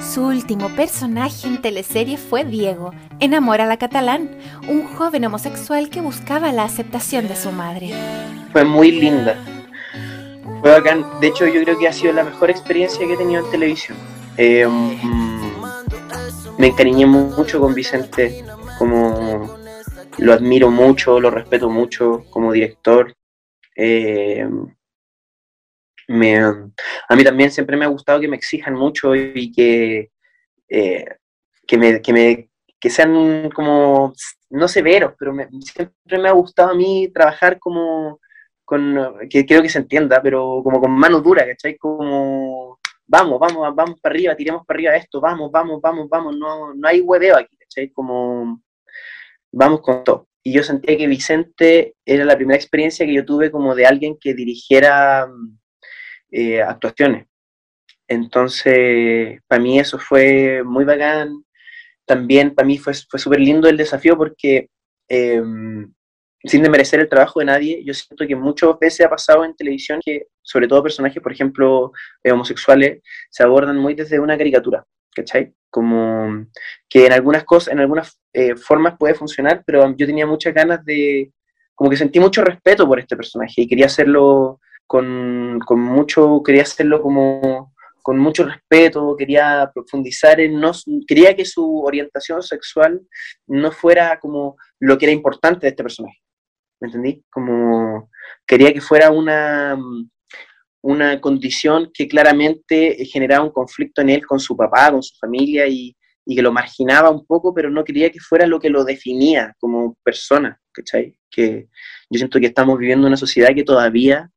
Su 0.00 0.26
último 0.26 0.68
personaje 0.70 1.46
en 1.46 1.62
teleserie 1.62 2.18
fue 2.18 2.44
Diego, 2.44 2.92
Enamora 3.20 3.64
a 3.64 3.66
la 3.66 3.78
Catalán, 3.78 4.30
un 4.68 4.84
joven 4.84 5.24
homosexual 5.24 5.90
que 5.90 6.00
buscaba 6.00 6.52
la 6.52 6.64
aceptación 6.64 7.28
de 7.28 7.36
su 7.36 7.52
madre. 7.52 7.90
Fue 8.52 8.64
muy 8.64 8.90
linda. 8.90 9.36
Fue 10.60 10.70
bacán. 10.70 11.04
De 11.20 11.28
hecho, 11.28 11.46
yo 11.46 11.62
creo 11.62 11.78
que 11.78 11.88
ha 11.88 11.92
sido 11.92 12.12
la 12.12 12.24
mejor 12.24 12.50
experiencia 12.50 13.06
que 13.06 13.14
he 13.14 13.16
tenido 13.16 13.44
en 13.44 13.50
televisión. 13.50 13.96
Eh, 14.36 14.66
me 16.58 16.66
encariñé 16.66 17.06
mucho 17.06 17.60
con 17.60 17.72
Vicente, 17.72 18.44
como 18.78 19.56
lo 20.18 20.32
admiro 20.32 20.70
mucho, 20.70 21.20
lo 21.20 21.30
respeto 21.30 21.68
mucho 21.68 22.24
como 22.30 22.52
director. 22.52 23.14
Eh, 23.76 24.46
a 26.08 27.16
mí 27.16 27.24
también 27.24 27.50
siempre 27.50 27.76
me 27.76 27.84
ha 27.84 27.88
gustado 27.88 28.20
que 28.20 28.28
me 28.28 28.36
exijan 28.36 28.74
mucho 28.74 29.14
y 29.14 29.52
que, 29.52 30.10
eh, 30.68 31.04
que, 31.66 31.78
me, 31.78 32.02
que, 32.02 32.12
me, 32.12 32.50
que 32.78 32.90
sean 32.90 33.50
como, 33.50 34.12
no 34.50 34.68
severos, 34.68 35.14
pero 35.18 35.34
siempre 35.60 36.18
me 36.18 36.28
ha 36.28 36.32
gustado 36.32 36.70
a 36.70 36.74
mí 36.74 37.08
trabajar 37.12 37.58
como, 37.58 38.20
que 39.30 39.46
creo 39.46 39.62
que 39.62 39.68
se 39.68 39.78
entienda, 39.78 40.20
pero 40.22 40.60
como 40.62 40.80
con 40.80 40.90
mano 40.92 41.20
dura, 41.20 41.46
¿cachai? 41.46 41.76
Como 41.76 42.78
vamos, 43.06 43.38
vamos, 43.38 43.74
vamos 43.74 44.00
para 44.00 44.14
arriba, 44.14 44.36
tiremos 44.36 44.64
para 44.66 44.76
arriba 44.76 44.96
esto, 44.96 45.20
vamos, 45.20 45.50
vamos, 45.50 45.80
vamos, 45.80 46.08
vamos, 46.08 46.36
no, 46.36 46.74
no 46.74 46.88
hay 46.88 47.00
hueveo 47.00 47.36
aquí, 47.36 47.56
¿cachai? 47.56 47.90
Como, 47.90 48.62
vamos 49.52 49.82
con 49.82 50.04
todo. 50.04 50.28
Y 50.42 50.52
yo 50.52 50.62
sentía 50.64 50.96
que 50.96 51.06
Vicente 51.06 51.94
era 52.04 52.24
la 52.24 52.36
primera 52.36 52.56
experiencia 52.56 53.06
que 53.06 53.14
yo 53.14 53.24
tuve 53.24 53.50
como 53.50 53.74
de 53.74 53.86
alguien 53.86 54.16
que 54.20 54.34
dirigiera 54.34 55.28
eh, 56.30 56.60
actuaciones. 56.60 57.26
Entonces, 58.08 59.40
para 59.46 59.62
mí 59.62 59.78
eso 59.78 59.98
fue 59.98 60.62
muy 60.64 60.84
bacán. 60.84 61.44
También 62.04 62.54
para 62.54 62.66
mí 62.66 62.78
fue, 62.78 62.92
fue 63.08 63.20
súper 63.20 63.40
lindo 63.40 63.68
el 63.68 63.76
desafío 63.76 64.16
porque 64.16 64.68
em, 65.08 65.92
sin 66.44 66.62
desmerecer 66.62 67.00
el 67.00 67.08
trabajo 67.08 67.40
de 67.40 67.46
nadie, 67.46 67.84
yo 67.84 67.94
siento 67.94 68.26
que 68.26 68.34
muchas 68.34 68.78
veces 68.78 69.06
ha 69.06 69.10
pasado 69.10 69.44
en 69.44 69.54
televisión 69.54 70.00
que, 70.04 70.26
sobre 70.42 70.66
todo 70.66 70.82
personajes, 70.82 71.22
por 71.22 71.32
ejemplo, 71.32 71.92
eh, 72.22 72.32
homosexuales, 72.32 73.02
se 73.30 73.42
abordan 73.42 73.78
muy 73.78 73.94
desde 73.94 74.18
una 74.18 74.36
caricatura, 74.36 74.84
¿cachai? 75.14 75.54
Como 75.70 76.46
que 76.88 77.06
en 77.06 77.12
algunas 77.12 77.44
cosas, 77.44 77.72
en 77.72 77.80
algunas 77.80 78.20
eh, 78.32 78.56
formas 78.56 78.96
puede 78.98 79.14
funcionar, 79.14 79.62
pero 79.66 79.94
yo 79.96 80.06
tenía 80.06 80.26
muchas 80.26 80.54
ganas 80.54 80.84
de, 80.84 81.32
como 81.74 81.90
que 81.90 81.96
sentí 81.96 82.20
mucho 82.20 82.42
respeto 82.42 82.86
por 82.86 82.98
este 82.98 83.16
personaje 83.16 83.62
y 83.62 83.68
quería 83.68 83.86
hacerlo 83.86 84.60
con, 84.86 85.58
con 85.64 85.80
mucho, 85.80 86.42
quería 86.44 86.62
hacerlo 86.62 87.00
como 87.00 87.72
con 88.02 88.18
mucho 88.18 88.44
respeto, 88.44 89.14
quería 89.16 89.70
profundizar 89.72 90.40
en, 90.40 90.60
no, 90.60 90.72
quería 91.06 91.36
que 91.36 91.44
su 91.44 91.82
orientación 91.82 92.42
sexual 92.42 93.00
no 93.46 93.70
fuera 93.70 94.18
como 94.18 94.56
lo 94.80 94.98
que 94.98 95.06
era 95.06 95.12
importante 95.12 95.66
de 95.66 95.70
este 95.70 95.84
personaje. 95.84 96.22
¿me 96.82 96.88
entendí? 96.88 97.24
Como 97.30 98.10
quería 98.44 98.72
que 98.72 98.80
fuera 98.80 99.10
una, 99.10 99.78
una 100.82 101.20
condición 101.20 101.90
que 101.94 102.08
claramente 102.08 103.04
generaba 103.06 103.44
un 103.44 103.52
conflicto 103.52 104.02
en 104.02 104.10
él 104.10 104.26
con 104.26 104.40
su 104.40 104.56
papá, 104.56 104.90
con 104.90 105.02
su 105.02 105.16
familia 105.16 105.66
y, 105.66 105.96
que 106.24 106.42
lo 106.42 106.52
marginaba 106.52 107.10
un 107.10 107.26
poco, 107.26 107.52
pero 107.52 107.68
no 107.68 107.82
quería 107.82 108.10
que 108.10 108.20
fuera 108.20 108.46
lo 108.46 108.60
que 108.60 108.70
lo 108.70 108.84
definía 108.84 109.54
como 109.58 109.96
persona, 110.04 110.58
¿cachai? 110.70 111.16
Que 111.28 111.66
yo 112.08 112.18
siento 112.18 112.38
que 112.38 112.46
estamos 112.46 112.78
viviendo 112.78 113.08
una 113.08 113.16
sociedad 113.16 113.52
que 113.54 113.64
todavía 113.64 114.30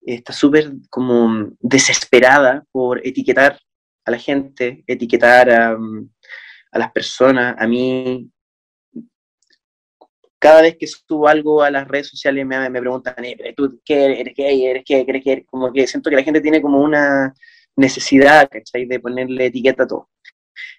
está 0.00 0.32
súper 0.32 0.72
como 0.88 1.50
desesperada 1.60 2.64
por 2.72 3.06
etiquetar 3.06 3.58
a 4.06 4.10
la 4.10 4.18
gente, 4.18 4.82
etiquetar 4.86 5.50
a, 5.50 5.76
a 6.72 6.78
las 6.78 6.92
personas. 6.92 7.54
A 7.58 7.66
mí 7.66 8.30
cada 10.38 10.62
vez 10.62 10.76
que 10.78 10.86
subo 10.86 11.28
algo 11.28 11.62
a 11.62 11.70
las 11.70 11.88
redes 11.88 12.08
sociales 12.08 12.46
me, 12.46 12.70
me 12.70 12.80
preguntan, 12.80 13.14
eh, 13.24 13.54
¿tú 13.56 13.80
qué 13.84 14.04
eres? 14.04 14.20
¿Eres 14.20 14.34
gay? 14.36 14.66
¿Eres 14.66 14.82
qué? 14.84 15.04
¿Eres? 15.06 15.46
Como 15.46 15.72
que 15.72 15.86
siento 15.86 16.10
que 16.10 16.16
la 16.16 16.22
gente 16.22 16.40
tiene 16.40 16.62
como 16.62 16.80
una 16.80 17.34
necesidad, 17.76 18.48
¿cachai? 18.50 18.86
De 18.86 19.00
ponerle 19.00 19.46
etiqueta 19.46 19.84
a 19.84 19.86
todo. 19.86 20.08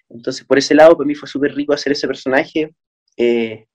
Entonces, 0.08 0.44
por 0.44 0.58
ese 0.58 0.74
lado, 0.74 0.96
para 0.96 1.06
mí 1.06 1.14
fue 1.14 1.28
súper 1.28 1.54
rico 1.54 1.72
hacer 1.72 1.92
ese 1.92 2.06
personaje. 2.06 2.74
Eh, 3.16 3.66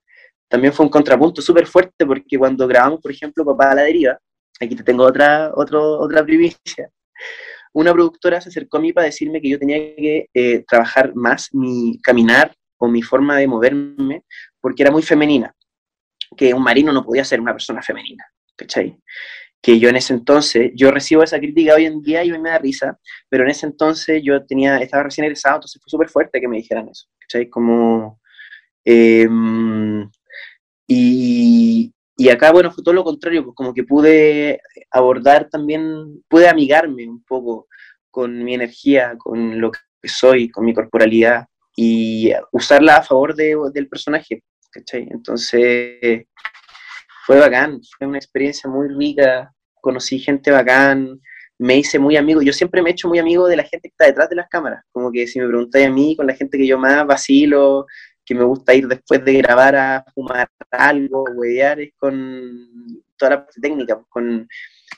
también 0.47 0.73
fue 0.73 0.85
un 0.85 0.91
contrapunto 0.91 1.41
súper 1.41 1.67
fuerte 1.67 2.05
porque 2.05 2.37
cuando 2.37 2.67
grabamos, 2.67 3.01
por 3.01 3.11
ejemplo, 3.11 3.45
Papá 3.45 3.71
a 3.71 3.75
la 3.75 3.81
deriva, 3.83 4.17
aquí 4.59 4.75
te 4.75 4.83
tengo 4.83 5.03
otra, 5.03 5.51
otro, 5.55 5.99
otra 5.99 6.23
primicia, 6.23 6.89
una 7.73 7.91
productora 7.91 8.39
se 8.39 8.49
acercó 8.49 8.77
a 8.77 8.79
mí 8.79 8.93
para 8.93 9.05
decirme 9.05 9.41
que 9.41 9.49
yo 9.49 9.59
tenía 9.59 9.77
que 9.77 10.29
eh, 10.33 10.63
trabajar 10.67 11.13
más 11.15 11.49
mi 11.51 11.99
caminar 12.01 12.55
o 12.77 12.87
mi 12.87 13.01
forma 13.01 13.37
de 13.37 13.47
moverme 13.47 14.23
porque 14.61 14.83
era 14.83 14.91
muy 14.91 15.03
femenina, 15.03 15.53
que 16.35 16.53
un 16.53 16.63
marino 16.63 16.91
no 16.91 17.03
podía 17.03 17.23
ser 17.23 17.39
una 17.39 17.53
persona 17.53 17.81
femenina, 17.81 18.25
¿cachai? 18.55 18.97
Que 19.61 19.79
yo 19.79 19.89
en 19.89 19.95
ese 19.95 20.13
entonces, 20.13 20.71
yo 20.75 20.91
recibo 20.91 21.23
esa 21.23 21.39
crítica 21.39 21.75
hoy 21.75 21.85
en 21.85 22.01
día 22.01 22.23
y 22.23 22.31
me 22.31 22.49
da 22.49 22.57
risa, 22.57 22.99
pero 23.29 23.43
en 23.43 23.49
ese 23.49 23.65
entonces 23.65 24.21
yo 24.23 24.45
tenía, 24.45 24.77
estaba 24.77 25.03
recién 25.03 25.25
egresado, 25.25 25.55
entonces 25.55 25.81
fue 25.81 25.89
súper 25.89 26.09
fuerte 26.09 26.39
que 26.39 26.47
me 26.47 26.57
dijeran 26.57 26.89
eso, 26.89 27.07
¿cachai? 27.19 27.49
Como... 27.49 28.19
Em, 28.83 30.09
y, 30.87 31.91
y 32.17 32.29
acá, 32.29 32.51
bueno, 32.51 32.71
fue 32.71 32.83
todo 32.83 32.93
lo 32.93 33.03
contrario, 33.03 33.43
pues 33.43 33.55
como 33.55 33.73
que 33.73 33.83
pude 33.83 34.61
abordar 34.91 35.49
también, 35.49 36.23
pude 36.29 36.47
amigarme 36.47 37.07
un 37.07 37.23
poco 37.23 37.67
con 38.11 38.43
mi 38.43 38.53
energía, 38.53 39.15
con 39.17 39.59
lo 39.59 39.71
que 39.71 39.79
soy, 40.07 40.49
con 40.49 40.63
mi 40.65 40.73
corporalidad 40.73 41.47
y 41.75 42.31
usarla 42.51 42.97
a 42.97 43.03
favor 43.03 43.35
de, 43.35 43.57
del 43.73 43.89
personaje, 43.89 44.43
¿cachai? 44.75 45.07
Entonces, 45.09 46.25
fue 47.25 47.39
bacán, 47.39 47.79
fue 47.97 48.07
una 48.07 48.17
experiencia 48.17 48.69
muy 48.69 48.89
rica, 48.89 49.53
conocí 49.81 50.19
gente 50.19 50.51
bacán, 50.51 51.21
me 51.57 51.77
hice 51.77 51.97
muy 51.97 52.17
amigo, 52.17 52.41
yo 52.41 52.51
siempre 52.51 52.81
me 52.81 52.89
he 52.89 52.93
hecho 52.93 53.07
muy 53.07 53.19
amigo 53.19 53.47
de 53.47 53.55
la 53.55 53.63
gente 53.63 53.87
que 53.87 53.93
está 53.93 54.05
detrás 54.05 54.29
de 54.29 54.35
las 54.35 54.49
cámaras, 54.49 54.83
como 54.91 55.11
que 55.11 55.25
si 55.27 55.39
me 55.39 55.47
preguntáis 55.47 55.87
a 55.87 55.89
mí, 55.89 56.15
con 56.17 56.27
la 56.27 56.35
gente 56.35 56.57
que 56.57 56.67
yo 56.67 56.77
más 56.77 57.07
vacilo, 57.07 57.85
que 58.25 58.35
me 58.35 58.43
gusta 58.43 58.73
ir 58.73 58.87
después 58.87 59.23
de 59.23 59.33
grabar 59.33 59.75
a 59.75 60.05
fumar 60.13 60.49
algo, 60.71 61.23
huevear, 61.35 61.79
es 61.79 61.93
con 61.95 62.67
toda 63.17 63.31
la 63.31 63.45
parte 63.45 63.61
técnica, 63.61 63.95
pues, 63.95 64.07
con 64.09 64.47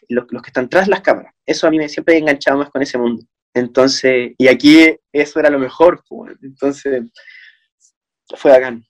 los, 0.09 0.25
los, 0.32 0.41
que 0.41 0.49
están 0.49 0.69
tras 0.69 0.88
las 0.88 1.01
cámaras. 1.01 1.34
Eso 1.45 1.67
a 1.67 1.69
mí 1.69 1.78
me 1.78 1.89
siempre 1.89 2.15
he 2.15 2.17
enganchado 2.17 2.57
más 2.57 2.69
con 2.69 2.82
ese 2.82 2.97
mundo. 2.97 3.23
Entonces, 3.53 4.34
y 4.38 4.47
aquí 4.47 4.97
eso 5.11 5.39
era 5.39 5.49
lo 5.49 5.59
mejor, 5.59 6.03
pues, 6.07 6.36
entonces 6.41 7.03
fue 8.36 8.51
bacán. 8.51 8.84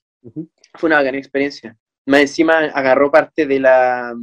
Fue 0.78 0.88
una 0.88 0.98
bacana 0.98 1.18
experiencia. 1.18 1.76
Más 2.06 2.22
encima 2.22 2.60
agarró 2.74 3.12
parte 3.12 3.46
de 3.46 3.60
la 3.60 4.14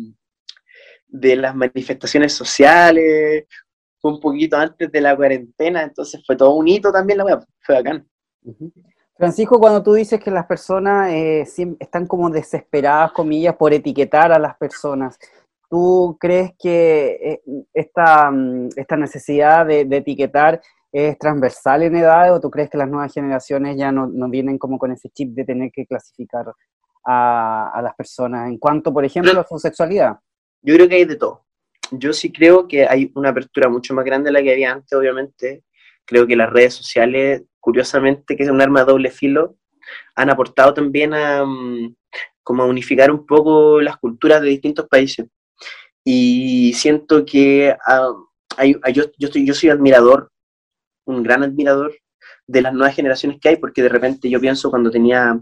de 1.07 1.37
las 1.37 1.55
manifestaciones 1.55 2.33
sociales, 2.33 3.45
fue 4.01 4.13
un 4.13 4.21
poquito 4.21 4.57
antes 4.57 4.91
de 4.91 5.01
la 5.01 5.15
cuarentena, 5.15 5.83
entonces 5.83 6.23
fue 6.27 6.37
todo 6.37 6.57
un 6.57 6.67
hito 6.67 6.91
también 6.91 7.19
la 7.19 7.47
fue 7.61 7.77
bacán. 7.77 8.07
Francisco, 9.17 9.61
cuando 9.61 9.83
tú 9.83 9.95
dices 9.95 10.21
que 10.21 10.31
las 10.31 10.45
personas 10.47 11.11
eh, 11.11 11.47
están 11.79 12.07
como 12.07 12.29
desesperadas, 12.31 13.13
comillas, 13.13 13.55
por 13.55 13.73
etiquetar 13.73 14.33
a 14.33 14.39
las 14.41 14.57
personas, 14.57 15.17
¿tú 15.71 16.17
crees 16.19 16.51
que 16.59 17.19
eh, 17.23 17.43
esta, 17.73 18.31
mm, 18.31 18.71
esta 18.75 18.97
necesidad 18.97 19.65
de, 19.67 19.83
etiquetar 19.83 20.61
es 20.95 21.19
transversal 21.19 21.83
en 21.83 21.97
edad 21.97 22.33
o 22.33 22.41
tú 22.41 22.49
crees 22.51 22.71
que 22.71 22.79
las 22.79 22.89
nuevas 22.89 23.13
generaciones 23.13 23.77
ya 23.77 23.91
no, 23.91 24.07
no 24.07 24.29
vienen 24.29 24.59
como 24.59 24.79
con 24.79 24.93
ese 24.93 25.11
chip 25.11 25.31
de 25.35 25.45
tener 25.45 25.73
que 25.73 25.87
clasificar 25.87 26.47
a, 27.05 27.71
a, 27.75 27.83
las 27.83 27.97
personas 27.97 28.49
en 28.49 28.59
cuanto, 28.59 28.93
por 28.93 29.05
ejemplo, 29.05 29.41
a 29.41 29.45
su 29.45 29.59
sexualidad? 29.59 30.17
Yo 30.63 30.75
creo 30.77 30.89
que 30.89 30.95
hay 30.95 31.05
de 31.05 31.17
todo. 31.17 31.45
Yo 31.91 32.13
sí 32.13 32.31
creo 32.31 32.69
que 32.69 32.87
hay 32.87 33.11
una 33.17 33.31
apertura 33.31 33.69
mucho 33.69 33.93
más 33.93 34.05
grande 34.05 34.29
de 34.29 34.35
la 34.35 34.43
que 34.43 34.53
había 34.53 34.71
antes, 34.71 34.97
obviamente. 34.97 35.65
Creo 36.05 36.29
que 36.29 36.37
las 36.37 36.51
redes 36.51 36.75
sociales 36.75 37.43
curiosamente, 37.59 38.37
que 38.37 38.45
es 38.45 38.51
un 38.51 38.61
arma 38.61 38.81
de 38.81 38.93
doble 38.93 39.11
filo, 39.11 39.57
han 40.15 40.31
aportado 40.31 40.75
también 40.75 41.13
a, 41.13 41.45
mm, 41.45 41.93
como 42.45 42.63
a 42.63 42.67
unificar 42.67 43.11
un 43.11 43.27
poco 43.27 43.81
las 43.81 43.97
culturas 43.97 44.41
de 44.43 44.49
distintos 44.49 44.87
países. 44.87 45.27
Y 46.05 46.73
siento 46.75 47.25
que 47.25 47.75
ah, 47.85 48.13
hay, 48.57 48.77
yo, 48.93 49.05
yo, 49.19 49.29
estoy, 49.29 49.45
yo 49.45 49.55
soy 49.55 49.71
admirador, 49.71 50.31
un 51.07 51.23
gran 51.23 51.43
admirador 51.43 51.95
de 52.47 52.63
las 52.63 52.73
nuevas 52.73 52.95
generaciones 52.95 53.39
que 53.41 53.51
hay, 53.51 53.57
porque 53.57 53.83
de 53.83 53.89
repente 53.89 54.29
yo 54.29 54.41
pienso 54.41 54.71
cuando 54.71 54.91
tenía, 54.91 55.39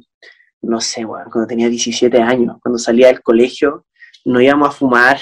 no 0.60 0.80
sé, 0.80 1.04
cuando 1.04 1.46
tenía 1.46 1.68
17 1.68 2.20
años, 2.20 2.56
cuando 2.62 2.78
salía 2.78 3.08
del 3.08 3.22
colegio, 3.22 3.86
nos 4.24 4.42
íbamos 4.42 4.68
a 4.68 4.72
fumar 4.72 5.18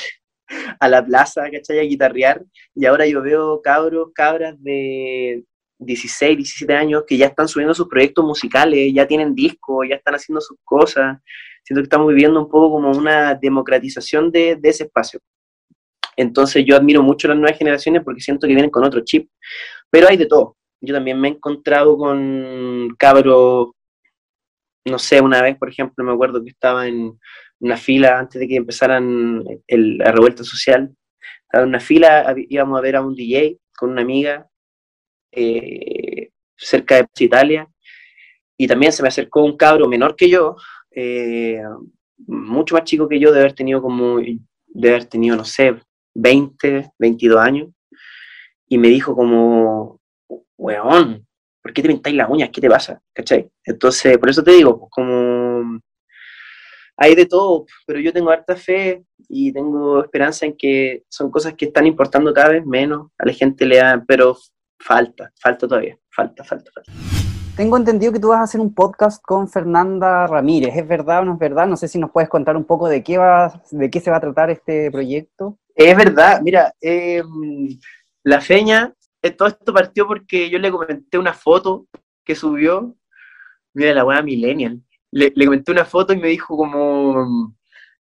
a 0.80 0.88
la 0.88 1.04
plaza, 1.04 1.50
¿cachai? 1.50 1.78
A 1.78 1.82
guitarrear, 1.82 2.44
y 2.74 2.86
ahora 2.86 3.06
yo 3.06 3.22
veo 3.22 3.60
cabros, 3.62 4.10
cabras 4.14 4.54
de 4.62 5.44
16, 5.78 6.36
17 6.36 6.74
años 6.74 7.04
que 7.06 7.16
ya 7.16 7.26
están 7.26 7.48
subiendo 7.48 7.74
sus 7.74 7.88
proyectos 7.88 8.24
musicales, 8.24 8.92
ya 8.94 9.06
tienen 9.06 9.34
discos, 9.34 9.86
ya 9.88 9.96
están 9.96 10.14
haciendo 10.14 10.40
sus 10.40 10.58
cosas. 10.62 11.18
Siento 11.64 11.80
que 11.80 11.84
estamos 11.84 12.08
viviendo 12.08 12.40
un 12.40 12.50
poco 12.50 12.72
como 12.72 12.90
una 12.90 13.34
democratización 13.34 14.30
de, 14.30 14.56
de 14.56 14.68
ese 14.68 14.84
espacio. 14.84 15.20
Entonces 16.16 16.64
yo 16.66 16.76
admiro 16.76 17.02
mucho 17.02 17.28
las 17.28 17.36
nuevas 17.38 17.58
generaciones 17.58 18.02
porque 18.04 18.20
siento 18.20 18.46
que 18.46 18.52
vienen 18.52 18.70
con 18.70 18.84
otro 18.84 19.00
chip. 19.04 19.30
Pero 19.90 20.08
hay 20.08 20.16
de 20.16 20.26
todo. 20.26 20.56
Yo 20.80 20.94
también 20.94 21.20
me 21.20 21.28
he 21.28 21.32
encontrado 21.32 21.96
con 21.96 22.94
cabros, 22.98 23.70
no 24.86 24.98
sé, 24.98 25.20
una 25.20 25.42
vez, 25.42 25.58
por 25.58 25.68
ejemplo, 25.68 26.04
me 26.04 26.12
acuerdo 26.12 26.42
que 26.42 26.50
estaba 26.50 26.86
en 26.88 27.18
una 27.60 27.76
fila 27.76 28.18
antes 28.18 28.40
de 28.40 28.48
que 28.48 28.56
empezaran 28.56 29.44
la 29.68 30.12
revuelta 30.12 30.44
social. 30.44 30.94
En 31.52 31.62
una 31.62 31.80
fila, 31.80 32.34
íbamos 32.48 32.78
a 32.78 32.82
ver 32.82 32.96
a 32.96 33.02
un 33.02 33.14
DJ 33.14 33.58
con 33.76 33.90
una 33.90 34.02
amiga 34.02 34.48
eh, 35.32 36.30
cerca 36.56 36.96
de 36.96 37.06
Italia, 37.18 37.68
y 38.56 38.66
también 38.66 38.92
se 38.92 39.02
me 39.02 39.08
acercó 39.08 39.42
un 39.42 39.56
cabro 39.56 39.88
menor 39.88 40.14
que 40.14 40.28
yo, 40.28 40.56
eh, 40.90 41.62
mucho 42.26 42.74
más 42.74 42.84
chico 42.84 43.08
que 43.08 43.18
yo, 43.18 43.32
de 43.32 43.40
haber 43.40 43.54
tenido 43.54 43.80
como, 43.80 44.18
de 44.18 44.88
haber 44.88 45.06
tenido, 45.06 45.34
no 45.34 45.44
sé, 45.44 45.76
20, 46.14 46.90
22 46.98 47.40
años, 47.40 47.68
y 48.70 48.78
me 48.78 48.88
dijo 48.88 49.14
como, 49.14 50.00
weón, 50.56 51.26
¿por 51.62 51.72
qué 51.74 51.82
te 51.82 51.88
pintáis 51.88 52.16
las 52.16 52.30
uñas? 52.30 52.48
¿Qué 52.50 52.62
te 52.62 52.70
pasa? 52.70 53.02
¿Cachai? 53.12 53.50
Entonces, 53.64 54.16
por 54.16 54.30
eso 54.30 54.42
te 54.42 54.52
digo, 54.52 54.78
pues, 54.78 54.90
como 54.90 55.78
hay 56.96 57.14
de 57.14 57.26
todo, 57.26 57.66
pero 57.86 58.00
yo 58.00 58.12
tengo 58.12 58.30
harta 58.30 58.56
fe 58.56 59.04
y 59.28 59.52
tengo 59.52 60.02
esperanza 60.02 60.46
en 60.46 60.56
que 60.56 61.02
son 61.08 61.30
cosas 61.30 61.54
que 61.54 61.66
están 61.66 61.86
importando 61.86 62.32
cada 62.32 62.50
vez 62.50 62.64
menos, 62.64 63.08
a 63.18 63.26
la 63.26 63.32
gente 63.32 63.66
le 63.66 63.76
da, 63.76 64.02
pero 64.06 64.36
Falta, 64.82 65.30
falta 65.38 65.68
todavía, 65.68 65.98
falta, 66.10 66.42
falta, 66.42 66.70
falta. 66.74 66.90
Tengo 67.54 67.76
entendido 67.76 68.12
que 68.12 68.18
tú 68.18 68.28
vas 68.28 68.40
a 68.40 68.44
hacer 68.44 68.60
un 68.60 68.72
podcast 68.72 69.22
con 69.22 69.46
Fernanda 69.46 70.26
Ramírez. 70.26 70.74
¿Es 70.74 70.88
verdad 70.88 71.20
o 71.20 71.24
no 71.26 71.34
es 71.34 71.38
verdad? 71.38 71.66
No 71.66 71.76
sé 71.76 71.86
si 71.86 71.98
nos 71.98 72.10
puedes 72.10 72.30
contar 72.30 72.56
un 72.56 72.64
poco 72.64 72.88
de 72.88 73.02
qué, 73.02 73.18
va, 73.18 73.60
de 73.70 73.90
qué 73.90 74.00
se 74.00 74.10
va 74.10 74.16
a 74.16 74.20
tratar 74.20 74.48
este 74.48 74.90
proyecto. 74.90 75.58
Es 75.74 75.94
verdad, 75.94 76.40
mira, 76.42 76.72
eh, 76.80 77.22
la 78.24 78.40
feña, 78.40 78.94
eh, 79.22 79.30
todo 79.30 79.48
esto 79.48 79.72
partió 79.72 80.06
porque 80.06 80.50
yo 80.50 80.58
le 80.58 80.70
comenté 80.70 81.18
una 81.18 81.32
foto 81.32 81.86
que 82.24 82.34
subió, 82.34 82.94
mira 83.74 83.94
la 83.94 84.04
buena 84.04 84.22
millennial, 84.22 84.80
le, 85.10 85.32
le 85.34 85.44
comenté 85.44 85.72
una 85.72 85.84
foto 85.84 86.12
y 86.12 86.18
me 86.18 86.28
dijo 86.28 86.56
como, 86.56 87.54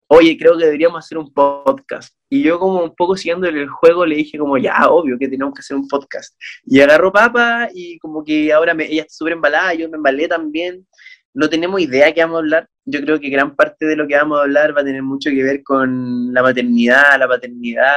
oye, 0.07 0.38
creo 0.38 0.57
que 0.57 0.66
deberíamos 0.66 1.03
hacer 1.03 1.18
un 1.18 1.34
podcast. 1.34 2.16
Y 2.30 2.43
yo 2.43 2.59
como 2.59 2.84
un 2.84 2.95
poco 2.95 3.16
siguiendo 3.16 3.47
el 3.47 3.68
juego 3.68 4.05
le 4.05 4.16
dije 4.16 4.38
como, 4.38 4.57
ya, 4.57 4.88
obvio 4.89 5.18
que 5.18 5.28
tenemos 5.28 5.53
que 5.53 5.59
hacer 5.61 5.78
un 5.78 5.88
podcast. 5.88 6.36
Y 6.66 6.82
agarró 6.82 7.11
papa 7.11 7.70
y 7.74 7.97
como 7.99 8.24
que 8.24 8.51
ahora 8.51 8.74
me, 8.74 8.86
ella 8.86 9.03
está 9.03 9.14
súper 9.14 9.34
embalada, 9.34 9.74
yo 9.74 9.89
me 9.89 9.97
embalé 9.97 10.28
también. 10.28 10.88
No 11.34 11.49
tenemos 11.49 11.82
idea 11.82 12.14
qué 12.14 12.22
vamos 12.22 12.38
a 12.38 12.39
hablar. 12.39 12.70
Yo 12.86 13.01
creo 13.01 13.20
que 13.20 13.30
gran 13.30 13.55
parte 13.55 13.86
de 13.86 13.95
lo 13.95 14.07
que 14.07 14.16
vamos 14.16 14.39
a 14.39 14.43
hablar 14.43 14.76
va 14.76 14.82
a 14.82 14.86
tener 14.86 15.03
mucho 15.03 15.30
que 15.30 15.43
ver 15.43 15.64
con 15.64 16.34
la 16.34 16.43
maternidad, 16.43 17.18
la 17.18 17.28
paternidad, 17.28 17.93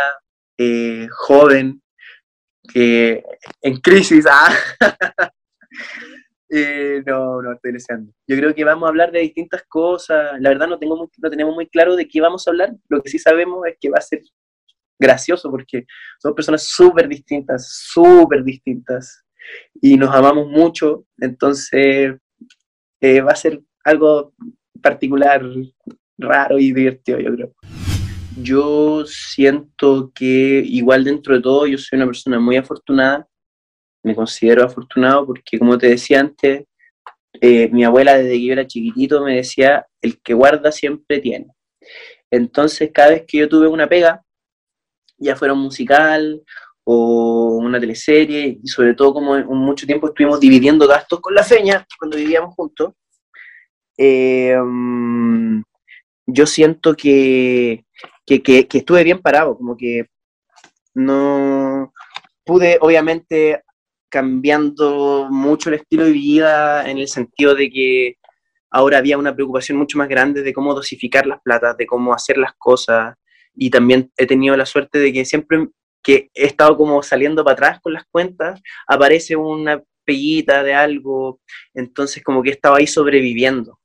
eh, 0.59 1.07
joven, 1.11 1.83
que 2.67 3.23
en 3.63 3.81
crisis. 3.81 4.27
Ah. 4.31 4.55
Eh, 6.49 7.03
no, 7.05 7.43
no 7.43 7.53
estoy 7.53 7.73
deseando. 7.73 8.13
Yo 8.27 8.37
creo 8.37 8.55
que 8.55 8.65
vamos 8.65 8.87
a 8.87 8.91
hablar 8.91 9.11
de 9.11 9.19
distintas 9.19 9.65
cosas. 9.69 10.41
La 10.41 10.51
verdad 10.51 10.69
no, 10.69 10.79
tengo 10.79 11.11
no 11.19 11.31
tenemos 11.31 11.55
muy 11.55 11.67
claro 11.67 11.97
de 11.97 12.07
qué 12.07 12.21
vamos 12.21 12.47
a 12.47 12.51
hablar. 12.51 12.73
Lo 12.89 13.03
que 13.03 13.11
sí 13.11 13.19
sabemos 13.19 13.67
es 13.67 13.77
que 13.81 13.91
va 13.91 13.99
a 13.99 14.01
ser 14.01 14.23
gracioso 14.99 15.51
porque 15.51 15.87
somos 16.21 16.37
personas 16.37 16.63
súper 16.63 17.09
distintas, 17.09 17.69
súper 17.69 18.45
distintas. 18.45 19.25
Y 19.81 19.97
nos 19.97 20.15
amamos 20.15 20.47
mucho. 20.47 21.07
Entonces 21.19 22.15
eh, 23.01 23.21
va 23.21 23.33
a 23.33 23.37
ser 23.37 23.61
algo 23.85 24.33
particular, 24.81 25.43
raro 26.19 26.59
y 26.59 26.73
divertido, 26.73 27.19
yo 27.19 27.35
creo. 27.35 27.55
Yo 28.37 29.05
siento 29.07 30.13
que 30.15 30.63
igual 30.65 31.05
dentro 31.05 31.35
de 31.35 31.43
todo 31.43 31.67
yo 31.67 31.79
soy 31.79 31.97
una 31.97 32.07
persona 32.07 32.39
muy 32.39 32.57
afortunada 32.57 33.27
me 34.07 34.15
considero 34.15 34.65
afortunado 34.65 35.27
porque, 35.27 35.59
como 35.59 35.77
te 35.77 35.89
decía 35.89 36.21
antes, 36.21 36.65
eh, 37.41 37.69
mi 37.73 37.85
abuela 37.85 38.17
desde 38.17 38.31
que 38.31 38.45
yo 38.45 38.53
era 38.53 38.67
chiquitito 38.67 39.21
me 39.25 39.35
decía, 39.35 39.85
el 40.01 40.23
que 40.23 40.33
guarda 40.33 40.71
siempre 40.71 41.19
tiene. 41.19 41.49
Entonces, 42.31 42.91
cada 42.95 43.11
vez 43.11 43.25
que 43.27 43.39
yo 43.39 43.49
tuve 43.49 43.67
una 43.67 43.89
pega, 43.89 44.23
ya 45.19 45.35
fuera 45.35 45.55
un 45.55 45.61
musical 45.61 46.41
o 46.85 47.59
una 47.61 47.81
teleserie, 47.81 48.61
y 48.63 48.69
sobre 48.69 48.95
todo 48.95 49.15
como 49.15 49.37
mucho 49.57 49.87
tiempo 49.87 50.07
estuvimos 50.07 50.39
dividiendo 50.39 50.87
gastos 50.87 51.21
con 51.21 51.35
la 51.35 51.43
feña 51.43 51.85
cuando 51.99 52.17
vivíamos 52.17 52.55
juntos, 52.55 52.93
eh, 53.99 54.57
yo 56.27 56.47
siento 56.47 56.95
que, 56.95 57.85
que, 58.27 58.43
que, 58.43 58.79
estuve 58.79 59.05
bien 59.05 59.21
parado, 59.21 59.57
como 59.57 59.77
que 59.77 60.07
no 60.95 61.93
pude, 62.45 62.79
obviamente, 62.81 63.63
cambiando 64.09 65.29
mucho 65.31 65.69
el 65.69 65.77
estilo 65.77 66.05
de 66.05 66.13
vida 66.13 66.91
en 66.91 66.99
el 66.99 67.09
sentido 67.09 67.55
de 67.55 67.71
que 67.71 68.15
ahora 68.71 68.99
había 68.99 69.19
una 69.19 69.35
preocupación 69.35 69.79
mucho 69.79 69.99
más 69.99 70.09
grande 70.09 70.43
de 70.43 70.53
cómo 70.53 70.75
dosificar 70.75 71.27
las 71.27 71.41
platas, 71.43 71.77
de 71.77 71.87
cómo 71.87 72.13
hacer 72.13 72.37
las 72.39 72.53
cosas, 72.59 73.15
y 73.55 73.71
también 73.71 74.13
he 74.17 74.27
tenido 74.27 74.57
la 74.57 74.67
suerte 74.67 74.99
de 74.99 75.13
que 75.13 75.25
siempre 75.25 75.69
que 76.03 76.31
he 76.35 76.47
estado 76.47 76.77
como 76.77 77.03
saliendo 77.03 77.43
para 77.45 77.55
atrás 77.55 77.81
con 77.81 77.93
las 77.93 78.05
cuentas, 78.11 78.61
aparece 78.87 79.35
una 79.37 79.83
peguita 80.05 80.63
de 80.63 80.75
algo, 80.75 81.41
entonces 81.75 82.23
como 82.23 82.43
que 82.43 82.51
he 82.51 82.53
estado 82.53 82.77
ahí 82.77 82.87
sobreviviendo 82.87 83.79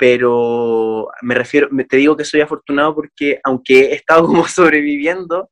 pero 0.00 1.10
me 1.20 1.34
refiero, 1.34 1.68
te 1.86 1.98
digo 1.98 2.16
que 2.16 2.24
soy 2.24 2.40
afortunado 2.40 2.94
porque 2.94 3.38
aunque 3.44 3.80
he 3.80 3.94
estado 3.96 4.24
como 4.26 4.48
sobreviviendo, 4.48 5.50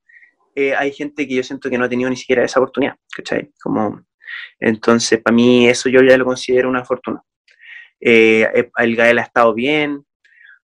eh, 0.54 0.74
hay 0.74 0.90
gente 0.90 1.28
que 1.28 1.34
yo 1.34 1.42
siento 1.42 1.68
que 1.68 1.76
no 1.76 1.84
ha 1.84 1.88
tenido 1.88 2.08
ni 2.08 2.16
siquiera 2.16 2.42
esa 2.42 2.58
oportunidad. 2.58 2.96
Como, 3.62 4.00
entonces, 4.58 5.20
para 5.20 5.36
mí 5.36 5.68
eso 5.68 5.90
yo 5.90 6.02
ya 6.02 6.16
lo 6.16 6.24
considero 6.24 6.70
una 6.70 6.82
fortuna. 6.82 7.22
Eh, 8.00 8.48
eh, 8.54 8.70
el 8.78 8.96
Gael 8.96 9.18
ha 9.18 9.22
estado 9.22 9.52
bien. 9.52 10.02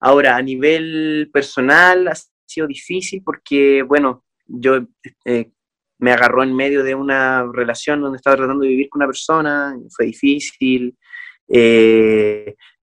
Ahora, 0.00 0.36
a 0.36 0.42
nivel 0.42 1.28
personal 1.30 2.08
ha 2.08 2.14
sido 2.46 2.66
difícil 2.66 3.22
porque, 3.22 3.82
bueno, 3.82 4.24
yo 4.46 4.86
me 5.98 6.12
agarró 6.12 6.42
en 6.42 6.56
medio 6.56 6.82
de 6.82 6.94
una 6.94 7.46
relación 7.52 8.00
donde 8.00 8.16
estaba 8.16 8.36
tratando 8.36 8.62
de 8.62 8.70
vivir 8.70 8.88
con 8.88 9.00
una 9.00 9.08
persona, 9.08 9.76
fue 9.94 10.06
difícil. 10.06 10.96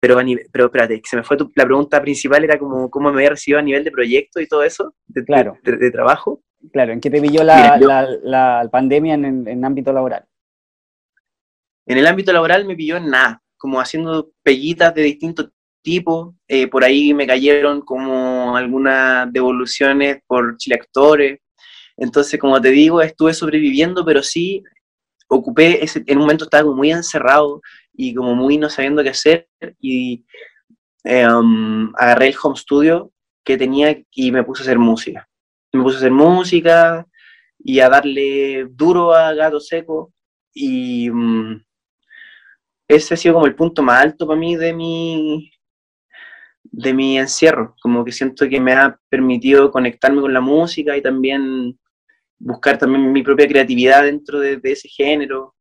Pero, 0.02 0.18
pero 0.52 0.66
espérate, 0.66 1.02
se 1.04 1.18
me 1.18 1.24
fue 1.24 1.38
la 1.56 1.66
pregunta 1.66 2.02
principal, 2.02 2.44
era 2.44 2.58
como 2.58 2.90
cómo 2.90 3.12
me 3.12 3.18
había 3.18 3.32
recibido 3.32 3.60
a 3.60 3.64
nivel 3.64 3.84
de 3.84 3.92
proyecto 3.92 4.40
y 4.40 4.48
todo 4.48 4.64
eso, 4.64 4.96
de, 5.08 5.26
claro. 5.26 5.58
de, 5.62 5.92
trabajo. 5.92 6.42
Claro, 6.72 6.94
¿en 6.94 7.02
qué 7.02 7.10
te 7.10 7.22
pilló 7.22 7.44
la, 7.44 7.78
la, 8.24 8.70
pandemia 8.72 9.16
en, 9.16 9.48
en, 9.48 9.66
ámbito 9.66 9.92
laboral? 9.92 10.26
En 11.86 11.98
el 11.98 12.08
ámbito 12.08 12.32
laboral 12.32 12.66
me 12.66 12.76
pilló 12.76 12.98
en 12.98 13.10
nada, 13.10 13.42
como 13.58 13.82
haciendo 13.82 14.32
pellitas 14.42 14.94
de 14.96 15.02
distintos 15.02 15.50
tipos. 15.82 16.34
Eh, 16.48 16.68
por 16.68 16.84
ahí 16.84 17.14
me 17.14 17.28
cayeron 17.28 17.82
como 17.82 18.56
algunas 18.56 19.32
devoluciones 19.34 20.20
por 20.28 20.56
Chile 20.58 20.76
Actores. 20.76 21.40
Entonces, 21.98 22.40
como 22.40 22.62
te 22.62 22.70
digo, 22.70 23.02
estuve 23.02 23.34
sobreviviendo, 23.34 24.06
pero 24.06 24.24
sí 24.24 24.64
ocupé, 25.30 25.84
ese, 25.84 26.04
en 26.06 26.18
un 26.18 26.24
momento 26.24 26.46
estaba 26.46 26.74
muy 26.74 26.92
encerrado, 26.92 27.62
y 28.02 28.14
como 28.14 28.34
muy 28.34 28.58
no 28.58 28.70
sabiendo 28.70 29.04
qué 29.04 29.10
hacer 29.10 29.50
y 29.82 30.24
eh, 31.04 31.28
um, 31.28 31.92
agarré 31.98 32.30
el 32.30 32.36
home 32.42 32.56
studio 32.56 33.12
que 33.44 33.58
tenía 33.58 34.02
y 34.12 34.32
me 34.32 34.42
puse 34.42 34.62
a 34.62 34.64
hacer 34.64 34.80
música. 34.80 35.28
Me 35.74 35.84
puse 35.84 35.98
a 35.98 36.00
hacer 36.00 36.12
música 36.12 37.06
y 37.58 37.82
a 37.82 37.90
darle 37.90 38.68
duro 38.72 39.14
a 39.14 39.34
Gato 39.34 39.60
Seco 39.60 40.14
y 40.54 41.10
um, 41.10 41.62
ese 42.88 43.16
ha 43.16 43.18
sido 43.18 43.34
como 43.34 43.48
el 43.48 43.56
punto 43.56 43.84
más 43.84 44.02
alto 44.02 44.26
para 44.26 44.40
mí 44.40 44.56
de 44.56 44.72
mi 44.72 45.52
de 46.64 46.94
mi 46.94 47.18
encierro, 47.18 47.76
como 47.82 48.06
que 48.06 48.14
siento 48.14 48.48
que 48.48 48.62
me 48.62 48.72
ha 48.72 48.98
permitido 49.10 49.72
conectarme 49.72 50.22
con 50.22 50.34
la 50.34 50.40
música 50.40 50.96
y 50.96 51.02
también 51.02 51.78
buscar 52.38 52.78
también 52.78 53.12
mi 53.12 53.24
propia 53.24 53.48
creatividad 53.48 54.04
dentro 54.04 54.40
de 54.40 54.62
ese 54.64 54.88
género 54.88 55.54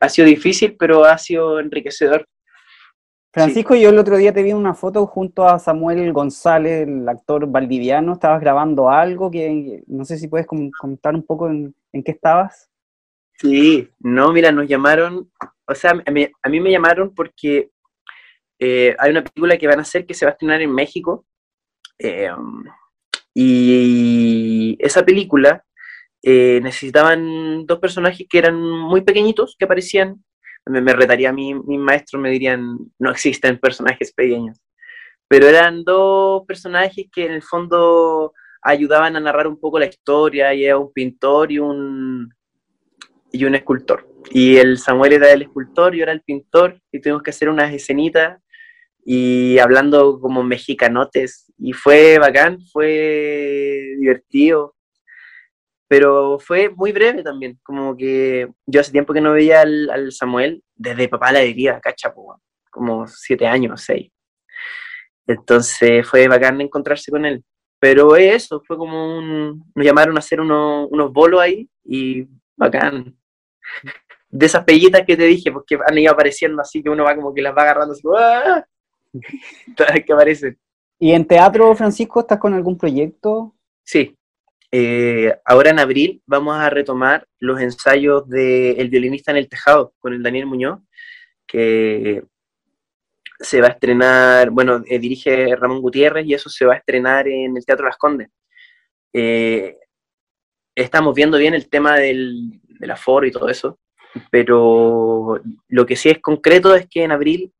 ha 0.00 0.08
sido 0.08 0.26
difícil, 0.26 0.76
pero 0.78 1.04
ha 1.04 1.18
sido 1.18 1.60
enriquecedor. 1.60 2.26
Francisco, 3.32 3.74
yo 3.74 3.88
el 3.88 3.98
otro 3.98 4.16
día 4.16 4.32
te 4.32 4.44
vi 4.44 4.52
una 4.52 4.74
foto 4.74 5.06
junto 5.08 5.44
a 5.44 5.58
Samuel 5.58 6.12
González, 6.12 6.86
el 6.86 7.08
actor 7.08 7.48
valdiviano. 7.48 8.12
Estabas 8.12 8.40
grabando 8.40 8.88
algo 8.88 9.28
que 9.28 9.82
no 9.88 10.04
sé 10.04 10.18
si 10.18 10.28
puedes 10.28 10.46
contar 10.46 11.16
un 11.16 11.24
poco 11.24 11.48
en, 11.50 11.74
qué 11.92 12.12
estabas. 12.12 12.70
Sí, 13.32 13.90
no, 13.98 14.32
mira, 14.32 14.52
nos 14.52 14.68
llamaron, 14.68 15.32
o 15.66 15.74
sea, 15.74 16.00
a 16.06 16.10
mí, 16.48 16.60
me 16.60 16.70
llamaron 16.70 17.12
porque 17.12 17.70
eh, 18.60 18.94
hay 19.00 19.10
una 19.10 19.24
película 19.24 19.58
que 19.58 19.66
van 19.66 19.80
a 19.80 19.82
hacer 19.82 20.06
que 20.06 20.14
se 20.14 20.24
va 20.24 20.30
a 20.30 20.34
estrenar 20.34 20.62
en 20.62 20.72
México. 20.72 21.26
Eh, 21.98 22.30
y 23.34 24.76
esa 24.78 25.04
película 25.04 25.64
eh, 26.26 26.58
necesitaban 26.62 27.66
dos 27.66 27.78
personajes 27.78 28.26
que 28.28 28.38
eran 28.38 28.58
muy 28.58 29.02
pequeñitos, 29.02 29.56
que 29.58 29.66
aparecían. 29.66 30.24
Me, 30.64 30.80
me 30.80 30.94
retaría 30.94 31.28
a 31.28 31.32
mí, 31.34 31.52
mis 31.52 31.78
maestros, 31.78 32.22
me 32.22 32.30
dirían, 32.30 32.78
no 32.98 33.10
existen 33.10 33.58
personajes 33.58 34.10
pequeños. 34.14 34.58
Pero 35.28 35.46
eran 35.46 35.84
dos 35.84 36.44
personajes 36.46 37.08
que 37.12 37.26
en 37.26 37.32
el 37.32 37.42
fondo 37.42 38.32
ayudaban 38.62 39.16
a 39.16 39.20
narrar 39.20 39.46
un 39.46 39.60
poco 39.60 39.78
la 39.78 39.84
historia, 39.84 40.54
y 40.54 40.64
era 40.64 40.78
un 40.78 40.90
pintor 40.94 41.52
y 41.52 41.58
un, 41.58 42.32
y 43.30 43.44
un 43.44 43.54
escultor. 43.54 44.08
Y 44.30 44.56
el 44.56 44.78
Samuel 44.78 45.12
era 45.12 45.30
el 45.30 45.42
escultor, 45.42 45.94
yo 45.94 46.04
era 46.04 46.12
el 46.12 46.22
pintor, 46.22 46.80
y 46.90 47.00
tuvimos 47.00 47.22
que 47.22 47.30
hacer 47.30 47.50
unas 47.50 47.70
escenitas 47.74 48.40
y 49.04 49.58
hablando 49.58 50.18
como 50.18 50.42
mexicanotes. 50.42 51.52
Y 51.58 51.74
fue 51.74 52.18
bacán, 52.18 52.60
fue 52.72 53.96
divertido 53.98 54.73
pero 55.88 56.38
fue 56.38 56.70
muy 56.70 56.92
breve 56.92 57.22
también, 57.22 57.58
como 57.62 57.96
que 57.96 58.48
yo 58.66 58.80
hace 58.80 58.92
tiempo 58.92 59.12
que 59.12 59.20
no 59.20 59.32
veía 59.32 59.62
al, 59.62 60.12
Samuel, 60.12 60.62
desde 60.74 61.08
papá 61.08 61.32
la 61.32 61.40
herida, 61.40 61.80
cachapo, 61.80 62.40
como 62.70 63.06
siete 63.06 63.46
años, 63.46 63.82
seis. 63.82 64.10
Entonces 65.26 66.06
fue 66.08 66.28
bacán 66.28 66.60
encontrarse 66.60 67.10
con 67.10 67.24
él. 67.24 67.44
Pero 67.78 68.16
eso, 68.16 68.62
fue 68.66 68.76
como 68.76 69.18
un... 69.18 69.70
Nos 69.74 69.84
llamaron 69.84 70.16
a 70.16 70.20
hacer 70.20 70.40
unos, 70.40 70.88
unos 70.90 71.12
bolos 71.12 71.40
ahí 71.40 71.68
y 71.84 72.26
bacán. 72.56 73.16
De 74.28 74.46
esas 74.46 74.64
pellitas 74.64 75.02
que 75.06 75.16
te 75.16 75.24
dije, 75.24 75.52
porque 75.52 75.78
han 75.86 75.98
ido 75.98 76.12
apareciendo 76.12 76.60
así 76.62 76.82
que 76.82 76.90
uno 76.90 77.04
va 77.04 77.14
como 77.14 77.34
que 77.34 77.42
las 77.42 77.54
va 77.56 77.62
agarrando 77.62 77.92
así, 77.92 78.02
¡ah! 78.16 78.66
Todas 79.76 80.00
que 80.04 80.12
aparecen. 80.12 80.58
¿Y 80.98 81.12
en 81.12 81.26
teatro, 81.26 81.74
Francisco, 81.74 82.20
estás 82.20 82.38
con 82.38 82.54
algún 82.54 82.78
proyecto? 82.78 83.54
Sí, 83.84 84.16
eh, 84.76 85.32
ahora 85.44 85.70
en 85.70 85.78
abril 85.78 86.20
vamos 86.26 86.56
a 86.56 86.68
retomar 86.68 87.28
los 87.38 87.60
ensayos 87.60 88.28
de 88.28 88.72
El 88.72 88.88
violinista 88.88 89.30
en 89.30 89.36
el 89.36 89.48
tejado 89.48 89.94
con 90.00 90.12
el 90.12 90.20
Daniel 90.20 90.46
Muñoz, 90.46 90.80
que 91.46 92.24
se 93.38 93.60
va 93.60 93.68
a 93.68 93.70
estrenar, 93.70 94.50
bueno, 94.50 94.82
eh, 94.88 94.98
dirige 94.98 95.54
Ramón 95.54 95.80
Gutiérrez 95.80 96.26
y 96.26 96.34
eso 96.34 96.50
se 96.50 96.66
va 96.66 96.74
a 96.74 96.78
estrenar 96.78 97.28
en 97.28 97.56
el 97.56 97.64
Teatro 97.64 97.86
Las 97.86 97.96
Condes. 97.96 98.30
Eh, 99.12 99.78
estamos 100.74 101.14
viendo 101.14 101.38
bien 101.38 101.54
el 101.54 101.68
tema 101.68 101.94
del, 101.94 102.60
del 102.64 102.90
aforo 102.90 103.28
y 103.28 103.30
todo 103.30 103.48
eso, 103.48 103.78
pero 104.32 105.40
lo 105.68 105.86
que 105.86 105.94
sí 105.94 106.08
es 106.08 106.18
concreto 106.18 106.74
es 106.74 106.88
que 106.88 107.04
en 107.04 107.12
abril 107.12 107.52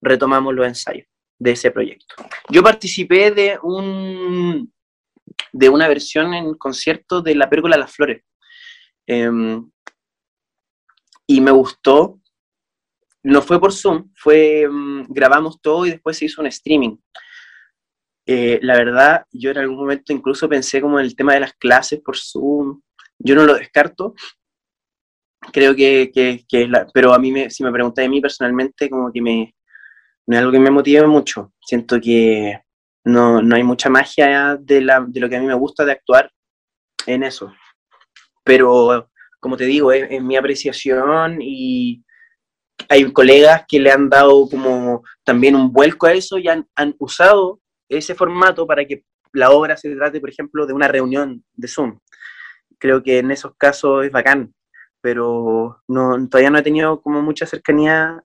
retomamos 0.00 0.52
los 0.52 0.66
ensayos 0.66 1.06
de 1.38 1.52
ese 1.52 1.70
proyecto. 1.70 2.16
Yo 2.50 2.60
participé 2.64 3.30
de 3.30 3.56
un 3.62 4.72
de 5.52 5.68
una 5.68 5.88
versión 5.88 6.34
en 6.34 6.54
concierto 6.54 7.22
de 7.22 7.34
La 7.34 7.48
Pérgola 7.48 7.76
las 7.76 7.92
Flores. 7.92 8.22
Em, 9.06 9.70
y 11.26 11.40
me 11.40 11.50
gustó. 11.50 12.20
No 13.22 13.42
fue 13.42 13.58
por 13.58 13.72
Zoom, 13.72 14.10
fue 14.14 14.62
em, 14.62 15.04
grabamos 15.08 15.60
todo 15.60 15.84
y 15.86 15.90
después 15.90 16.16
se 16.16 16.26
hizo 16.26 16.40
un 16.40 16.46
streaming. 16.46 16.96
Eh, 18.26 18.58
la 18.62 18.76
verdad, 18.76 19.24
yo 19.32 19.50
en 19.50 19.58
algún 19.58 19.76
momento 19.76 20.12
incluso 20.12 20.48
pensé 20.48 20.80
como 20.80 20.98
en 20.98 21.06
el 21.06 21.16
tema 21.16 21.34
de 21.34 21.40
las 21.40 21.54
clases 21.54 22.00
por 22.00 22.16
Zoom. 22.16 22.80
Yo 23.18 23.34
no 23.34 23.44
lo 23.44 23.54
descarto. 23.54 24.14
Creo 25.52 25.74
que, 25.74 26.10
que, 26.12 26.44
pero 26.92 27.14
a 27.14 27.18
mí, 27.18 27.30
me, 27.30 27.50
si 27.50 27.62
me 27.62 27.72
preguntáis 27.72 28.06
a 28.08 28.10
mí 28.10 28.20
personalmente, 28.20 28.90
como 28.90 29.12
que 29.12 29.22
me, 29.22 29.54
no 30.26 30.36
es 30.36 30.40
algo 30.40 30.52
que 30.52 30.58
me 30.58 30.70
motive 30.70 31.06
mucho. 31.06 31.52
Siento 31.60 32.00
que, 32.00 32.60
no, 33.06 33.40
no 33.40 33.54
hay 33.54 33.62
mucha 33.62 33.88
magia 33.88 34.58
de, 34.60 34.80
la, 34.80 35.06
de, 35.06 35.20
lo 35.20 35.28
que 35.28 35.36
a 35.36 35.40
mí 35.40 35.46
me 35.46 35.54
gusta 35.54 35.84
de 35.84 35.92
actuar 35.92 36.28
en 37.06 37.22
eso. 37.22 37.54
Pero, 38.42 39.08
como 39.38 39.56
te 39.56 39.64
digo, 39.64 39.92
es, 39.92 40.20
mi 40.20 40.36
apreciación 40.36 41.38
y 41.40 42.04
hay 42.88 43.10
colegas 43.12 43.62
que 43.68 43.78
le 43.78 43.92
han 43.92 44.10
dado 44.10 44.48
como 44.48 45.04
también 45.22 45.54
un 45.54 45.72
vuelco 45.72 46.06
a 46.06 46.14
eso 46.14 46.36
y 46.36 46.48
han, 46.48 46.66
han 46.74 46.96
usado 46.98 47.60
ese 47.88 48.16
formato 48.16 48.66
para 48.66 48.84
que 48.84 49.04
la 49.32 49.50
obra 49.50 49.76
se 49.76 49.94
trate, 49.94 50.20
por 50.20 50.30
ejemplo, 50.30 50.66
de 50.66 50.72
una 50.72 50.88
reunión 50.88 51.44
de 51.54 51.68
Zoom. 51.68 52.00
Creo 52.76 53.04
que 53.04 53.18
en 53.18 53.30
esos 53.30 53.52
casos 53.56 54.04
es 54.04 54.10
bacán, 54.10 54.52
pero 55.00 55.80
no, 55.86 56.28
todavía 56.28 56.50
no 56.50 56.58
he 56.58 56.62
tenido 56.62 57.00
como 57.00 57.22
mucha 57.22 57.46
cercanía 57.46 58.20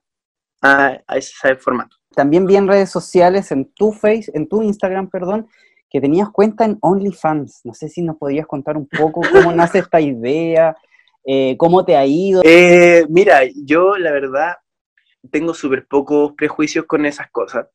a, 0.62 0.98
a 1.06 1.16
ese 1.16 1.56
formato. 1.56 1.96
También 2.14 2.46
vi 2.46 2.56
en 2.56 2.68
redes 2.68 2.90
sociales, 2.90 3.50
en 3.52 3.72
tu 3.74 3.92
face, 3.92 4.30
en 4.34 4.48
tu 4.48 4.62
Instagram, 4.62 5.10
perdón, 5.10 5.48
que 5.90 6.00
tenías 6.00 6.30
cuenta 6.30 6.64
en 6.64 6.78
OnlyFans. 6.80 7.60
No 7.64 7.74
sé 7.74 7.88
si 7.88 8.02
nos 8.02 8.16
podías 8.16 8.46
contar 8.46 8.76
un 8.76 8.88
poco 8.88 9.20
cómo 9.30 9.52
nace 9.54 9.80
esta 9.80 10.00
idea, 10.00 10.76
eh, 11.24 11.56
cómo 11.58 11.84
te 11.84 11.96
ha 11.96 12.06
ido. 12.06 12.42
Eh, 12.44 13.04
mira, 13.08 13.40
yo 13.54 13.96
la 13.96 14.10
verdad 14.10 14.54
tengo 15.30 15.54
súper 15.54 15.86
pocos 15.86 16.32
prejuicios 16.32 16.86
con 16.86 17.04
esas 17.06 17.30
cosas. 17.30 17.68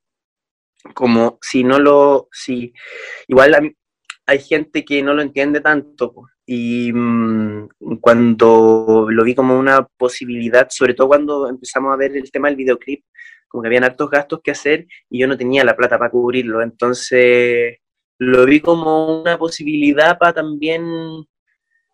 Como 0.93 1.37
si 1.41 1.63
no 1.63 1.79
lo, 1.79 2.27
si, 2.31 2.73
igual 3.27 3.75
hay 4.27 4.39
gente 4.39 4.83
que 4.83 5.01
no 5.01 5.13
lo 5.13 5.21
entiende 5.21 5.61
tanto. 5.61 6.13
Y 6.45 6.91
mm, 6.93 7.69
cuando 8.01 9.07
lo 9.09 9.23
vi 9.23 9.33
como 9.33 9.57
una 9.57 9.87
posibilidad, 9.97 10.67
sobre 10.69 10.93
todo 10.93 11.07
cuando 11.07 11.49
empezamos 11.49 11.93
a 11.93 11.97
ver 11.97 12.15
el 12.15 12.29
tema 12.29 12.49
del 12.49 12.57
videoclip, 12.57 13.03
como 13.47 13.61
que 13.63 13.67
habían 13.67 13.85
hartos 13.85 14.09
gastos 14.09 14.41
que 14.43 14.51
hacer 14.51 14.85
y 15.09 15.19
yo 15.19 15.27
no 15.27 15.37
tenía 15.37 15.63
la 15.63 15.75
plata 15.75 15.97
para 15.97 16.11
cubrirlo. 16.11 16.61
Entonces 16.61 17.77
lo 18.19 18.45
vi 18.45 18.59
como 18.59 19.21
una 19.21 19.37
posibilidad 19.37 20.17
para 20.17 20.33
también 20.33 20.83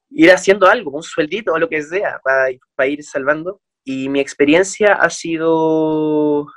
ir 0.10 0.32
haciendo 0.32 0.68
algo, 0.68 0.92
un 0.92 1.04
sueldito 1.04 1.54
o 1.54 1.60
lo 1.60 1.70
que 1.70 1.84
sea, 1.84 2.20
para, 2.24 2.48
para 2.76 2.90
ir 2.90 3.04
salvando. 3.04 3.62
Y 3.84 4.10
mi 4.10 4.20
experiencia 4.20 4.94
ha 4.94 5.10
sido 5.10 6.48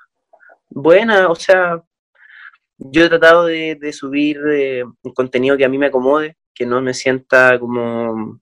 buena, 0.70 1.28
o 1.28 1.34
sea, 1.34 1.82
yo 2.78 3.04
he 3.04 3.08
tratado 3.08 3.46
de, 3.46 3.92
subir 3.92 4.38
eh, 4.50 4.84
un 4.84 5.14
contenido 5.14 5.56
que 5.56 5.64
a 5.64 5.68
mí 5.68 5.78
me 5.78 5.86
acomode, 5.86 6.36
que 6.54 6.66
no 6.66 6.80
me 6.82 6.94
sienta 6.94 7.58
como 7.58 8.40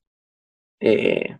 eh, 0.80 1.36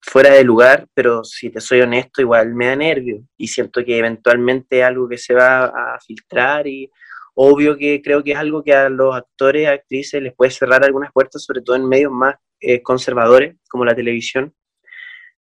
fuera 0.00 0.30
de 0.34 0.44
lugar, 0.44 0.86
pero 0.94 1.24
si 1.24 1.50
te 1.50 1.60
soy 1.60 1.80
honesto, 1.80 2.20
igual 2.20 2.54
me 2.54 2.66
da 2.66 2.76
nervio 2.76 3.24
y 3.36 3.48
siento 3.48 3.84
que 3.84 3.98
eventualmente 3.98 4.82
algo 4.84 5.08
que 5.08 5.18
se 5.18 5.34
va 5.34 5.66
a 5.66 5.98
filtrar 6.00 6.66
y 6.66 6.90
obvio 7.34 7.76
que 7.76 8.02
creo 8.02 8.22
que 8.22 8.32
es 8.32 8.38
algo 8.38 8.62
que 8.62 8.74
a 8.74 8.88
los 8.88 9.14
actores, 9.14 9.68
actrices 9.68 10.22
les 10.22 10.34
puede 10.34 10.50
cerrar 10.50 10.84
algunas 10.84 11.12
puertas, 11.12 11.44
sobre 11.44 11.62
todo 11.62 11.76
en 11.76 11.88
medios 11.88 12.12
más 12.12 12.36
eh, 12.60 12.82
conservadores 12.82 13.56
como 13.68 13.84
la 13.84 13.94
televisión, 13.94 14.54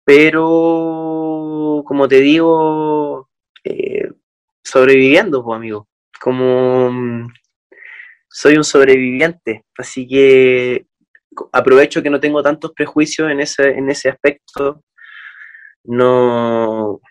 pero 0.03 1.83
como 1.85 2.07
te 2.07 2.19
digo, 2.21 3.29
sobreviviendo, 4.63 5.43
pues 5.43 5.55
amigo, 5.57 5.87
como 6.23 6.89
mm, 6.89 7.33
soy 8.29 8.55
un 8.55 8.63
sobreviviente, 8.63 9.65
así 9.77 10.07
que 10.07 10.85
aprovecho 11.51 12.01
que 12.01 12.09
no 12.09 12.21
tengo 12.21 12.41
tantos 12.41 12.71
prejuicios 12.71 13.29
en 13.29 13.41
ese, 13.41 13.71
en 13.71 13.89
ese 13.89 14.07
aspecto, 14.07 14.85
no, 15.83 17.01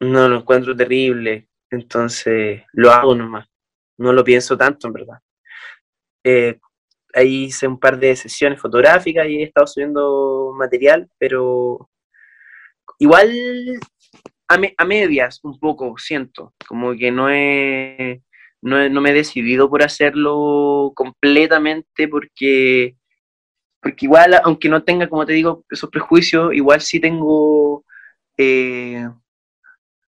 no 0.00 0.28
lo 0.28 0.36
encuentro 0.36 0.76
terrible, 0.76 1.48
entonces 1.70 2.62
lo 2.74 2.90
hago 2.90 3.14
nomás, 3.14 3.48
no 3.96 4.12
lo 4.12 4.22
pienso 4.22 4.54
tanto 4.54 4.88
en 4.88 4.92
verdad. 4.92 5.18
Eh, 6.22 6.60
ahí 7.14 7.44
hice 7.44 7.66
un 7.66 7.80
par 7.80 7.98
de 7.98 8.16
sesiones 8.16 8.60
fotográficas 8.60 9.26
y 9.28 9.36
he 9.36 9.44
estado 9.44 9.66
subiendo 9.66 10.52
material, 10.58 11.08
pero 11.16 11.88
igual 12.98 13.32
a, 14.50 14.58
a 14.76 14.84
medias 14.84 15.40
un 15.44 15.58
poco 15.58 15.94
siento, 15.96 16.54
como 16.68 16.94
que 16.94 17.10
no 17.10 17.30
he, 17.30 18.22
no, 18.62 18.88
no 18.88 19.00
me 19.00 19.10
he 19.10 19.14
decidido 19.14 19.70
por 19.70 19.82
hacerlo 19.82 20.92
completamente 20.94 22.08
porque 22.08 22.96
porque 23.82 24.04
igual, 24.04 24.38
aunque 24.44 24.68
no 24.68 24.82
tenga, 24.82 25.08
como 25.08 25.24
te 25.24 25.32
digo, 25.32 25.64
esos 25.70 25.88
prejuicios, 25.88 26.52
igual 26.52 26.82
sí 26.82 27.00
tengo 27.00 27.84
eh, 28.36 29.08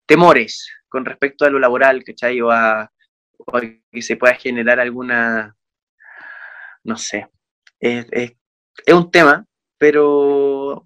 temores 0.06 0.70
con 0.90 1.06
respecto 1.06 1.46
a 1.46 1.50
lo 1.50 1.58
laboral, 1.58 2.04
¿cachai? 2.04 2.42
O 2.42 2.52
a, 2.52 2.82
a 2.82 3.62
que 3.92 4.02
se 4.02 4.18
pueda 4.18 4.36
generar 4.36 4.82
alguna, 4.82 5.56
no 6.84 6.98
sé, 6.98 7.30
es, 7.80 8.08
es, 8.12 8.34
es 8.86 8.94
un 8.94 9.10
tema, 9.10 9.46
pero 9.78 10.86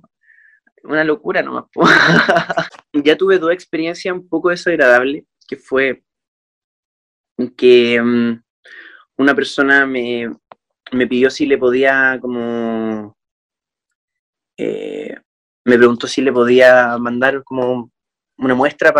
una 0.85 1.03
locura 1.03 1.41
nomás. 1.41 1.65
ya 2.93 3.17
tuve 3.17 3.37
dos 3.37 3.51
experiencias 3.51 4.13
un 4.13 4.27
poco 4.27 4.49
desagradables, 4.49 5.25
que 5.47 5.57
fue 5.57 6.03
que 7.57 7.99
um, 7.99 8.41
una 9.17 9.35
persona 9.35 9.85
me, 9.85 10.29
me 10.91 11.07
pidió 11.07 11.29
si 11.29 11.45
le 11.45 11.57
podía 11.57 12.17
como... 12.21 13.17
Eh, 14.57 15.15
me 15.65 15.77
preguntó 15.77 16.07
si 16.07 16.21
le 16.21 16.31
podía 16.31 16.97
mandar 16.97 17.43
como 17.43 17.91
una 18.37 18.53
muestra 18.53 18.93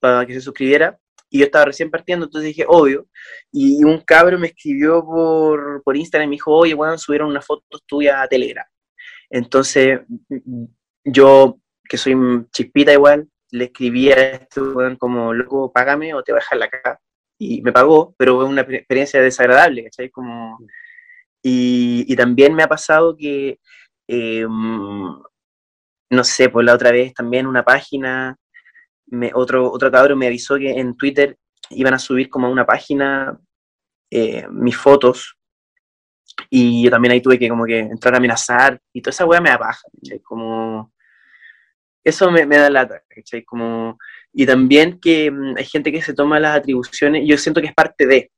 para 0.00 0.26
que 0.26 0.34
se 0.34 0.40
suscribiera. 0.40 0.98
Y 1.28 1.40
yo 1.40 1.44
estaba 1.46 1.66
recién 1.66 1.90
partiendo, 1.90 2.26
entonces 2.26 2.48
dije, 2.48 2.64
obvio. 2.68 3.08
Y 3.50 3.82
un 3.82 4.00
cabro 4.00 4.38
me 4.38 4.48
escribió 4.48 5.04
por, 5.04 5.82
por 5.82 5.96
Instagram 5.96 6.28
y 6.28 6.30
me 6.30 6.34
dijo, 6.36 6.52
oye, 6.52 6.74
bueno, 6.74 6.96
subieron 6.96 7.28
una 7.28 7.42
foto 7.42 7.80
tuya 7.86 8.22
a 8.22 8.28
Telegram. 8.28 8.64
Entonces, 9.30 10.00
yo, 11.04 11.58
que 11.88 11.96
soy 11.96 12.16
chispita 12.52 12.92
igual, 12.92 13.28
le 13.50 13.64
escribí 13.66 14.10
a 14.10 14.32
este 14.32 14.60
como, 14.98 15.32
loco, 15.32 15.72
págame 15.72 16.14
o 16.14 16.22
te 16.22 16.32
voy 16.32 16.38
a 16.38 16.42
dejar 16.42 16.58
la 16.58 16.68
cara 16.68 17.00
y 17.38 17.62
me 17.62 17.72
pagó, 17.72 18.14
pero 18.18 18.36
fue 18.36 18.44
una 18.44 18.62
experiencia 18.62 19.20
desagradable, 19.20 19.84
¿cachai? 19.84 20.10
Como, 20.10 20.58
y, 21.42 22.14
también 22.16 22.54
me 22.54 22.62
ha 22.62 22.68
pasado 22.68 23.16
que, 23.16 23.60
eh, 24.08 24.46
no 24.48 26.24
sé, 26.24 26.48
por 26.48 26.64
la 26.64 26.74
otra 26.74 26.92
vez 26.92 27.14
también 27.14 27.46
una 27.46 27.64
página, 27.64 28.36
me, 29.06 29.30
otro, 29.34 29.70
otro 29.70 29.90
cabrón 29.90 30.18
me 30.18 30.26
avisó 30.26 30.56
que 30.56 30.70
en 30.70 30.96
Twitter 30.96 31.38
iban 31.70 31.94
a 31.94 31.98
subir 31.98 32.28
como 32.28 32.46
a 32.46 32.50
una 32.50 32.66
página 32.66 33.38
eh, 34.10 34.46
mis 34.50 34.76
fotos, 34.76 35.35
y 36.50 36.84
yo 36.84 36.90
también 36.90 37.12
ahí 37.12 37.20
tuve 37.20 37.38
que 37.38 37.48
como 37.48 37.64
que 37.64 37.78
entrar 37.80 38.14
a 38.14 38.18
amenazar, 38.18 38.80
y 38.92 39.00
toda 39.00 39.10
esa 39.10 39.26
weá 39.26 39.40
me 39.40 39.50
da 39.50 39.58
¿cachai? 39.58 40.20
Como, 40.20 40.92
eso 42.04 42.30
me, 42.30 42.46
me 42.46 42.56
da 42.56 42.70
lata, 42.70 43.02
¿cachai? 43.08 43.44
Como 43.44 43.98
y 44.38 44.44
también 44.44 45.00
que 45.00 45.30
mm, 45.30 45.56
hay 45.56 45.64
gente 45.64 45.90
que 45.90 46.02
se 46.02 46.12
toma 46.12 46.38
las 46.38 46.58
atribuciones, 46.58 47.26
yo 47.26 47.38
siento 47.38 47.60
que 47.62 47.68
es 47.68 47.74
parte 47.74 48.06
de, 48.06 48.30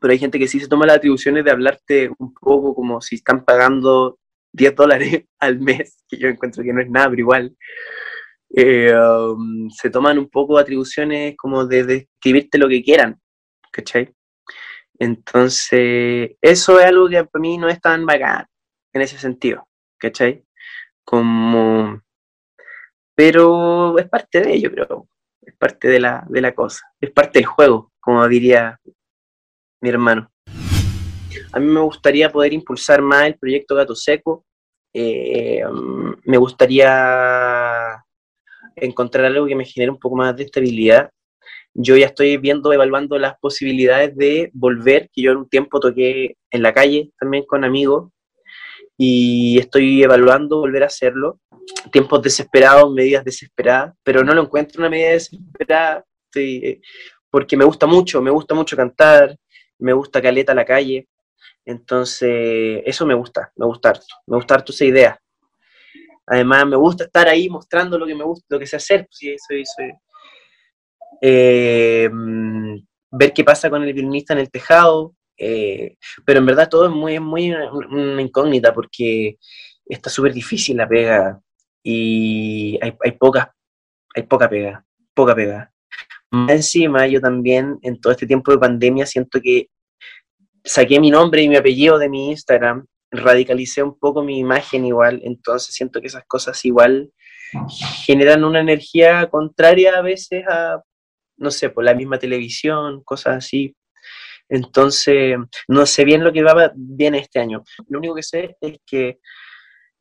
pero 0.00 0.12
hay 0.12 0.18
gente 0.18 0.38
que 0.38 0.48
sí 0.48 0.58
se 0.58 0.68
toma 0.68 0.86
las 0.86 0.96
atribuciones 0.96 1.44
de 1.44 1.50
hablarte 1.50 2.10
un 2.18 2.32
poco 2.32 2.74
como 2.74 3.00
si 3.02 3.16
están 3.16 3.44
pagando 3.44 4.18
10 4.52 4.74
dólares 4.74 5.24
al 5.38 5.60
mes, 5.60 6.02
que 6.08 6.16
yo 6.16 6.28
encuentro 6.28 6.64
que 6.64 6.72
no 6.72 6.80
es 6.80 6.90
nada, 6.90 7.10
pero 7.10 7.20
igual. 7.20 7.56
Eh, 8.56 8.92
um, 8.92 9.70
se 9.70 9.90
toman 9.90 10.18
un 10.18 10.28
poco 10.28 10.58
atribuciones 10.58 11.36
como 11.36 11.66
de 11.66 11.84
describirte 11.84 12.58
lo 12.58 12.68
que 12.68 12.82
quieran, 12.82 13.20
¿cachai? 13.70 14.12
Entonces, 15.00 16.36
eso 16.40 16.78
es 16.78 16.86
algo 16.86 17.08
que 17.08 17.24
para 17.24 17.40
mí 17.40 17.58
no 17.58 17.68
es 17.68 17.80
tan 17.80 18.06
bacán 18.06 18.46
en 18.92 19.02
ese 19.02 19.18
sentido, 19.18 19.66
¿cachai? 19.98 20.44
Como 21.04 22.00
pero 23.20 23.98
es 23.98 24.08
parte 24.08 24.40
de 24.40 24.54
ello, 24.54 24.70
creo. 24.70 25.06
Es 25.42 25.54
parte 25.54 25.88
de 25.88 26.00
la, 26.00 26.24
de 26.26 26.40
la 26.40 26.54
cosa. 26.54 26.86
Es 26.98 27.10
parte 27.10 27.38
del 27.38 27.44
juego, 27.44 27.92
como 28.00 28.26
diría 28.26 28.80
mi 29.82 29.90
hermano. 29.90 30.30
A 31.52 31.60
mí 31.60 31.66
me 31.66 31.80
gustaría 31.80 32.32
poder 32.32 32.54
impulsar 32.54 33.02
más 33.02 33.26
el 33.26 33.38
proyecto 33.38 33.74
Gato 33.74 33.94
Seco. 33.94 34.46
Eh, 34.94 35.62
me 36.24 36.38
gustaría 36.38 38.02
encontrar 38.74 39.26
algo 39.26 39.46
que 39.46 39.54
me 39.54 39.66
genere 39.66 39.90
un 39.90 39.98
poco 39.98 40.16
más 40.16 40.34
de 40.34 40.44
estabilidad. 40.44 41.10
Yo 41.74 41.96
ya 41.96 42.06
estoy 42.06 42.36
viendo, 42.36 42.72
evaluando 42.72 43.18
las 43.18 43.38
posibilidades 43.38 44.16
de 44.16 44.50
volver, 44.52 45.08
que 45.12 45.22
yo 45.22 45.32
en 45.32 45.38
un 45.38 45.48
tiempo 45.48 45.80
toqué 45.80 46.36
en 46.50 46.62
la 46.62 46.74
calle 46.74 47.12
también 47.18 47.44
con 47.46 47.64
amigos, 47.64 48.10
y 48.96 49.58
estoy 49.58 50.02
evaluando 50.02 50.58
volver 50.58 50.82
a 50.82 50.86
hacerlo 50.86 51.40
tiempos 51.90 52.20
desesperados, 52.20 52.92
medidas 52.92 53.24
desesperadas, 53.24 53.94
pero 54.02 54.22
no 54.22 54.34
lo 54.34 54.42
encuentro 54.42 54.80
una 54.80 54.90
medida 54.90 55.12
desesperada, 55.12 56.04
porque 57.30 57.56
me 57.56 57.64
gusta 57.64 57.86
mucho, 57.86 58.20
me 58.20 58.30
gusta 58.30 58.54
mucho 58.54 58.76
cantar, 58.76 59.36
me 59.78 59.92
gusta 59.92 60.20
caleta 60.20 60.52
la 60.54 60.64
calle, 60.64 61.08
entonces 61.64 62.82
eso 62.84 63.06
me 63.06 63.14
gusta, 63.14 63.52
me 63.56 63.64
gusta 63.66 63.90
harto, 63.90 64.06
me 64.26 64.36
gusta 64.36 64.54
harto 64.54 64.72
esa 64.72 64.84
idea. 64.84 65.18
Además 66.26 66.66
me 66.66 66.76
gusta 66.76 67.04
estar 67.04 67.28
ahí 67.28 67.48
mostrando 67.48 67.98
lo 67.98 68.06
que 68.06 68.14
me 68.14 68.24
gusta, 68.24 68.46
lo 68.50 68.58
que 68.58 68.66
sé 68.66 68.76
hacer, 68.76 69.08
eh, 71.20 72.08
ver 73.10 73.32
qué 73.32 73.44
pasa 73.44 73.70
con 73.70 73.82
el 73.82 73.92
violinista 73.92 74.32
en 74.32 74.40
el 74.40 74.50
tejado, 74.50 75.14
eh, 75.36 75.96
pero 76.24 76.40
en 76.40 76.46
verdad 76.46 76.68
todo 76.68 76.86
es 76.86 76.92
muy, 76.92 77.18
muy 77.18 77.50
una 77.52 78.22
incógnita 78.22 78.72
porque 78.72 79.38
está 79.86 80.10
súper 80.10 80.32
difícil 80.32 80.76
la 80.76 80.88
pega 80.88 81.40
y 81.82 82.78
hay, 82.82 82.94
hay, 83.02 83.12
poca, 83.12 83.54
hay 84.14 84.22
poca 84.24 84.48
pega, 84.48 84.84
poca 85.14 85.34
pega. 85.34 85.72
Más 86.30 86.52
encima, 86.52 87.06
yo 87.06 87.20
también 87.20 87.78
en 87.82 88.00
todo 88.00 88.12
este 88.12 88.26
tiempo 88.26 88.52
de 88.52 88.58
pandemia 88.58 89.06
siento 89.06 89.40
que 89.40 89.68
saqué 90.64 91.00
mi 91.00 91.10
nombre 91.10 91.42
y 91.42 91.48
mi 91.48 91.56
apellido 91.56 91.98
de 91.98 92.08
mi 92.08 92.30
Instagram, 92.30 92.86
radicalicé 93.10 93.82
un 93.82 93.98
poco 93.98 94.22
mi 94.22 94.38
imagen 94.38 94.84
igual, 94.84 95.20
entonces 95.24 95.74
siento 95.74 96.00
que 96.00 96.06
esas 96.06 96.24
cosas 96.26 96.64
igual 96.64 97.12
generan 98.04 98.44
una 98.44 98.60
energía 98.60 99.28
contraria 99.28 99.96
a 99.96 100.02
veces 100.02 100.44
a, 100.48 100.80
no 101.40 101.50
sé, 101.50 101.70
por 101.70 101.84
la 101.84 101.94
misma 101.94 102.18
televisión, 102.18 103.02
cosas 103.02 103.38
así. 103.38 103.74
Entonces, 104.48 105.36
no 105.68 105.86
sé 105.86 106.04
bien 106.04 106.22
lo 106.22 106.32
que 106.32 106.42
va 106.42 106.72
bien 106.74 107.14
este 107.14 107.40
año. 107.40 107.64
Lo 107.88 107.98
único 107.98 108.14
que 108.14 108.22
sé 108.22 108.56
es 108.60 108.78
que 108.86 109.18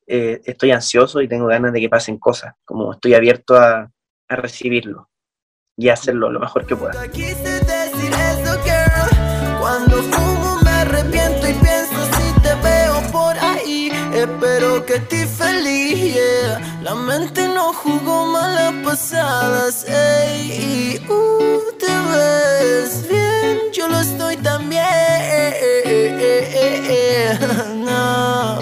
eh, 0.07 0.41
estoy 0.43 0.71
ansioso 0.71 1.21
y 1.21 1.27
tengo 1.27 1.47
ganas 1.47 1.71
de 1.71 1.79
que 1.79 1.89
pasen 1.89 2.17
cosas, 2.17 2.53
como 2.65 2.93
estoy 2.93 3.13
abierto 3.13 3.55
a, 3.55 3.89
a 4.27 4.35
recibirlo 4.35 5.09
y 5.77 5.89
hacerlo 5.89 6.29
lo 6.31 6.39
mejor 6.39 6.65
que 6.65 6.75
pueda. 6.75 6.93
Espero 14.79 14.85
que 14.85 14.95
estés 14.95 15.29
feliz, 15.29 16.13
yeah. 16.13 16.79
La 16.83 16.95
mente 16.95 17.47
no 17.47 17.73
jugó 17.73 18.27
malas 18.27 18.73
pasadas, 18.83 19.85
ey. 19.87 20.99
Y 21.01 21.11
uh, 21.11 21.59
te 21.77 21.87
ves 21.87 23.07
bien, 23.09 23.57
yo 23.73 23.89
lo 23.89 23.99
estoy 23.99 24.37
también. 24.37 24.83
no. 27.85 28.59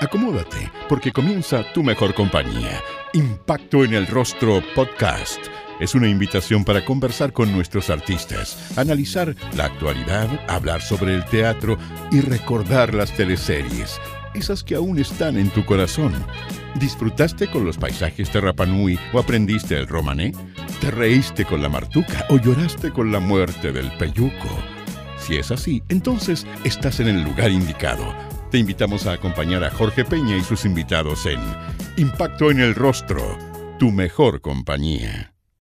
Acomódate, 0.00 0.70
porque 0.88 1.12
comienza 1.12 1.62
tu 1.72 1.82
mejor 1.82 2.12
compañía. 2.14 2.82
Impacto 3.14 3.84
en 3.84 3.94
el 3.94 4.06
Rostro 4.06 4.62
Podcast. 4.74 5.61
Es 5.82 5.96
una 5.96 6.08
invitación 6.08 6.64
para 6.64 6.84
conversar 6.84 7.32
con 7.32 7.50
nuestros 7.50 7.90
artistas, 7.90 8.56
analizar 8.78 9.34
la 9.56 9.64
actualidad, 9.64 10.28
hablar 10.48 10.80
sobre 10.80 11.12
el 11.12 11.24
teatro 11.24 11.76
y 12.12 12.20
recordar 12.20 12.94
las 12.94 13.12
teleseries, 13.16 14.00
esas 14.32 14.62
que 14.62 14.76
aún 14.76 15.00
están 15.00 15.36
en 15.36 15.50
tu 15.50 15.66
corazón. 15.66 16.14
¿Disfrutaste 16.76 17.50
con 17.50 17.64
los 17.64 17.78
paisajes 17.78 18.32
de 18.32 18.40
Rapanui 18.40 18.96
o 19.12 19.18
aprendiste 19.18 19.76
el 19.76 19.88
romané? 19.88 20.32
¿Te 20.80 20.92
reíste 20.92 21.44
con 21.44 21.60
la 21.60 21.68
martuca 21.68 22.26
o 22.28 22.38
lloraste 22.38 22.92
con 22.92 23.10
la 23.10 23.18
muerte 23.18 23.72
del 23.72 23.90
peyuco? 23.98 24.62
Si 25.18 25.34
es 25.34 25.50
así, 25.50 25.82
entonces 25.88 26.46
estás 26.62 27.00
en 27.00 27.08
el 27.08 27.24
lugar 27.24 27.50
indicado 27.50 28.14
te 28.52 28.58
invitamos 28.58 29.06
a 29.06 29.14
acompañar 29.14 29.64
a 29.64 29.70
Jorge 29.70 30.04
Peña 30.04 30.36
y 30.36 30.42
sus 30.42 30.66
invitados 30.66 31.24
en 31.24 31.40
Impacto 31.96 32.50
en 32.50 32.60
el 32.60 32.74
Rostro, 32.74 33.38
tu 33.78 33.90
mejor 33.90 34.42
compañía. 34.42 35.31